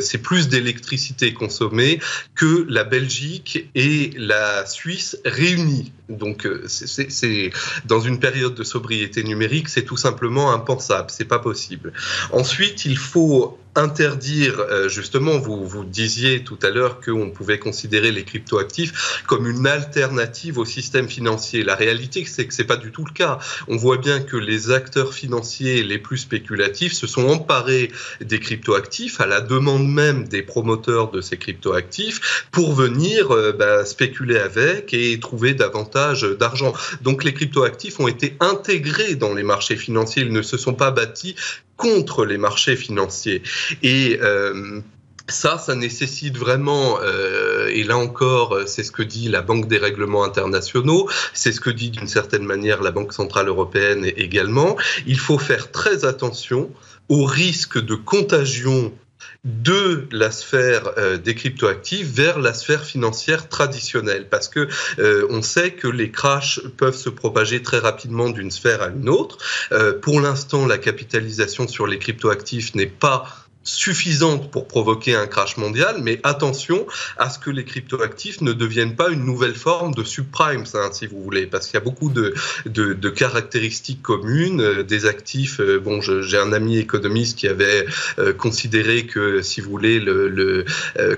c'est 0.00 0.18
plus 0.18 0.48
d'électricité 0.48 1.32
consommée 1.34 2.00
que 2.34 2.66
la 2.68 2.84
Belgique 2.84 3.68
et 3.74 4.10
la 4.16 4.66
Suisse 4.66 5.18
réunies. 5.24 5.92
Donc, 6.16 6.48
c'est 6.66 7.50
dans 7.84 8.00
une 8.00 8.18
période 8.18 8.54
de 8.54 8.64
sobriété 8.64 9.22
numérique, 9.22 9.68
c'est 9.68 9.84
tout 9.84 9.96
simplement 9.96 10.52
important 10.52 10.72
c'est 11.08 11.24
pas 11.24 11.38
possible. 11.38 11.92
Ensuite, 12.32 12.84
il 12.84 12.96
faut 12.96 13.58
interdire, 13.74 14.60
euh, 14.60 14.88
justement, 14.88 15.38
vous, 15.38 15.66
vous 15.66 15.84
disiez 15.84 16.44
tout 16.44 16.58
à 16.62 16.70
l'heure 16.70 17.00
qu'on 17.00 17.30
pouvait 17.30 17.58
considérer 17.58 18.12
les 18.12 18.24
cryptoactifs 18.24 19.22
comme 19.26 19.46
une 19.46 19.66
alternative 19.66 20.58
au 20.58 20.64
système 20.64 21.08
financier. 21.08 21.64
La 21.64 21.74
réalité, 21.74 22.24
c'est 22.26 22.46
que 22.46 22.54
c'est 22.54 22.64
pas 22.64 22.76
du 22.76 22.92
tout 22.92 23.04
le 23.04 23.12
cas. 23.12 23.38
On 23.68 23.76
voit 23.76 23.96
bien 23.96 24.20
que 24.20 24.36
les 24.36 24.70
acteurs 24.70 25.14
financiers 25.14 25.82
les 25.82 25.98
plus 25.98 26.18
spéculatifs 26.18 26.92
se 26.92 27.06
sont 27.06 27.28
emparés 27.28 27.90
des 28.20 28.40
cryptoactifs 28.40 29.20
à 29.20 29.26
la 29.26 29.40
demande 29.40 29.88
même 29.88 30.28
des 30.28 30.42
promoteurs 30.42 31.10
de 31.10 31.20
ces 31.20 31.38
cryptoactifs 31.38 32.46
pour 32.50 32.74
venir 32.74 33.30
euh, 33.30 33.52
bah, 33.52 33.84
spéculer 33.84 34.38
avec 34.38 34.92
et 34.92 35.18
trouver 35.18 35.54
davantage 35.54 36.22
d'argent. 36.22 36.74
Donc 37.00 37.24
les 37.24 37.32
cryptoactifs 37.32 38.00
ont 38.00 38.08
été 38.08 38.36
intégrés 38.40 39.14
dans 39.14 39.34
les 39.34 39.42
marchés 39.42 39.76
financiers. 39.76 40.22
Ils 40.22 40.32
ne 40.32 40.42
se 40.42 40.56
sont 40.56 40.74
pas 40.74 40.90
bâtis 40.90 41.36
contre 41.76 42.24
les 42.24 42.38
marchés 42.38 42.76
financiers. 42.76 43.42
Et 43.82 44.18
euh, 44.20 44.80
ça, 45.28 45.58
ça 45.58 45.74
nécessite 45.74 46.36
vraiment, 46.36 46.98
euh, 47.00 47.68
et 47.68 47.84
là 47.84 47.96
encore, 47.96 48.58
c'est 48.66 48.82
ce 48.82 48.92
que 48.92 49.02
dit 49.02 49.28
la 49.28 49.42
Banque 49.42 49.68
des 49.68 49.78
règlements 49.78 50.24
internationaux, 50.24 51.08
c'est 51.32 51.52
ce 51.52 51.60
que 51.60 51.70
dit 51.70 51.90
d'une 51.90 52.08
certaine 52.08 52.44
manière 52.44 52.82
la 52.82 52.90
Banque 52.90 53.12
centrale 53.12 53.48
européenne 53.48 54.04
également, 54.16 54.76
il 55.06 55.18
faut 55.18 55.38
faire 55.38 55.70
très 55.70 56.04
attention 56.04 56.70
au 57.08 57.24
risque 57.24 57.82
de 57.82 57.94
contagion 57.94 58.92
de 59.44 60.06
la 60.12 60.30
sphère 60.30 60.92
euh, 60.98 61.18
des 61.18 61.34
cryptoactifs 61.34 62.06
vers 62.06 62.38
la 62.38 62.54
sphère 62.54 62.84
financière 62.84 63.48
traditionnelle 63.48 64.28
parce 64.28 64.48
que 64.48 64.68
euh, 65.00 65.26
on 65.30 65.42
sait 65.42 65.72
que 65.72 65.88
les 65.88 66.12
crashs 66.12 66.60
peuvent 66.76 66.96
se 66.96 67.08
propager 67.08 67.60
très 67.60 67.78
rapidement 67.78 68.30
d'une 68.30 68.52
sphère 68.52 68.82
à 68.82 68.88
une 68.88 69.08
autre. 69.08 69.38
Euh, 69.72 69.98
pour 69.98 70.20
l'instant, 70.20 70.64
la 70.64 70.78
capitalisation 70.78 71.66
sur 71.66 71.88
les 71.88 71.98
cryptoactifs 71.98 72.76
n'est 72.76 72.86
pas 72.86 73.26
suffisante 73.64 74.50
pour 74.50 74.66
provoquer 74.66 75.14
un 75.14 75.26
crash 75.26 75.56
mondial, 75.56 75.96
mais 76.02 76.20
attention 76.22 76.86
à 77.18 77.30
ce 77.30 77.38
que 77.38 77.50
les 77.50 77.64
cryptoactifs 77.64 78.40
ne 78.40 78.52
deviennent 78.52 78.96
pas 78.96 79.10
une 79.10 79.24
nouvelle 79.24 79.54
forme 79.54 79.94
de 79.94 80.04
subprimes, 80.04 80.64
hein, 80.74 80.90
si 80.92 81.06
vous 81.06 81.22
voulez, 81.22 81.46
parce 81.46 81.66
qu'il 81.66 81.74
y 81.74 81.82
a 81.82 81.84
beaucoup 81.84 82.10
de, 82.10 82.34
de, 82.66 82.92
de 82.92 83.10
caractéristiques 83.10 84.02
communes 84.02 84.60
euh, 84.60 84.82
des 84.82 85.06
actifs. 85.06 85.60
Euh, 85.60 85.78
bon, 85.78 86.00
j'ai 86.00 86.38
un 86.38 86.52
ami 86.52 86.78
économiste 86.78 87.38
qui 87.38 87.48
avait 87.48 87.86
euh, 88.18 88.32
considéré 88.32 89.06
que, 89.06 89.42
si 89.42 89.60
vous 89.60 89.70
voulez, 89.70 90.00
le, 90.00 90.28
le 90.28 90.64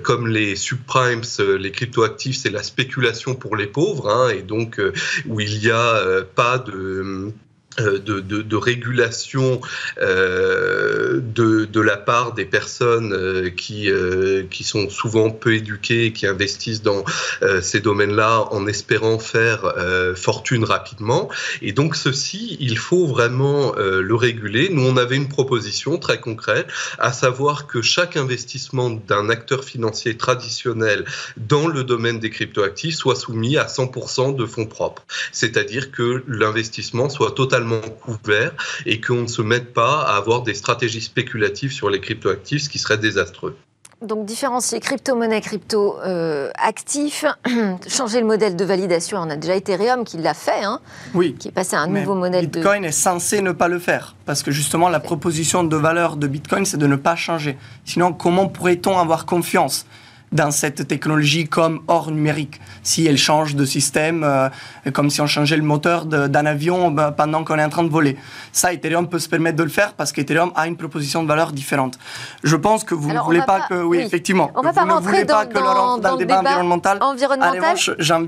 comme 0.03 0.29
les 0.29 0.57
subprimes, 0.57 1.23
les 1.59 1.71
cryptoactifs, 1.71 2.37
c'est 2.37 2.51
la 2.51 2.63
spéculation 2.63 3.35
pour 3.35 3.57
les 3.57 3.67
pauvres, 3.67 4.09
hein, 4.09 4.29
et 4.29 4.43
donc 4.43 4.81
où 5.27 5.41
il 5.41 5.59
n'y 5.59 5.71
a 5.71 6.23
pas 6.35 6.59
de 6.59 6.73
euh, 6.75 7.31
de, 7.79 8.21
de, 8.21 8.57
régulation 8.57 9.61
euh, 10.01 11.21
de, 11.21 11.81
la 11.81 11.97
part 11.97 12.33
des 12.35 12.45
personnes 12.45 13.13
euh, 13.13 13.51
qui, 13.51 13.91
euh, 13.91 14.45
qui 14.51 14.65
sont 14.65 14.89
souvent 14.89 15.31
peu 15.31 15.55
éduquées, 15.55 16.13
qui 16.13 16.27
investissent 16.27 16.83
dans 16.83 17.05
euh, 17.43 17.61
ces 17.61 17.81
domaines-là 17.81 18.49
en 18.53 18.67
espérant 18.67 19.19
faire 19.19 19.75
fortune 20.17 20.65
rapidement. 20.65 21.29
Et 21.63 21.73
donc 21.73 21.97
ceci, 21.97 22.57
il 22.61 22.79
faut 22.79 23.07
vraiment 23.07 23.75
le 23.77 24.15
réguler. 24.15 24.69
Nous, 24.71 24.83
on 24.83 24.97
avait 24.97 25.17
une 25.17 25.29
proposition 25.29 25.99
très 25.99 26.21
concrète, 26.21 26.67
à 26.99 27.13
savoir 27.13 27.67
que 27.67 27.83
chaque 27.83 28.17
investissement 28.17 28.91
d'un 28.91 29.29
acteur 29.31 29.65
financier 29.65 30.17
traditionnel 30.17 31.05
dans 31.37 31.67
le 31.67 31.85
domaine 31.85 32.19
des 32.19 32.31
cryptoactifs 32.31 32.95
soit 32.95 33.17
soumis 33.17 33.57
à 33.57 33.67
100% 33.67 34.37
de 34.37 34.47
fonds 34.47 34.67
propres. 34.67 35.05
C'est-à-dire 35.33 35.91
que 35.91 36.23
l'investissement 36.29 37.09
soit 37.09 37.33
totalement 37.33 37.64
couvert 38.01 38.53
et 38.87 39.01
qu'on 39.01 39.23
ne 39.23 39.27
se 39.27 39.43
mette 39.43 39.73
pas 39.73 40.03
à 40.03 40.17
avoir 40.17 40.43
des 40.43 40.55
stratégies 40.55 41.01
spéculatives 41.01 41.73
sur 41.73 41.91
les 41.91 42.01
cryptoactifs, 42.01 42.63
ce 42.63 42.69
qui 42.69 42.79
serait 42.79 42.99
désastreux. 42.99 43.57
Donc 44.03 44.27
différencier 44.27 44.81
crypto-monnaie, 44.81 45.41
crypto-actifs, 45.41 47.25
changer 47.89 48.21
le 48.21 48.27
modèle 48.27 48.55
de 48.55 48.65
validation. 48.65 49.19
On 49.19 49.31
a 49.31 49.37
déjà 49.37 49.57
Ethereum 49.57 50.05
qui 50.05 50.19
l'a 50.19 50.35
fait, 50.35 50.63
hein, 50.63 50.81
oui, 51.15 51.35
qui 51.39 51.49
est 51.49 51.53
passé 51.53 51.75
à 51.77 51.81
un 51.81 51.87
nouveau 51.87 52.15
modèle 52.15 52.47
Bitcoin 52.47 52.83
de... 52.83 52.89
est 52.89 52.93
censé 52.93 53.41
ne 53.41 53.53
pas 53.53 53.69
le 53.69 53.79
faire, 53.79 54.15
parce 54.27 54.43
que 54.43 54.51
justement 54.51 54.91
la 54.91 55.01
proposition 55.01 55.65
de 55.65 55.77
valeur 55.77 56.17
de 56.17 56.27
Bitcoin, 56.27 56.67
c'est 56.67 56.77
de 56.77 56.87
ne 56.87 56.97
pas 56.97 57.17
changer. 57.17 57.57
Sinon, 57.87 58.13
comment 58.13 58.47
pourrait-on 58.49 58.99
avoir 58.99 59.25
confiance? 59.25 59.87
Dans 60.35 60.51
cette 60.51 60.87
technologie 60.87 61.47
comme 61.47 61.81
hors 61.89 62.11
numérique. 62.11 62.61
Si 62.83 63.07
elle 63.07 63.17
change 63.17 63.55
de 63.55 63.65
système, 63.65 64.25
euh, 64.25 64.49
comme 64.93 65.09
si 65.09 65.21
on 65.21 65.27
changeait 65.27 65.57
le 65.57 65.63
moteur 65.63 66.05
d'un 66.05 66.47
avion 66.47 66.91
ben, 66.91 67.13
pendant 67.13 67.45
qu'on 67.45 67.57
est 67.57 67.65
en 67.65 67.69
train 67.71 67.85
de 67.85 67.89
voler. 67.89 68.19
Ça, 68.53 68.73
Ethereum 68.73 69.09
peut 69.09 69.21
se 69.21 69.29
permettre 69.29 69.57
de 69.57 69.63
le 69.63 69.69
faire 69.69 69.95
parce 69.95 70.13
qu'Ethereum 70.13 70.53
a 70.57 70.67
une 70.67 70.77
proposition 70.77 71.23
de 71.23 71.29
valeur 71.29 71.53
différente. 71.53 71.99
Je 72.43 72.57
pense 72.57 72.83
que 72.83 72.95
vous 72.95 73.13
ne 73.13 73.21
voulez 73.21 73.43
pas, 73.47 73.61
que... 73.69 73.75
Oui, 73.75 73.99
effectivement. 73.99 74.51
On 74.57 74.61
ne 74.61 74.65
va 74.65 74.73
pas 74.73 74.85
rentrer 74.85 75.25
dans, 75.25 75.45
dans, 75.45 75.99
dans, 75.99 76.13
le 76.13 76.19
débat, 76.19 76.41
environnemental. 76.41 76.99
environnemental 77.01 77.77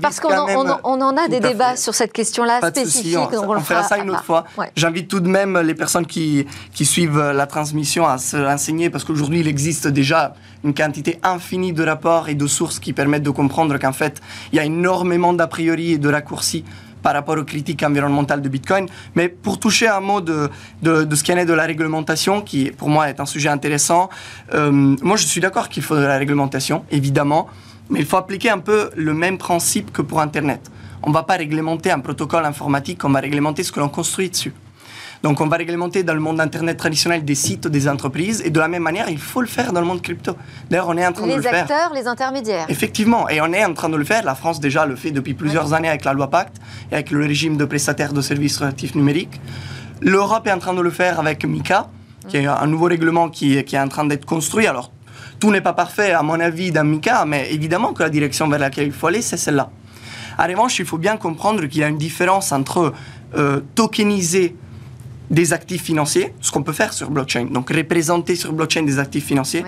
parce 0.01 0.19
qu'on 0.21 0.33
en, 0.33 0.79
on, 0.83 1.01
en 1.01 1.17
a 1.17 1.27
des 1.27 1.41
débats 1.41 1.75
sur 1.75 1.93
cette 1.93 2.13
question-là 2.13 2.61
spécifique. 2.69 3.17
on, 3.17 3.49
on, 3.49 3.59
fera 3.59 3.83
ça 3.83 3.97
une 3.97 4.09
autre 4.09 4.23
fois. 4.23 4.45
J'invite 4.75 5.09
tout 5.09 5.19
de 5.19 5.27
même 5.27 5.59
les 5.59 5.75
personnes 5.75 6.05
qui, 6.05 6.47
qui 6.73 6.85
suivent 6.85 7.31
la 7.31 7.47
transmission 7.47 8.07
à 8.07 8.17
se 8.17 8.37
renseigner 8.37 8.89
parce 8.89 9.03
qu'aujourd'hui, 9.03 9.41
il 9.41 9.47
existe 9.47 9.87
déjà 9.87 10.33
une 10.63 10.73
quantité 10.73 11.19
infinie 11.23 11.73
de 11.73 11.83
rapports 11.83 12.29
et 12.29 12.35
de 12.35 12.47
sources 12.47 12.79
qui 12.79 12.93
permettent 12.93 13.23
de 13.23 13.29
comprendre 13.29 13.77
qu'en 13.77 13.93
fait, 13.93 14.21
il 14.51 14.57
y 14.57 14.59
a 14.59 14.65
énormément 14.65 15.33
d'a 15.33 15.47
priori 15.47 15.93
et 15.93 15.97
de 15.97 16.09
raccourcis 16.09 16.63
par 17.03 17.13
rapport 17.13 17.37
aux 17.37 17.43
critiques 17.43 17.83
environnementales 17.83 18.41
de 18.41 18.49
Bitcoin. 18.49 18.87
Mais 19.15 19.29
pour 19.29 19.59
toucher 19.59 19.87
un 19.87 19.99
mot 20.01 20.19
de, 20.19 20.49
de, 20.81 21.15
ce 21.15 21.23
qu'il 21.23 21.35
en 21.35 21.37
est 21.37 21.45
de 21.45 21.53
la 21.53 21.63
réglementation, 21.63 22.41
qui 22.41 22.71
pour 22.71 22.89
moi 22.89 23.09
est 23.09 23.19
un 23.19 23.25
sujet 23.25 23.49
intéressant, 23.49 24.09
euh, 24.53 24.71
moi 24.71 25.15
je 25.15 25.25
suis 25.25 25.41
d'accord 25.41 25.69
qu'il 25.69 25.83
faut 25.83 25.95
de 25.95 26.01
la 26.01 26.17
réglementation, 26.17 26.83
évidemment, 26.91 27.47
mais 27.89 27.99
il 27.99 28.05
faut 28.05 28.17
appliquer 28.17 28.49
un 28.49 28.59
peu 28.59 28.89
le 28.95 29.13
même 29.13 29.37
principe 29.37 29.91
que 29.91 30.01
pour 30.01 30.19
Internet. 30.21 30.69
On 31.03 31.09
ne 31.09 31.13
va 31.13 31.23
pas 31.23 31.35
réglementer 31.37 31.91
un 31.91 31.99
protocole 31.99 32.45
informatique, 32.45 33.05
on 33.05 33.09
va 33.09 33.19
réglementer 33.19 33.63
ce 33.63 33.71
que 33.71 33.79
l'on 33.79 33.89
construit 33.89 34.29
dessus. 34.29 34.53
Donc 35.23 35.41
on 35.41 35.47
va 35.47 35.57
réglementer 35.57 36.03
dans 36.03 36.13
le 36.13 36.19
monde 36.19 36.39
Internet 36.39 36.77
traditionnel 36.77 37.25
des 37.25 37.35
sites 37.35 37.67
des 37.67 37.87
entreprises 37.87 38.41
et 38.45 38.49
de 38.49 38.59
la 38.59 38.67
même 38.67 38.83
manière, 38.83 39.09
il 39.09 39.17
faut 39.17 39.41
le 39.41 39.47
faire 39.47 39.73
dans 39.73 39.81
le 39.81 39.87
monde 39.87 40.01
crypto. 40.01 40.35
D'ailleurs, 40.69 40.87
on 40.89 40.97
est 40.97 41.05
en 41.05 41.11
train 41.11 41.27
de 41.27 41.35
le 41.35 41.41
faire. 41.41 41.53
Les 41.53 41.59
acteurs, 41.59 41.93
les 41.93 42.07
intermédiaires. 42.07 42.65
Effectivement, 42.69 43.27
et 43.29 43.41
on 43.41 43.51
est 43.53 43.65
en 43.65 43.73
train 43.73 43.89
de 43.89 43.97
le 43.97 44.03
faire. 44.03 44.23
La 44.23 44.35
France 44.35 44.59
déjà 44.59 44.85
le 44.85 44.95
fait 44.95 45.11
depuis 45.11 45.33
plusieurs 45.33 45.73
années 45.73 45.89
avec 45.89 46.05
la 46.05 46.13
loi 46.13 46.29
Pacte 46.29 46.57
et 46.91 46.95
avec 46.95 47.11
le 47.11 47.25
régime 47.25 47.57
de 47.57 47.65
prestataires 47.65 48.13
de 48.13 48.21
services 48.21 48.57
relatifs 48.57 48.95
numériques. 48.95 49.41
L'Europe 50.01 50.45
est 50.47 50.51
en 50.51 50.59
train 50.59 50.73
de 50.73 50.81
le 50.81 50.91
faire 50.91 51.19
avec 51.19 51.43
MICA, 51.43 51.87
qui 52.27 52.37
est 52.37 52.45
un 52.45 52.67
nouveau 52.67 52.85
règlement 52.85 53.29
qui, 53.29 53.63
qui 53.63 53.75
est 53.75 53.79
en 53.79 53.87
train 53.87 54.05
d'être 54.05 54.25
construit. 54.25 54.67
Alors, 54.67 54.91
tout 55.39 55.51
n'est 55.51 55.61
pas 55.61 55.73
parfait, 55.73 56.11
à 56.11 56.21
mon 56.21 56.39
avis, 56.39 56.71
dans 56.71 56.83
MICA, 56.83 57.25
mais 57.25 57.51
évidemment 57.51 57.93
que 57.93 58.03
la 58.03 58.09
direction 58.09 58.47
vers 58.47 58.59
laquelle 58.59 58.87
il 58.87 58.93
faut 58.93 59.07
aller, 59.07 59.21
c'est 59.21 59.37
celle-là. 59.37 59.69
En 60.37 60.45
revanche, 60.45 60.77
il 60.79 60.85
faut 60.85 60.99
bien 60.99 61.17
comprendre 61.17 61.65
qu'il 61.65 61.81
y 61.81 61.83
a 61.83 61.87
une 61.87 61.97
différence 61.97 62.51
entre 62.51 62.93
euh, 63.35 63.61
tokeniser 63.73 64.55
des 65.29 65.53
actifs 65.53 65.83
financiers, 65.83 66.33
ce 66.41 66.51
qu'on 66.51 66.63
peut 66.63 66.73
faire 66.73 66.93
sur 66.93 67.09
blockchain, 67.09 67.45
donc 67.45 67.69
représenter 67.69 68.35
sur 68.35 68.53
blockchain 68.53 68.83
des 68.83 68.99
actifs 68.99 69.25
financiers, 69.25 69.63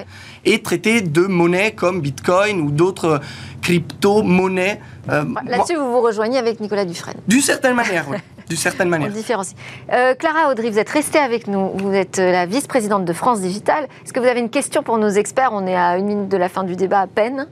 et 0.45 0.62
traiter 0.62 1.02
de 1.02 1.22
monnaies 1.22 1.72
comme 1.72 2.02
Bitcoin 2.02 2.62
ou 2.62 2.72
d'autres 2.72 3.19
crypto-monnaies. 3.62 4.80
Euh, 5.10 5.26
Là-dessus, 5.45 5.76
vous 5.76 5.91
vous 5.91 6.02
rejoignez 6.02 6.38
avec 6.38 6.60
Nicolas 6.60 6.86
Dufresne. 6.86 7.19
D'une 7.28 7.41
certaine 7.41 7.76
manière, 7.76 8.06
oui. 8.10 8.17
D'une 8.50 8.58
certaine 8.58 8.89
manière. 8.89 9.10
On 9.10 9.13
différencie. 9.13 9.56
Euh, 9.93 10.15
Clara 10.15 10.50
Audry, 10.50 10.72
vous 10.72 10.80
êtes 10.80 10.89
restée 10.89 11.19
avec 11.19 11.48
nous. 11.48 11.69
Vous 11.76 11.93
êtes 11.93 12.17
euh, 12.17 12.32
la 12.32 12.48
vice-présidente 12.48 13.06
de 13.06 13.13
France 13.13 13.41
Digital. 13.41 13.88
Est-ce 14.04 14.12
que 14.12 14.19
vous 14.19 14.26
avez 14.26 14.39
une 14.39 14.50
question 14.50 14.82
pour 14.82 14.98
nos 14.98 15.10
experts? 15.10 15.52
On 15.54 15.67
est 15.67 15.76
à 15.76 16.00
une 16.00 16.08
minute 16.08 16.30
de 16.30 16.38
la 16.38 16.50
fin 16.50 16.63
du 16.63 16.76
débat 16.76 17.02
à 17.02 17.08
peine. 17.08 17.45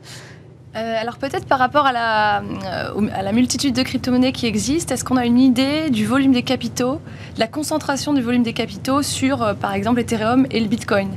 Euh, 0.77 0.95
alors 0.99 1.17
peut-être 1.17 1.45
par 1.45 1.57
rapport 1.57 1.87
à 1.87 1.91
la, 1.91 2.41
euh, 2.41 3.07
à 3.13 3.23
la 3.23 3.31
multitude 3.31 3.73
de 3.73 3.81
crypto-monnaies 3.81 4.31
qui 4.31 4.45
existent, 4.45 4.93
est-ce 4.93 5.03
qu'on 5.03 5.17
a 5.17 5.25
une 5.25 5.39
idée 5.39 5.89
du 5.89 6.05
volume 6.05 6.33
des 6.33 6.43
capitaux, 6.43 7.01
de 7.33 7.39
la 7.39 7.47
concentration 7.47 8.13
du 8.13 8.21
volume 8.21 8.43
des 8.43 8.53
capitaux 8.53 9.01
sur, 9.01 9.41
euh, 9.41 9.53
par 9.55 9.73
exemple, 9.73 9.99
Ethereum 10.01 10.45
et 10.51 10.59
le 10.59 10.67
Bitcoin? 10.67 11.09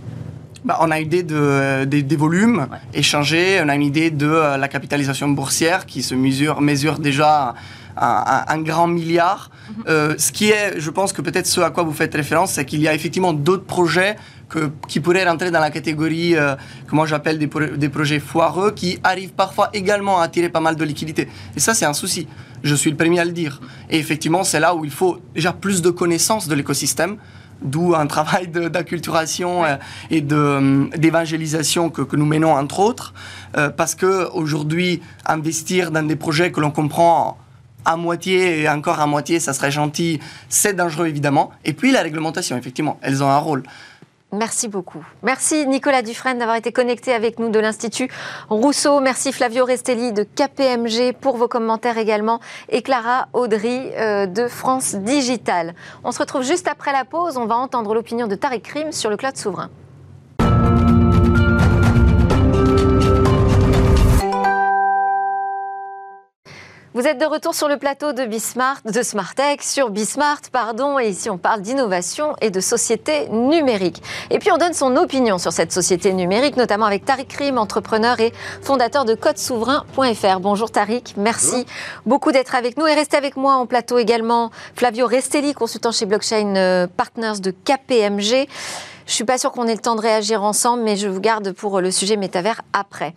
Bah, 0.64 0.78
on 0.80 0.90
a 0.90 0.98
une 0.98 1.06
idée 1.06 1.22
de, 1.22 1.84
des, 1.84 2.16
volumes 2.16 2.68
échangés, 2.94 3.60
on 3.62 3.68
a 3.68 3.74
une 3.74 3.82
idée 3.82 4.10
de 4.10 4.26
la 4.26 4.68
capitalisation 4.68 5.28
boursière 5.28 5.86
qui 5.86 6.02
se 6.02 6.14
mesure, 6.14 6.60
mesure 6.60 6.98
déjà 6.98 7.54
à 7.96 8.52
un, 8.52 8.58
grand 8.60 8.86
milliard. 8.86 9.50
Mhm. 9.78 10.18
ce 10.18 10.32
qui 10.32 10.50
est, 10.50 10.78
je 10.78 10.90
pense 10.90 11.14
que 11.14 11.22
peut-être 11.22 11.46
ce 11.46 11.62
à 11.62 11.70
quoi 11.70 11.82
vous 11.82 11.92
faites 11.92 12.14
référence, 12.14 12.52
c'est 12.52 12.66
qu'il 12.66 12.80
y 12.80 12.88
a 12.88 12.94
effectivement 12.94 13.32
d'autres 13.32 13.64
projets 13.64 14.16
qui 14.88 15.00
pourraient 15.00 15.28
rentrer 15.28 15.50
dans 15.50 15.60
la 15.60 15.70
catégorie 15.70 16.36
euh, 16.36 16.54
que 16.86 16.94
moi 16.94 17.06
j'appelle 17.06 17.38
des, 17.38 17.48
des, 17.76 17.88
projets 17.88 18.20
foireux, 18.20 18.72
qui 18.72 18.98
arrivent 19.02 19.32
parfois 19.32 19.70
également 19.72 20.20
à 20.20 20.24
attirer 20.24 20.48
pas 20.48 20.60
mal 20.60 20.76
de 20.76 20.84
liquidités. 20.84 21.28
Et 21.56 21.60
ça, 21.60 21.74
c'est 21.74 21.84
un 21.84 21.92
souci. 21.92 22.26
Je 22.62 22.74
suis 22.74 22.90
le 22.90 22.96
premier 22.96 23.20
à 23.20 23.24
le 23.24 23.32
dire. 23.32 23.60
Et 23.88 23.98
effectivement, 23.98 24.44
c'est 24.44 24.60
là 24.60 24.74
où 24.74 24.84
il 24.84 24.90
faut 24.90 25.18
déjà 25.34 25.52
plus 25.52 25.82
de 25.82 25.90
connaissances 25.90 26.48
de 26.48 26.54
l'écosystème, 26.54 27.16
d'où 27.62 27.94
un 27.94 28.06
travail 28.06 28.48
d'acculturation 28.48 29.64
euh, 29.64 29.76
et 30.10 30.24
euh, 30.32 30.86
d'évangélisation 30.96 31.90
que, 31.90 32.02
que, 32.02 32.16
nous 32.16 32.26
menons 32.26 32.54
entre 32.54 32.80
autres, 32.80 33.14
parce 33.76 33.94
que 33.94 34.30
aujourd'hui, 34.32 35.00
investir 35.26 35.90
dans 35.90 36.06
des 36.06 36.16
projets 36.16 36.52
que 36.52 36.60
l'on 36.60 36.70
comprend 36.70 37.36
à 37.84 37.96
moitié 37.96 38.60
et 38.60 38.68
encore 38.68 39.00
à 39.00 39.06
moitié, 39.06 39.40
ça 39.40 39.52
serait 39.52 39.70
gentil, 39.70 40.20
c'est 40.48 40.74
dangereux 40.74 41.06
évidemment. 41.06 41.50
Et 41.64 41.72
puis 41.72 41.92
la 41.92 42.02
réglementation, 42.02 42.56
effectivement, 42.56 42.98
elles 43.02 43.22
ont 43.22 43.28
un 43.30 43.38
rôle. 43.38 43.62
Merci 44.32 44.68
beaucoup. 44.68 45.04
Merci 45.24 45.66
Nicolas 45.66 46.02
Dufresne 46.02 46.38
d'avoir 46.38 46.56
été 46.56 46.70
connecté 46.70 47.12
avec 47.12 47.40
nous 47.40 47.48
de 47.48 47.58
l'Institut 47.58 48.08
Rousseau. 48.48 49.00
Merci 49.00 49.32
Flavio 49.32 49.64
Restelli 49.64 50.12
de 50.12 50.22
KPMG 50.22 51.14
pour 51.20 51.36
vos 51.36 51.48
commentaires 51.48 51.98
également 51.98 52.38
et 52.68 52.82
Clara 52.82 53.26
Audry 53.32 53.90
euh, 53.96 54.26
de 54.26 54.46
France 54.46 54.94
Digital. 54.94 55.74
On 56.04 56.12
se 56.12 56.20
retrouve 56.20 56.42
juste 56.42 56.68
après 56.68 56.92
la 56.92 57.04
pause. 57.04 57.36
On 57.36 57.46
va 57.46 57.56
entendre 57.56 57.92
l'opinion 57.92 58.28
de 58.28 58.36
Tariq 58.36 58.62
Krim 58.62 58.92
sur 58.92 59.10
le 59.10 59.16
cloud 59.16 59.36
souverain. 59.36 59.70
Vous 66.92 67.06
êtes 67.06 67.18
de 67.18 67.24
retour 67.24 67.54
sur 67.54 67.68
le 67.68 67.76
plateau 67.76 68.12
de 68.12 68.24
Bismart, 68.24 68.80
de 68.84 69.00
Smartech, 69.00 69.62
sur 69.62 69.90
Bismart, 69.90 70.40
pardon, 70.50 70.98
et 70.98 71.10
ici 71.10 71.30
on 71.30 71.38
parle 71.38 71.62
d'innovation 71.62 72.34
et 72.40 72.50
de 72.50 72.58
société 72.58 73.28
numérique. 73.28 74.02
Et 74.30 74.40
puis 74.40 74.50
on 74.50 74.56
donne 74.56 74.72
son 74.72 74.96
opinion 74.96 75.38
sur 75.38 75.52
cette 75.52 75.70
société 75.70 76.12
numérique, 76.12 76.56
notamment 76.56 76.86
avec 76.86 77.04
Tariq 77.04 77.28
Krim, 77.28 77.58
entrepreneur 77.58 78.18
et 78.18 78.32
fondateur 78.60 79.04
de 79.04 79.14
codesouverain.fr. 79.14 80.40
Bonjour 80.40 80.72
Tariq, 80.72 81.14
merci 81.16 81.64
beaucoup 82.06 82.32
d'être 82.32 82.56
avec 82.56 82.76
nous 82.76 82.88
et 82.88 82.94
restez 82.94 83.16
avec 83.16 83.36
moi 83.36 83.54
en 83.54 83.66
plateau 83.66 83.98
également 83.98 84.50
Flavio 84.74 85.06
Restelli, 85.06 85.54
consultant 85.54 85.92
chez 85.92 86.06
Blockchain 86.06 86.56
euh, 86.56 86.88
Partners 86.88 87.38
de 87.40 87.52
KPMG. 87.52 88.48
Je 89.06 89.12
suis 89.12 89.24
pas 89.24 89.38
sûre 89.38 89.52
qu'on 89.52 89.68
ait 89.68 89.74
le 89.74 89.80
temps 89.80 89.94
de 89.94 90.00
réagir 90.00 90.42
ensemble, 90.42 90.82
mais 90.82 90.96
je 90.96 91.06
vous 91.06 91.20
garde 91.20 91.52
pour 91.52 91.80
le 91.80 91.92
sujet 91.92 92.16
métavers 92.16 92.62
après. 92.72 93.14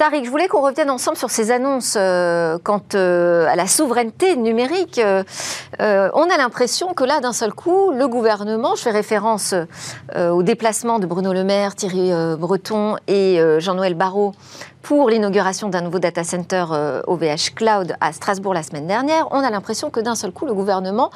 Tariq, 0.00 0.24
je 0.24 0.30
voulais 0.30 0.48
qu'on 0.48 0.62
revienne 0.62 0.88
ensemble 0.88 1.18
sur 1.18 1.28
ces 1.28 1.50
annonces 1.50 1.92
euh, 1.98 2.56
quant 2.64 2.80
euh, 2.94 3.46
à 3.46 3.54
la 3.54 3.66
souveraineté 3.66 4.34
numérique. 4.34 4.98
Euh, 4.98 5.22
on 6.14 6.22
a 6.22 6.38
l'impression 6.38 6.94
que 6.94 7.04
là, 7.04 7.20
d'un 7.20 7.34
seul 7.34 7.52
coup, 7.52 7.90
le 7.90 8.08
gouvernement, 8.08 8.76
je 8.76 8.80
fais 8.80 8.92
référence 8.92 9.54
au 10.16 10.42
déplacement 10.42 11.00
de 11.00 11.06
Bruno 11.06 11.34
Le 11.34 11.44
Maire, 11.44 11.74
Thierry 11.74 12.12
Breton 12.38 12.96
et 13.08 13.38
Jean-Noël 13.58 13.92
Barrot 13.92 14.32
pour 14.80 15.10
l'inauguration 15.10 15.68
d'un 15.68 15.82
nouveau 15.82 15.98
data 15.98 16.24
center 16.24 16.64
OVH 17.06 17.54
Cloud 17.54 17.94
à 18.00 18.14
Strasbourg 18.14 18.54
la 18.54 18.62
semaine 18.62 18.86
dernière, 18.86 19.28
on 19.32 19.40
a 19.40 19.50
l'impression 19.50 19.90
que 19.90 20.00
d'un 20.00 20.14
seul 20.14 20.32
coup, 20.32 20.46
le 20.46 20.54
gouvernement 20.54 21.10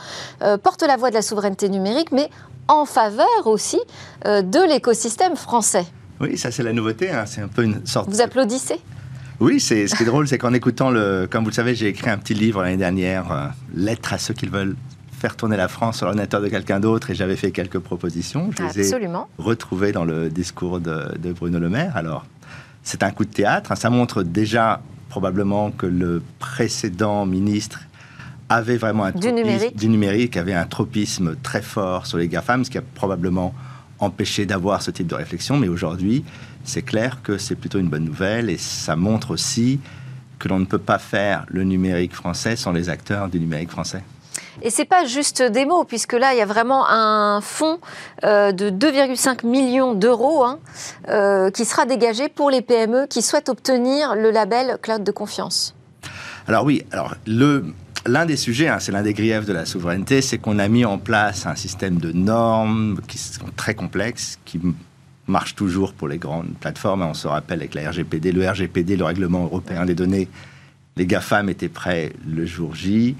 porte 0.62 0.82
la 0.82 0.96
voie 0.96 1.08
de 1.08 1.14
la 1.14 1.22
souveraineté 1.22 1.70
numérique, 1.70 2.12
mais 2.12 2.28
en 2.68 2.84
faveur 2.84 3.46
aussi 3.46 3.80
de 4.24 4.68
l'écosystème 4.68 5.36
français. 5.36 5.86
Oui, 6.20 6.38
ça 6.38 6.50
c'est 6.50 6.62
la 6.62 6.72
nouveauté. 6.72 7.10
Hein. 7.10 7.24
C'est 7.26 7.40
un 7.40 7.48
peu 7.48 7.64
une 7.64 7.86
sorte. 7.86 8.08
Vous 8.10 8.20
applaudissez? 8.20 8.80
Oui, 9.40 9.58
c'est 9.60 9.88
ce 9.88 9.96
qui 9.96 10.04
est 10.04 10.06
drôle, 10.06 10.28
c'est 10.28 10.38
qu'en 10.38 10.54
écoutant 10.54 10.90
le, 10.90 11.26
comme 11.28 11.42
vous 11.42 11.50
le 11.50 11.54
savez, 11.54 11.74
j'ai 11.74 11.88
écrit 11.88 12.08
un 12.08 12.18
petit 12.18 12.34
livre 12.34 12.62
l'année 12.62 12.76
dernière, 12.76 13.32
euh, 13.32 13.46
Lettre 13.74 14.12
à 14.12 14.18
ceux 14.18 14.32
qui 14.32 14.46
veulent 14.46 14.76
faire 15.18 15.36
tourner 15.36 15.56
la 15.56 15.68
France 15.68 15.96
sur 15.96 16.06
l'ordinateur 16.06 16.40
de 16.40 16.48
quelqu'un 16.48 16.78
d'autre, 16.78 17.10
et 17.10 17.14
j'avais 17.14 17.34
fait 17.34 17.50
quelques 17.50 17.80
propositions. 17.80 18.50
Je 18.56 18.62
les 18.62 18.92
Absolument. 18.92 19.28
ai 19.38 19.42
retrouvées 19.42 19.90
dans 19.90 20.04
le 20.04 20.28
discours 20.28 20.80
de, 20.80 21.32
Bruno 21.32 21.58
Le 21.58 21.68
Maire. 21.68 21.96
Alors, 21.96 22.26
c'est 22.82 23.02
un 23.02 23.10
coup 23.10 23.24
de 23.24 23.30
théâtre. 23.30 23.72
Hein. 23.72 23.76
Ça 23.76 23.90
montre 23.90 24.22
déjà 24.22 24.82
probablement 25.08 25.70
que 25.72 25.86
le 25.86 26.22
précédent 26.38 27.26
ministre 27.26 27.80
avait 28.48 28.76
vraiment 28.76 29.04
un 29.04 29.12
du 29.12 29.32
numérique. 29.32 29.76
du 29.76 29.88
numérique, 29.88 30.36
avait 30.36 30.54
un 30.54 30.66
tropisme 30.66 31.36
très 31.42 31.62
fort 31.62 32.06
sur 32.06 32.18
les 32.18 32.28
GAFAM, 32.28 32.64
ce 32.64 32.70
qui 32.70 32.78
a 32.78 32.82
probablement 32.82 33.54
empêcher 33.98 34.46
d'avoir 34.46 34.82
ce 34.82 34.90
type 34.90 35.06
de 35.06 35.14
réflexion, 35.14 35.56
mais 35.56 35.68
aujourd'hui, 35.68 36.24
c'est 36.64 36.82
clair 36.82 37.20
que 37.22 37.38
c'est 37.38 37.54
plutôt 37.54 37.78
une 37.78 37.88
bonne 37.88 38.04
nouvelle 38.04 38.50
et 38.50 38.56
ça 38.56 38.96
montre 38.96 39.30
aussi 39.30 39.80
que 40.38 40.48
l'on 40.48 40.58
ne 40.58 40.64
peut 40.64 40.78
pas 40.78 40.98
faire 40.98 41.44
le 41.48 41.64
numérique 41.64 42.14
français 42.14 42.56
sans 42.56 42.72
les 42.72 42.88
acteurs 42.88 43.28
du 43.28 43.40
numérique 43.40 43.70
français. 43.70 44.02
Et 44.62 44.70
c'est 44.70 44.84
pas 44.84 45.04
juste 45.04 45.42
des 45.42 45.64
mots, 45.64 45.84
puisque 45.84 46.12
là, 46.12 46.32
il 46.32 46.38
y 46.38 46.42
a 46.42 46.46
vraiment 46.46 46.88
un 46.88 47.40
fonds 47.40 47.78
euh, 48.24 48.52
de 48.52 48.70
2,5 48.70 49.46
millions 49.46 49.94
d'euros 49.94 50.44
hein, 50.44 50.58
euh, 51.08 51.50
qui 51.50 51.64
sera 51.64 51.86
dégagé 51.86 52.28
pour 52.28 52.50
les 52.50 52.62
PME 52.62 53.06
qui 53.06 53.22
souhaitent 53.22 53.48
obtenir 53.48 54.14
le 54.14 54.30
label 54.30 54.78
Cloud 54.80 55.02
de 55.02 55.12
confiance. 55.12 55.74
Alors 56.46 56.64
oui, 56.64 56.84
alors 56.92 57.14
le, 57.26 57.64
L'un 58.06 58.26
des 58.26 58.36
sujets, 58.36 58.68
hein, 58.68 58.80
c'est 58.80 58.92
l'un 58.92 59.02
des 59.02 59.14
griefs 59.14 59.46
de 59.46 59.52
la 59.54 59.64
souveraineté, 59.64 60.20
c'est 60.20 60.36
qu'on 60.36 60.58
a 60.58 60.68
mis 60.68 60.84
en 60.84 60.98
place 60.98 61.46
un 61.46 61.54
système 61.54 61.96
de 61.96 62.12
normes 62.12 63.00
qui 63.08 63.16
sont 63.16 63.46
très 63.56 63.74
complexes, 63.74 64.38
qui 64.44 64.60
marche 65.26 65.54
toujours 65.54 65.94
pour 65.94 66.08
les 66.08 66.18
grandes 66.18 66.54
plateformes. 66.60 67.02
On 67.02 67.14
se 67.14 67.26
rappelle 67.26 67.60
avec 67.60 67.74
la 67.74 67.90
RGPD, 67.90 68.32
le 68.32 68.46
RGPD, 68.46 68.96
le 68.96 69.04
règlement 69.04 69.44
européen 69.44 69.86
des 69.86 69.94
données, 69.94 70.28
les 70.96 71.06
GAFAM 71.06 71.48
étaient 71.48 71.68
prêts 71.68 72.12
le 72.26 72.46
jour 72.46 72.74
J. 72.74 73.16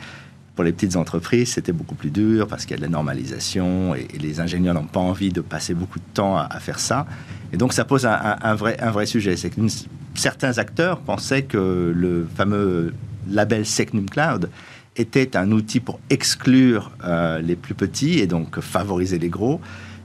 Pour 0.55 0.63
les 0.63 0.73
petites 0.73 0.97
entreprises, 0.97 1.55
c'était 1.55 1.73
beaucoup 1.73 1.97
plus 1.97 2.11
dur 2.11 2.47
parce 2.47 2.65
qu'il 2.65 2.73
y 2.73 2.75
a 2.75 2.77
de 2.77 2.83
la 2.83 2.89
normalisation 2.89 3.95
et, 3.95 4.07
les 4.21 4.39
ingénieurs 4.39 4.75
n'ont 4.75 4.85
pas 4.85 5.01
envie 5.01 5.33
de 5.33 5.41
passer 5.41 5.75
beaucoup 5.75 5.99
de 5.99 6.05
temps 6.15 6.37
à, 6.37 6.61
faire 6.61 6.79
ça. 6.79 7.07
Et 7.53 7.57
donc 7.57 7.73
ça 7.73 7.85
pose 7.85 8.07
un, 8.07 8.55
vrai, 8.55 8.77
un 8.81 8.91
vrai 8.91 9.07
sujet. 9.07 9.37
C'est 9.37 9.51
que 9.51 9.61
certains 10.15 10.59
acteurs 10.59 11.01
pensaient 11.01 11.43
que 11.43 11.93
le 11.97 12.29
fameux 12.37 12.95
label 13.29 13.67
Secnum 13.67 14.09
Cloud 14.09 14.49
était 14.97 15.37
un 15.37 15.51
outil 15.53 15.81
pour 15.81 15.99
exclure 16.11 16.93
euh, 17.05 17.41
les 17.41 17.57
plus 17.57 17.75
petits 17.75 18.19
et 18.21 18.27
donc 18.27 18.61
favoriser 18.61 19.19
les 19.19 19.29
gros. 19.29 19.61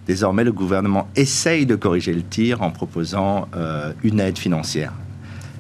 Désormais, 0.08 0.44
le 0.44 0.52
gouvernement 0.52 1.08
essaye 1.16 1.66
de 1.66 1.76
corriger 1.76 2.14
le 2.14 2.24
tir 2.24 2.64
en 2.64 2.72
proposant 2.72 3.48
euh, 3.56 3.94
une 4.04 4.20
aide 4.20 4.40
financière. 4.40 4.92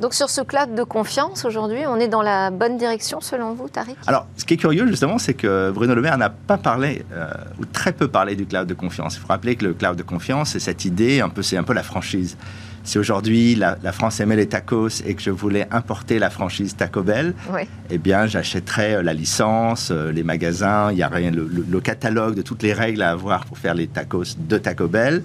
Donc 0.01 0.13
sur 0.13 0.29
ce 0.29 0.41
cloud 0.41 0.73
de 0.75 0.83
confiance, 0.83 1.43
aujourd'hui, 1.43 1.81
on 1.85 1.97
est 1.97 2.07
dans 2.07 2.21
la 2.21 2.51
bonne 2.51 2.77
direction 2.77 3.19
selon 3.19 3.53
vous, 3.53 3.67
Tariq? 3.67 3.97
Alors, 4.07 4.27
ce 4.37 4.45
qui 4.45 4.53
est 4.53 4.57
curieux 4.57 4.87
justement, 4.87 5.17
c'est 5.17 5.33
que 5.33 5.71
Bruno 5.71 5.93
Le 5.93 6.01
Maire 6.01 6.17
n'a 6.17 6.29
pas 6.29 6.57
parlé, 6.57 7.03
euh, 7.11 7.29
ou 7.59 7.65
très 7.65 7.91
peu 7.91 8.07
parlé 8.07 8.35
du 8.35 8.45
cloud 8.45 8.65
de 8.65 8.73
confiance. 8.73 9.17
Il 9.17 9.19
faut 9.19 9.27
rappeler 9.27 9.55
que 9.55 9.65
le 9.65 9.73
cloud 9.73 9.97
de 9.97 10.03
confiance, 10.03 10.51
c'est 10.51 10.59
cette 10.59 10.85
idée, 10.85 11.19
un 11.19 11.27
peu, 11.27 11.41
c'est 11.41 11.57
un 11.57 11.63
peu 11.63 11.73
la 11.73 11.83
franchise 11.83 12.37
si 12.83 12.97
aujourd'hui 12.97 13.55
la, 13.55 13.75
France 13.91 14.19
aimait 14.19 14.35
les 14.35 14.47
tacos 14.47 15.01
et 15.05 15.15
que 15.15 15.21
je 15.21 15.31
voulais 15.31 15.67
importer 15.71 16.19
la 16.19 16.29
franchise 16.29 16.75
Taco 16.75 17.03
Bell, 17.03 17.33
eh 17.89 17.97
bien 17.97 18.25
j'achèterais 18.25 18.95
euh, 18.95 19.03
la 19.03 19.13
licence, 19.13 19.89
euh, 19.91 20.11
les 20.11 20.23
magasins, 20.23 20.91
il 20.91 20.97
y 20.97 21.03
a 21.03 21.07
rien, 21.07 21.31
le, 21.31 21.79
catalogue 21.79 22.35
de 22.35 22.41
toutes 22.41 22.63
les 22.63 22.73
règles 22.73 23.01
à 23.01 23.11
avoir 23.11 23.45
pour 23.45 23.57
faire 23.57 23.73
les 23.73 23.87
tacos 23.87 24.35
de 24.37 24.57
Taco 24.57 24.87
Bell. 24.87 25.23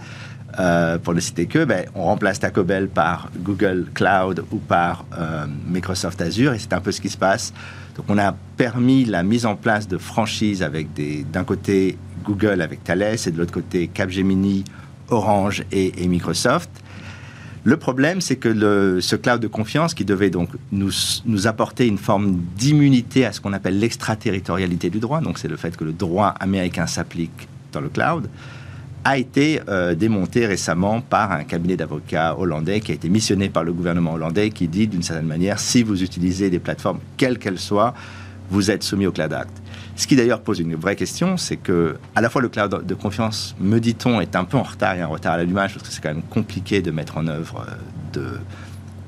Euh, 0.60 0.98
pour 0.98 1.14
ne 1.14 1.20
citer 1.20 1.46
que, 1.46 1.64
ben, 1.64 1.84
on 1.96 2.04
remplace 2.04 2.38
Taco 2.38 2.62
Bell 2.62 2.86
par 2.86 3.28
Google 3.38 3.86
Cloud 3.92 4.44
ou 4.52 4.58
par 4.58 5.04
Microsoft 5.66 6.22
Azure, 6.22 6.52
et 6.54 6.60
c'est 6.60 6.72
un 6.72 6.80
peu 6.80 6.92
ce 6.92 7.00
qui 7.00 7.08
se 7.08 7.18
passe. 7.18 7.52
Donc 7.96 8.06
on 8.08 8.18
a 8.18 8.32
permis 8.56 9.04
la 9.04 9.24
mise 9.24 9.46
en 9.46 9.56
place 9.56 9.88
de 9.88 9.98
franchises 9.98 10.62
avec 10.62 10.86
d'un 11.32 11.42
côté 11.42 11.98
Google 12.22 12.62
avec 12.62 12.84
Thales 12.84 13.16
et 13.26 13.30
de 13.32 13.36
l'autre 13.36 13.52
côté 13.52 13.88
Capgemini, 13.88 14.62
Orange 15.08 15.64
et 15.72 16.06
Microsoft. 16.06 16.70
Le 17.66 17.78
problème, 17.78 18.20
c'est 18.20 18.36
que 18.36 19.00
ce 19.00 19.16
cloud 19.16 19.40
de 19.40 19.46
confiance, 19.46 19.94
qui 19.94 20.04
devait 20.04 20.28
donc 20.28 20.50
nous, 20.70 21.46
apporter 21.46 21.86
une 21.86 21.96
forme 21.96 22.38
d'immunité 22.58 23.24
à 23.24 23.32
ce 23.32 23.40
qu'on 23.40 23.54
appelle 23.54 23.78
l'extraterritorialité 23.78 24.90
du 24.90 25.00
droit, 25.00 25.22
donc 25.22 25.38
c'est 25.38 25.48
le 25.48 25.56
fait 25.56 25.74
que 25.74 25.84
le 25.84 25.92
droit 25.92 26.28
américain 26.40 26.86
s'applique 26.86 27.48
dans 27.72 27.80
le 27.80 27.88
cloud, 27.88 28.28
a 29.04 29.16
été 29.16 29.60
euh, 29.68 29.94
démonté 29.94 30.46
récemment 30.46 31.00
par 31.00 31.32
un 31.32 31.44
cabinet 31.44 31.76
d'avocats 31.76 32.38
hollandais 32.38 32.80
qui 32.80 32.92
a 32.92 32.94
été 32.94 33.08
missionné 33.08 33.48
par 33.48 33.64
le 33.64 33.72
gouvernement 33.72 34.14
hollandais 34.14 34.50
qui 34.50 34.68
dit 34.68 34.86
d'une 34.86 35.02
certaine 35.02 35.26
manière, 35.26 35.58
si 35.58 35.82
vous 35.82 36.02
utilisez 36.02 36.50
des 36.50 36.58
plateformes, 36.58 37.00
quelles 37.16 37.38
qu'elles 37.38 37.58
soient, 37.58 37.94
vous 38.50 38.70
êtes 38.70 38.82
soumis 38.82 39.06
au 39.06 39.12
Cloud 39.12 39.32
Act. 39.32 39.63
Ce 39.96 40.08
qui 40.08 40.16
d'ailleurs 40.16 40.40
pose 40.40 40.58
une 40.58 40.74
vraie 40.74 40.96
question, 40.96 41.36
c'est 41.36 41.56
que 41.56 41.96
à 42.16 42.20
la 42.20 42.28
fois 42.28 42.42
le 42.42 42.48
cloud 42.48 42.84
de 42.84 42.94
confiance, 42.94 43.54
me 43.60 43.78
dit-on, 43.78 44.20
est 44.20 44.34
un 44.34 44.44
peu 44.44 44.56
en 44.56 44.64
retard 44.64 44.96
et 44.96 45.00
un 45.00 45.06
retard 45.06 45.34
à 45.34 45.36
l'allumage 45.36 45.74
parce 45.74 45.88
que 45.88 45.94
c'est 45.94 46.02
quand 46.02 46.12
même 46.12 46.22
compliqué 46.22 46.82
de 46.82 46.90
mettre 46.90 47.16
en 47.16 47.28
œuvre 47.28 47.64
euh, 47.68 47.74
de, 48.12 48.38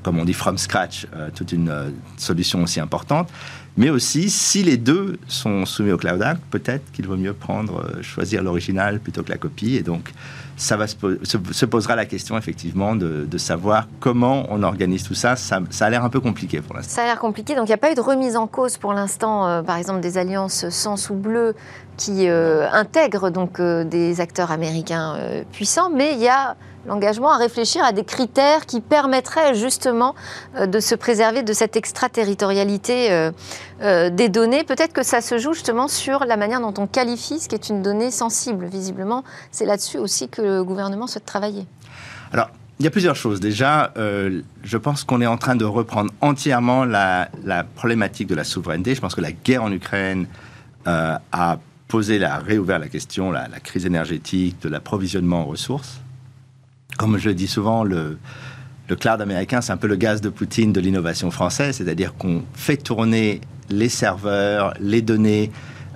comme 0.01 0.17
on 0.17 0.23
dit, 0.23 0.33
from 0.33 0.57
scratch, 0.57 1.05
euh, 1.13 1.29
toute 1.35 1.51
une 1.51 1.69
euh, 1.69 1.89
solution 2.15 2.63
aussi 2.63 2.79
importante. 2.79 3.29
Mais 3.75 3.89
aussi, 3.89 4.29
si 4.29 4.63
les 4.63 4.77
deux 4.77 5.19
sont 5.27 5.65
soumis 5.65 5.91
au 5.91 5.97
Cloud 5.97 6.21
Act, 6.21 6.41
peut-être 6.49 6.89
qu'il 6.93 7.05
vaut 7.05 7.17
mieux 7.17 7.33
prendre, 7.33 8.01
choisir 8.01 8.41
l'original 8.41 8.99
plutôt 8.99 9.21
que 9.21 9.29
la 9.29 9.37
copie. 9.37 9.75
Et 9.75 9.83
donc, 9.83 10.13
ça 10.57 10.75
va 10.75 10.87
se, 10.87 11.65
posera 11.65 11.95
la 11.95 12.05
question 12.05 12.37
effectivement 12.37 12.95
de, 12.95 13.37
savoir 13.37 13.87
comment 13.99 14.47
on 14.49 14.63
organise 14.63 15.03
tout 15.03 15.13
ça. 15.13 15.35
Ça, 15.35 15.61
a 15.79 15.89
l'air 15.89 16.03
un 16.03 16.09
peu 16.09 16.19
compliqué 16.19 16.59
pour 16.59 16.75
l'instant. 16.75 16.95
Ça 16.95 17.03
a 17.03 17.05
l'air 17.05 17.19
compliqué. 17.19 17.55
Donc 17.55 17.65
il 17.65 17.69
n'y 17.69 17.75
a 17.75 17.77
pas 17.77 17.91
eu 17.91 17.95
de 17.95 18.01
remise 18.01 18.35
en 18.35 18.47
cause 18.47 18.77
pour 18.77 18.93
l'instant, 18.93 19.47
euh, 19.47 19.61
par 19.61 19.77
exemple 19.77 19.99
des 19.99 20.17
alliances 20.17 20.67
sans 20.69 21.11
ou 21.11 21.13
bleu 21.13 21.55
qui 21.95 22.27
euh, 22.27 22.67
intègrent 22.71 23.29
donc 23.29 23.59
euh, 23.59 23.83
des 23.83 24.19
acteurs 24.19 24.51
américains 24.51 25.15
puissants, 25.51 25.91
mais 25.91 26.13
il 26.13 26.19
y 26.19 26.27
a 26.27 26.55
l'engagement 26.87 27.31
à 27.31 27.37
réfléchir 27.37 27.83
à 27.83 27.91
des 27.91 28.03
critères 28.03 28.65
qui 28.65 28.81
permettraient 28.81 29.53
justement 29.53 30.15
euh, 30.55 30.65
de 30.65 30.79
se 30.79 30.95
préserver 30.95 31.43
de 31.43 31.53
cette 31.53 31.75
extraterritorialité 31.75 33.11
euh, 33.11 33.31
euh, 33.81 34.09
des 34.09 34.29
données. 34.29 34.63
Peut-être 34.63 34.93
que 34.93 35.03
ça 35.03 35.21
se 35.21 35.37
joue 35.37 35.53
justement 35.53 35.87
sur 35.87 36.25
la 36.25 36.37
manière 36.37 36.61
dont 36.61 36.73
on 36.77 36.87
qualifie 36.87 37.39
ce 37.39 37.49
qui 37.49 37.55
est 37.55 37.69
une 37.69 37.83
donnée 37.83 38.09
sensible. 38.09 38.65
Visiblement, 38.65 39.23
c'est 39.51 39.65
là-dessus 39.65 39.97
aussi 39.97 40.29
que 40.29 40.41
le 40.41 40.63
gouvernement 40.63 41.07
souhaite 41.07 41.25
travailler. 41.25 41.65
Alors, 42.31 42.49
il 42.79 42.83
y 42.83 42.87
a 42.87 42.91
plusieurs 42.91 43.15
choses. 43.15 43.39
Déjà, 43.39 43.91
je 43.95 44.77
pense 44.77 45.03
qu'on 45.03 45.19
est 45.19 45.25
en 45.25 45.37
train 45.37 45.55
de 45.55 45.65
reprendre 45.65 46.11
entièrement 46.21 46.85
la, 46.85 47.27
problématique 47.73 48.27
de 48.27 48.35
la 48.35 48.43
souveraineté. 48.43 48.93
Je 48.93 49.01
pense 49.01 49.15
que 49.15 49.21
la 49.21 49.31
guerre 49.31 49.63
en 49.63 49.71
Ukraine 49.71 50.27
a 50.85 51.57
posé, 51.87 52.19
la, 52.19 52.37
réouvert 52.37 52.77
la 52.77 52.87
question, 52.87 53.31
la, 53.31 53.47
la 53.47 53.59
crise 53.59 53.87
énergétique, 53.87 54.61
de 54.61 54.69
l'approvisionnement 54.69 55.41
en 55.41 55.45
ressources 55.45 56.01
comme 56.97 57.17
je 57.17 57.29
dis 57.29 57.47
souvent, 57.47 57.83
le, 57.83 58.17
cloud 58.99 59.21
américain, 59.21 59.61
c'est 59.61 59.71
un 59.71 59.77
peu 59.77 59.87
le 59.87 59.95
gaz 59.95 60.21
de 60.21 60.29
Poutine 60.29 60.73
de 60.73 60.79
l'innovation 60.79 61.31
française, 61.31 61.77
c'est-à-dire 61.77 62.15
qu'on 62.15 62.43
fait 62.53 62.77
tourner 62.77 63.41
les 63.69 63.89
serveurs, 63.89 64.73
les 64.79 65.01
données 65.01 65.51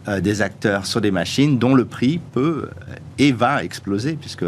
euh, 0.07 0.19
des 0.19 0.41
acteurs 0.41 0.85
sur 0.85 0.99
des 0.99 1.11
machines 1.11 1.57
dont 1.57 1.73
le 1.73 1.85
prix 1.85 2.19
peut 2.33 2.67
euh, 2.69 2.95
et 3.17 3.31
va 3.31 3.63
exploser, 3.63 4.13
puisque 4.13 4.45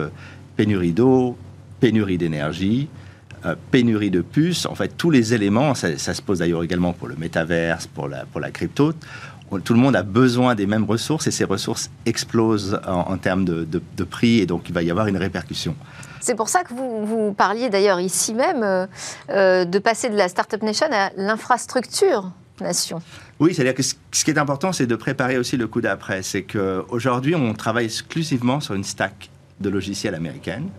pénurie 0.56 0.92
d'eau, 0.92 1.38
pénurie 1.80 2.18
d'énergie, 2.18 2.90
euh, 3.46 3.56
pénurie 3.72 4.12
de 4.12 4.22
puces, 4.22 4.66
en 4.66 4.76
fait, 4.76 4.98
tous 4.98 5.10
les 5.10 5.34
éléments, 5.34 5.74
ça, 5.74 5.98
se 5.98 6.22
pose 6.22 6.40
d'ailleurs 6.40 6.64
également 6.64 6.94
pour 6.94 7.08
le 7.08 7.16
métaverse, 7.16 7.88
pour 7.88 8.08
la, 8.08 8.52
crypto, 8.52 8.94
tout 9.64 9.74
le 9.74 9.80
monde 9.80 9.96
a 9.96 10.04
besoin 10.04 10.56
des 10.56 10.66
mêmes 10.66 10.86
ressources 10.86 11.28
et 11.28 11.32
ces 11.32 11.44
ressources 11.44 11.92
explosent 12.06 12.80
en, 12.88 13.18
termes 13.18 13.46
de, 13.46 14.04
prix 14.04 14.40
et 14.40 14.46
donc 14.46 14.70
il 14.70 14.74
va 14.74 14.82
y 14.82 14.90
avoir 14.90 15.08
une 15.08 15.18
répercussion. 15.18 15.76
C'est 16.24 16.36
pour 16.36 16.48
ça 16.48 16.64
que 16.64 16.74
vous, 16.74 17.34
parliez 17.34 17.70
d'ailleurs 17.70 18.00
ici 18.00 18.34
même 18.34 18.64
euh, 18.64 18.86
euh, 19.30 19.66
de 19.66 19.78
passer 19.78 20.10
de 20.10 20.16
la 20.16 20.30
Startup 20.30 20.64
Nation 20.64 20.88
à 20.90 21.12
l'infrastructure 21.18 22.32
nation. 22.62 23.02
Oui, 23.42 23.54
c'est-à-dire 23.54 23.76
que 23.76 23.84
ce 23.84 24.24
qui 24.24 24.32
est 24.32 24.38
important, 24.38 24.72
c'est 24.72 24.86
de 24.86 24.96
préparer 24.96 25.38
aussi 25.38 25.58
le 25.58 25.68
coup 25.68 25.82
d'après. 25.82 26.24
C'est 26.24 26.44
qu'aujourd'hui, 26.44 27.36
on 27.36 27.54
travaille 27.54 27.86
exclusivement 27.86 28.62
sur 28.62 28.74
une 28.74 28.86
stack 28.86 29.30
de 29.60 29.70
logiciels 29.70 30.16
américaine. 30.16 30.70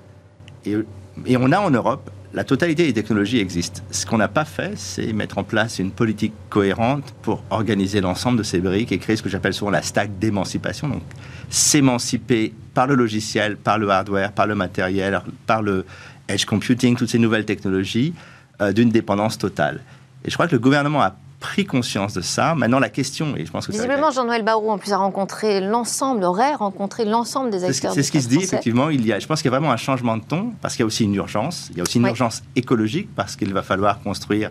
Et, 0.64 0.78
et, 1.26 1.36
on 1.36 1.52
a 1.52 1.60
en 1.60 1.70
Europe 1.70 2.10
la 2.34 2.42
totalité 2.42 2.84
des 2.84 2.92
technologies 2.92 3.38
existent. 3.38 3.80
Ce 3.92 4.04
qu'on 4.04 4.18
n'a 4.18 4.26
pas 4.26 4.44
fait, 4.44 4.76
c'est 4.76 5.12
mettre 5.12 5.38
en 5.38 5.44
place 5.44 5.78
une 5.78 5.92
politique 5.92 6.32
cohérente 6.50 7.14
pour 7.22 7.44
organiser 7.50 8.00
l'ensemble 8.00 8.38
de 8.38 8.42
ces 8.42 8.58
briques 8.58 8.90
et 8.90 8.98
créer 8.98 9.14
ce 9.14 9.22
que 9.22 9.28
j'appelle 9.28 9.54
souvent 9.54 9.70
la 9.70 9.82
stack 9.82 10.18
d'émancipation. 10.18 10.88
Donc, 10.88 11.02
s'émanciper 11.48 12.52
par 12.74 12.88
le 12.88 12.96
logiciel, 12.96 13.56
par 13.56 13.78
le 13.78 13.88
hardware, 13.88 14.32
par 14.32 14.48
le 14.48 14.56
matériel, 14.56 15.20
par 15.46 15.62
le 15.62 15.86
edge 16.28 16.44
computing, 16.44 16.96
toutes 16.96 17.08
ces 17.08 17.20
nouvelles 17.20 17.44
technologies, 17.44 18.12
euh, 18.60 18.72
d'une 18.72 18.90
dépendance 18.90 19.38
totale. 19.38 19.80
Et 20.24 20.30
je 20.30 20.34
crois 20.34 20.48
que 20.48 20.52
le 20.52 20.58
gouvernement 20.58 21.02
a 21.02 21.14
pris 21.44 21.66
conscience 21.66 22.14
de 22.14 22.22
ça. 22.22 22.54
Maintenant, 22.54 22.78
la 22.78 22.88
question, 22.88 23.36
et 23.36 23.44
je 23.44 23.50
pense 23.50 23.66
que 23.66 23.72
visiblement 23.72 24.10
Jean-Noël 24.10 24.42
Barrou 24.42 24.70
en 24.70 24.78
plus 24.78 24.94
a 24.94 24.96
rencontré 24.96 25.60
l'ensemble, 25.60 26.24
aurait 26.24 26.54
rencontré 26.54 27.04
l'ensemble 27.04 27.50
des 27.50 27.64
acteurs. 27.64 27.92
C'est 27.92 28.02
ce 28.02 28.10
qui 28.10 28.22
se 28.22 28.28
dit 28.28 28.38
effectivement. 28.42 28.88
Il 28.88 29.04
y 29.06 29.12
a, 29.12 29.18
je 29.18 29.26
pense 29.26 29.42
qu'il 29.42 29.50
y 29.50 29.54
a 29.54 29.58
vraiment 29.58 29.70
un 29.70 29.76
changement 29.76 30.16
de 30.16 30.24
ton 30.24 30.54
parce 30.62 30.74
qu'il 30.74 30.80
y 30.80 30.84
a 30.84 30.86
aussi 30.86 31.04
une 31.04 31.14
urgence. 31.14 31.68
Il 31.72 31.76
y 31.76 31.80
a 31.80 31.82
aussi 31.82 31.98
une 31.98 32.06
urgence 32.06 32.42
écologique 32.56 33.10
parce 33.14 33.36
qu'il 33.36 33.52
va 33.52 33.62
falloir 33.62 34.00
construire 34.00 34.48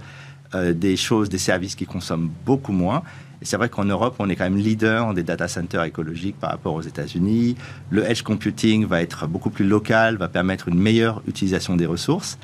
euh, 0.53 0.71
des 0.71 0.95
choses, 0.95 1.29
des 1.29 1.39
services 1.39 1.73
qui 1.73 1.87
consomment 1.87 2.29
beaucoup 2.45 2.73
moins. 2.73 3.01
Et 3.41 3.45
c'est 3.45 3.57
vrai 3.57 3.69
qu'en 3.69 3.85
Europe, 3.85 4.15
on 4.19 4.29
est 4.29 4.35
quand 4.35 4.43
même 4.43 4.57
leader 4.57 5.15
des 5.15 5.23
data 5.23 5.47
centers 5.47 5.83
écologiques 5.83 6.39
par 6.39 6.51
rapport 6.51 6.75
aux 6.75 6.81
États-Unis. 6.81 7.55
Le 7.89 8.07
edge 8.07 8.21
computing 8.21 8.85
va 8.85 9.01
être 9.01 9.25
beaucoup 9.25 9.49
plus 9.49 9.65
local, 9.65 10.17
va 10.17 10.27
permettre 10.27 10.67
une 10.67 10.77
meilleure 10.77 11.23
utilisation 11.27 11.75
des 11.75 11.87
ressources. 11.87 12.37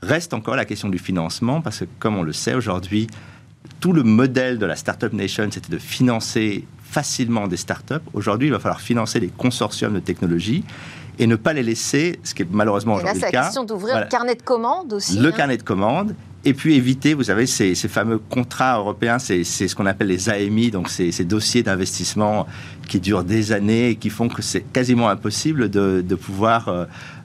Reste 0.00 0.32
encore 0.32 0.54
la 0.54 0.64
question 0.64 0.88
du 0.88 0.98
financement 0.98 1.60
parce 1.60 1.80
que, 1.80 1.86
comme 1.98 2.16
on 2.16 2.22
le 2.22 2.32
sait 2.32 2.54
aujourd'hui, 2.54 3.08
tout 3.80 3.92
le 3.92 4.02
modèle 4.02 4.58
de 4.58 4.66
la 4.66 4.76
Startup 4.76 5.12
Nation, 5.12 5.48
c'était 5.50 5.72
de 5.72 5.78
financer 5.78 6.64
facilement 6.82 7.46
des 7.48 7.56
startups. 7.56 7.94
Aujourd'hui, 8.14 8.48
il 8.48 8.52
va 8.52 8.58
falloir 8.58 8.80
financer 8.80 9.20
les 9.20 9.28
consortiums 9.28 9.94
de 9.94 10.00
technologie 10.00 10.64
et 11.18 11.26
ne 11.26 11.36
pas 11.36 11.52
les 11.52 11.62
laisser, 11.62 12.18
ce 12.22 12.34
qui 12.34 12.42
est 12.42 12.48
malheureusement 12.50 12.94
aujourd'hui 12.94 13.14
le 13.14 13.20
cas. 13.20 13.28
C'est 13.30 13.36
la 13.36 13.42
question 13.42 13.64
d'ouvrir 13.64 14.00
le 14.00 14.06
carnet 14.06 14.34
de 14.34 14.42
commandes 14.42 14.92
aussi. 14.92 15.18
Le 15.18 15.28
hein. 15.28 15.32
carnet 15.32 15.56
de 15.56 15.62
commandes. 15.62 16.14
Et 16.44 16.54
puis 16.54 16.76
éviter, 16.76 17.14
vous 17.14 17.24
savez, 17.24 17.44
ces, 17.46 17.74
fameux 17.74 18.18
contrats 18.18 18.78
européens, 18.78 19.18
c'est 19.18 19.42
ce 19.42 19.74
qu'on 19.74 19.86
appelle 19.86 20.06
les 20.06 20.28
AMI, 20.28 20.70
donc 20.70 20.88
ces, 20.88 21.10
ces 21.10 21.24
dossiers 21.24 21.64
d'investissement 21.64 22.46
qui 22.86 23.00
durent 23.00 23.24
des 23.24 23.50
années 23.50 23.90
et 23.90 23.96
qui 23.96 24.10
font 24.10 24.28
que 24.28 24.42
c'est 24.42 24.60
quasiment 24.60 25.08
impossible 25.08 25.68
de, 25.68 26.14
pouvoir 26.14 26.68
euh, 26.68 26.84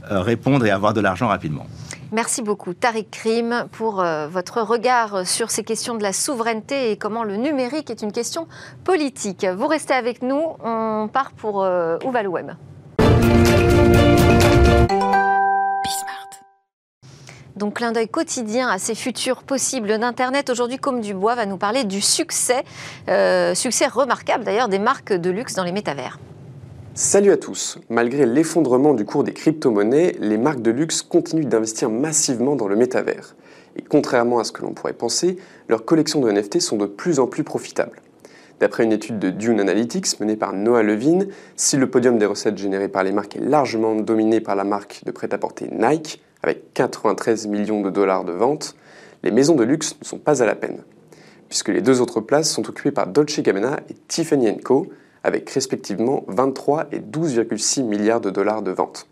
euh, 0.10 0.22
répondre 0.22 0.66
et 0.66 0.72
avoir 0.72 0.96
de 0.96 1.02
l'argent 1.02 1.28
rapidement. 1.28 1.68
Merci 2.12 2.42
beaucoup, 2.42 2.74
Tariq 2.74 3.08
Krim, 3.10 3.68
pour 3.72 4.02
euh, 4.02 4.28
votre 4.28 4.62
regard 4.62 5.26
sur 5.26 5.50
ces 5.50 5.64
questions 5.64 5.96
de 5.96 6.04
la 6.04 6.12
souveraineté 6.12 6.92
et 6.92 6.98
comment 6.98 7.24
le 7.24 7.38
numérique 7.38 7.90
est 7.90 8.02
une 8.02 8.12
question 8.12 8.48
politique. 8.84 9.46
Vous 9.46 9.68
restez 9.68 9.94
avec 9.94 10.22
nous, 10.22 10.44
on 10.62 11.10
part 11.12 11.32
pour 11.32 11.64
euh, 11.64 11.98
web 12.04 12.52
Donc, 17.56 17.76
clin 17.76 17.94
d'œil 17.94 18.10
quotidien 18.10 18.68
à 18.68 18.78
ces 18.78 18.96
futurs 18.96 19.44
possibles 19.44 19.98
d'Internet. 19.98 20.50
Aujourd'hui, 20.50 20.80
Comme 20.80 21.00
Dubois 21.00 21.36
va 21.36 21.46
nous 21.46 21.58
parler 21.58 21.86
du 21.86 22.02
succès, 22.02 22.64
euh, 23.08 23.56
succès 23.56 23.88
remarquable 23.88 24.44
d'ailleurs, 24.44 24.68
des 24.68 24.80
marques 24.80 25.14
de 25.14 25.30
luxe 25.30 25.54
dans 25.56 25.64
les 25.64 25.72
métavers. 25.72 26.18
Salut 26.94 27.32
à 27.32 27.38
tous 27.38 27.80
Malgré 27.90 28.26
l'effondrement 28.26 28.94
du 28.94 29.06
cours 29.06 29.24
des 29.24 29.32
crypto-monnaies, 29.32 30.18
les 30.20 30.38
marques 30.38 30.62
de 30.62 30.72
luxe 30.72 31.02
continuent 31.02 31.46
d'investir 31.46 31.90
massivement 31.90 32.58
dans 32.58 32.68
le 32.68 32.76
métavers. 32.76 33.38
Et 33.78 33.82
contrairement 33.82 34.40
à 34.40 34.44
ce 34.44 34.52
que 34.52 34.62
l'on 34.62 34.74
pourrait 34.74 34.92
penser, 34.92 35.38
leurs 35.70 35.86
collections 35.86 36.20
de 36.20 36.30
NFT 36.30 36.60
sont 36.60 36.76
de 36.76 36.86
plus 36.86 37.20
en 37.20 37.28
plus 37.28 37.46
profitables. 37.46 38.02
D'après 38.60 38.84
une 38.84 38.92
étude 38.92 39.20
de 39.20 39.30
Dune 39.30 39.62
Analytics 39.62 40.20
menée 40.20 40.36
par 40.36 40.52
Noah 40.52 40.84
Levine, 40.84 41.30
si 41.56 41.78
le 41.78 41.90
podium 41.90 42.18
des 42.18 42.26
recettes 42.26 42.58
générées 42.58 42.90
par 42.90 43.06
les 43.06 43.14
marques 43.14 43.38
est 43.38 43.46
largement 43.46 43.96
dominé 43.96 44.42
par 44.42 44.58
la 44.58 44.66
marque 44.66 45.02
de 45.06 45.12
prêt-à-porter 45.12 45.70
Nike, 45.72 46.22
avec 46.44 46.74
93 46.74 47.48
millions 47.48 47.80
de 47.80 47.90
dollars 47.90 48.26
de 48.26 48.34
ventes, 48.34 48.76
les 49.24 49.32
maisons 49.32 49.56
de 49.56 49.64
luxe 49.64 49.96
ne 50.02 50.06
sont 50.06 50.20
pas 50.20 50.44
à 50.44 50.46
la 50.46 50.56
peine, 50.56 50.84
puisque 51.48 51.70
les 51.70 51.82
deux 51.82 52.02
autres 52.02 52.20
places 52.20 52.52
sont 52.52 52.68
occupées 52.68 52.92
par 52.92 53.08
Dolce 53.08 53.40
Gabbana 53.40 53.80
et 53.90 53.94
Tiffany 54.10 54.60
Co., 54.60 54.92
avec 55.24 55.50
respectivement 55.50 56.24
23 56.28 56.88
et 56.92 57.00
12,6 57.00 57.84
milliards 57.84 58.22
de 58.22 58.30
dollars 58.30 58.62
de 58.62 58.72
ventes. 58.72 59.08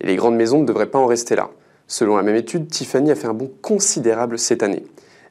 Et 0.00 0.06
les 0.06 0.16
grandes 0.16 0.36
maisons 0.36 0.60
ne 0.60 0.66
devraient 0.66 0.90
pas 0.90 0.98
en 0.98 1.06
rester 1.06 1.34
là. 1.34 1.50
Selon 1.86 2.16
la 2.16 2.22
même 2.22 2.36
étude, 2.36 2.68
Tiffany 2.68 3.10
a 3.10 3.14
fait 3.14 3.26
un 3.26 3.34
bond 3.34 3.50
considérable 3.62 4.38
cette 4.38 4.62
année. 4.62 4.84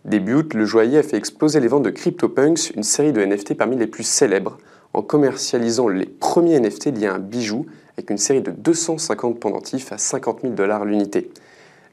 Début 0.05 0.35
août, 0.35 0.53
le 0.53 0.65
joaillier 0.65 0.99
a 0.99 1.03
fait 1.03 1.17
exploser 1.17 1.59
les 1.59 1.67
ventes 1.67 1.83
de 1.83 1.89
CryptoPunks, 1.89 2.71
une 2.75 2.83
série 2.83 3.13
de 3.13 3.23
NFT 3.23 3.55
parmi 3.55 3.77
les 3.77 3.87
plus 3.87 4.03
célèbres, 4.03 4.57
en 4.93 5.01
commercialisant 5.01 5.87
les 5.87 6.05
premiers 6.05 6.59
NFT 6.59 6.97
liés 6.97 7.07
à 7.07 7.15
un 7.15 7.19
bijou 7.19 7.65
avec 7.97 8.09
une 8.09 8.17
série 8.17 8.41
de 8.41 8.51
250 8.51 9.39
pendentifs 9.39 9.91
à 9.91 9.97
50 9.97 10.41
000 10.41 10.53
dollars 10.53 10.85
l'unité. 10.85 11.31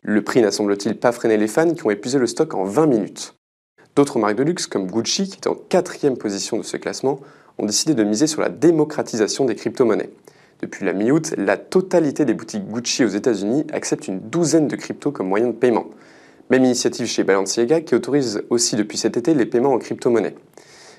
Le 0.03 0.23
prix 0.23 0.43
n'a 0.43 0.51
semble-t-il 0.51 0.99
pas 0.99 1.13
freiné 1.13 1.37
les 1.37 1.49
fans 1.49 1.73
qui 1.73 1.87
ont 1.87 1.91
épuisé 1.91 2.19
le 2.19 2.27
stock 2.27 2.55
en 2.55 2.65
20 2.65 2.87
minutes. 2.87 3.35
D'autres 3.97 4.19
marques 4.19 4.37
de 4.37 4.43
luxe 4.43 4.67
comme 4.67 4.87
Gucci, 4.87 5.29
qui 5.29 5.37
est 5.37 5.49
en 5.49 5.55
quatrième 5.55 6.17
position 6.17 6.59
de 6.59 6.63
ce 6.63 6.77
classement, 6.77 7.21
ont 7.59 7.67
décidé 7.67 7.95
de 7.95 8.05
miser 8.05 8.27
sur 8.27 8.41
la 8.41 8.49
démocratisation 8.49 9.45
des 9.45 9.55
crypto-monnaies. 9.55 10.11
Depuis 10.61 10.87
la 10.87 10.93
mi-août, 10.93 11.35
la 11.37 11.57
totalité 11.57 12.25
des 12.25 12.35
boutiques 12.35 12.67
Gucci 12.67 13.05
aux 13.05 13.09
États-Unis 13.09 13.67
acceptent 13.73 14.09
une 14.09 14.21
douzaine 14.21 14.69
de 14.69 14.77
cryptos 14.77 15.13
comme 15.13 15.29
moyen 15.29 15.49
de 15.49 15.53
paiement. 15.53 15.87
Même 16.51 16.65
initiative 16.65 17.07
chez 17.07 17.25
Balenciaga 17.25 17.81
qui 17.81 17.95
autorise 17.95 18.43
aussi 18.51 18.77
depuis 18.77 18.99
cet 18.99 19.17
été 19.17 19.35
les 19.35 19.47
paiements 19.47 19.73
en 19.73 19.79
crypto-monnaie. 19.79 20.35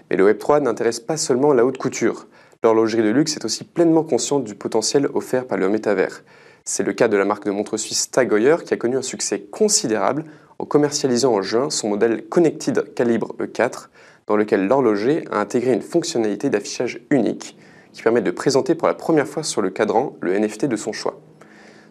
Mais 0.09 0.17
le 0.17 0.31
Web3 0.31 0.61
n'intéresse 0.61 0.99
pas 0.99 1.17
seulement 1.17 1.53
la 1.53 1.65
haute 1.65 1.77
couture. 1.77 2.27
L'horlogerie 2.63 3.03
de 3.03 3.09
luxe 3.09 3.35
est 3.35 3.45
aussi 3.45 3.63
pleinement 3.63 4.03
consciente 4.03 4.43
du 4.43 4.55
potentiel 4.55 5.07
offert 5.13 5.45
par 5.45 5.57
le 5.57 5.69
métavers. 5.69 6.23
C'est 6.63 6.83
le 6.83 6.93
cas 6.93 7.07
de 7.07 7.17
la 7.17 7.25
marque 7.25 7.45
de 7.45 7.51
montres 7.51 7.77
suisse 7.77 8.09
Tag 8.09 8.33
Heuer 8.33 8.57
qui 8.65 8.73
a 8.73 8.77
connu 8.77 8.97
un 8.97 9.03
succès 9.03 9.39
considérable 9.39 10.25
en 10.57 10.65
commercialisant 10.65 11.33
en 11.33 11.41
juin 11.41 11.69
son 11.69 11.89
modèle 11.89 12.25
Connected 12.27 12.93
Calibre 12.95 13.35
E4 13.39 13.87
dans 14.27 14.37
lequel 14.37 14.67
l'horloger 14.67 15.25
a 15.31 15.39
intégré 15.39 15.73
une 15.73 15.81
fonctionnalité 15.81 16.49
d'affichage 16.49 16.99
unique 17.09 17.57
qui 17.93 18.01
permet 18.01 18.21
de 18.21 18.31
présenter 18.31 18.75
pour 18.75 18.87
la 18.87 18.93
première 18.93 19.27
fois 19.27 19.43
sur 19.43 19.61
le 19.61 19.69
cadran 19.69 20.15
le 20.21 20.37
NFT 20.37 20.65
de 20.65 20.75
son 20.75 20.91
choix. 20.91 21.19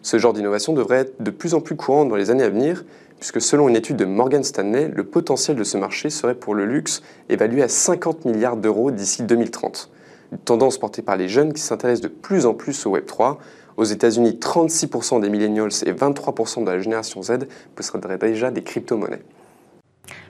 Ce 0.01 0.19
genre 0.19 0.33
d'innovation 0.33 0.73
devrait 0.73 0.99
être 0.99 1.23
de 1.23 1.31
plus 1.31 1.55
en 1.55 1.61
plus 1.61 1.75
courant 1.75 2.05
dans 2.05 2.15
les 2.15 2.29
années 2.29 2.43
à 2.43 2.49
venir, 2.49 2.85
puisque 3.19 3.41
selon 3.41 3.67
une 3.69 3.75
étude 3.75 3.95
de 3.95 4.05
Morgan 4.05 4.43
Stanley, 4.43 4.91
le 4.93 5.03
potentiel 5.03 5.57
de 5.57 5.63
ce 5.63 5.77
marché 5.77 6.11
serait 6.11 6.35
pour 6.35 6.53
le 6.53 6.65
luxe 6.65 7.01
évalué 7.29 7.63
à 7.63 7.67
50 7.67 8.25
milliards 8.25 8.57
d'euros 8.57 8.91
d'ici 8.91 9.23
2030. 9.23 9.89
Une 10.31 10.37
tendance 10.37 10.77
portée 10.77 11.01
par 11.01 11.17
les 11.17 11.27
jeunes 11.27 11.53
qui 11.53 11.61
s'intéressent 11.61 12.03
de 12.03 12.07
plus 12.07 12.45
en 12.45 12.53
plus 12.53 12.85
au 12.85 12.95
Web3. 12.95 13.37
Aux 13.77 13.83
États-Unis, 13.83 14.37
36% 14.39 15.21
des 15.21 15.29
millennials 15.29 15.71
et 15.85 15.91
23% 15.91 16.63
de 16.63 16.69
la 16.69 16.79
génération 16.79 17.23
Z 17.23 17.47
posséderaient 17.75 18.17
déjà 18.17 18.51
des 18.51 18.63
crypto-monnaies. 18.63 19.23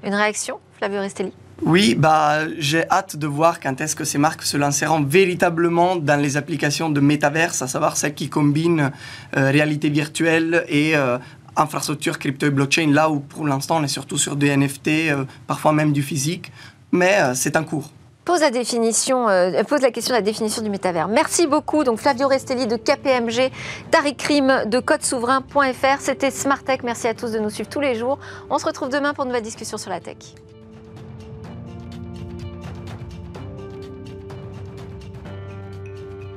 Une 0.04 0.14
réaction, 0.14 0.60
Flavio 0.78 1.00
Restelli? 1.02 1.34
Oui, 1.64 1.96
bah, 1.96 2.40
j'ai 2.58 2.88
hâte 2.90 3.16
de 3.16 3.28
voir 3.28 3.62
quand 3.62 3.80
est-ce 3.80 3.96
que 3.96 4.04
ces 4.04 4.18
marques 4.18 4.44
se 4.44 4.58
lanceront 4.58 5.02
véritablement 5.02 5.96
dans 5.96 6.20
les 6.22 6.36
applications 6.36 6.90
de 6.90 7.00
métaverse, 7.00 7.62
à 7.62 7.68
savoir 7.68 7.96
celles 7.96 8.14
qui 8.14 8.30
combinent 8.30 8.92
euh, 9.38 9.52
réalité 9.52 9.90
virtuelle 9.90 10.66
et 10.68 10.98
euh, 10.98 11.18
infrastructure 11.56 12.20
crypto 12.20 12.48
et 12.48 12.50
blockchain, 12.50 12.92
là 12.92 13.10
où 13.10 13.22
pour 13.22 13.48
l'instant 13.48 13.78
on 13.78 13.84
est 13.84 13.88
surtout 13.88 14.18
sur 14.18 14.36
des 14.36 14.56
NFT, 14.56 14.88
euh, 14.88 15.24
parfois 15.48 15.72
même 15.72 15.94
du 15.94 16.02
physique, 16.02 16.52
mais 16.92 17.18
c'est 17.36 17.56
en 17.56 17.64
cours. 17.64 17.90
Pose 18.26 18.42
la, 18.42 18.50
définition, 18.50 19.28
pose 19.68 19.82
la 19.82 19.92
question 19.92 20.14
de 20.14 20.18
la 20.18 20.24
définition 20.24 20.64
du 20.64 20.70
métavers. 20.72 21.08
Merci 21.08 21.46
beaucoup. 21.46 21.84
Donc 21.84 22.00
Flavio 22.00 22.28
Restelli 22.28 22.66
de 22.66 22.76
KPMG, 22.76 23.52
Tariq 23.92 24.18
Krim 24.18 24.64
de 24.66 24.80
codesouverain.fr. 24.80 26.00
C'était 26.00 26.32
Smart 26.32 26.64
Tech. 26.64 26.80
Merci 26.84 27.08
à 27.08 27.14
tous 27.14 27.32
de 27.32 27.38
nous 27.38 27.52
suivre 27.52 27.70
tous 27.70 27.82
les 27.82 27.94
jours. 27.94 28.18
On 28.50 28.58
se 28.58 28.66
retrouve 28.66 28.90
demain 28.90 29.14
pour 29.14 29.26
une 29.26 29.30
nouvelle 29.30 29.44
discussion 29.44 29.78
sur 29.78 29.92
la 29.92 30.00
tech. 30.00 30.18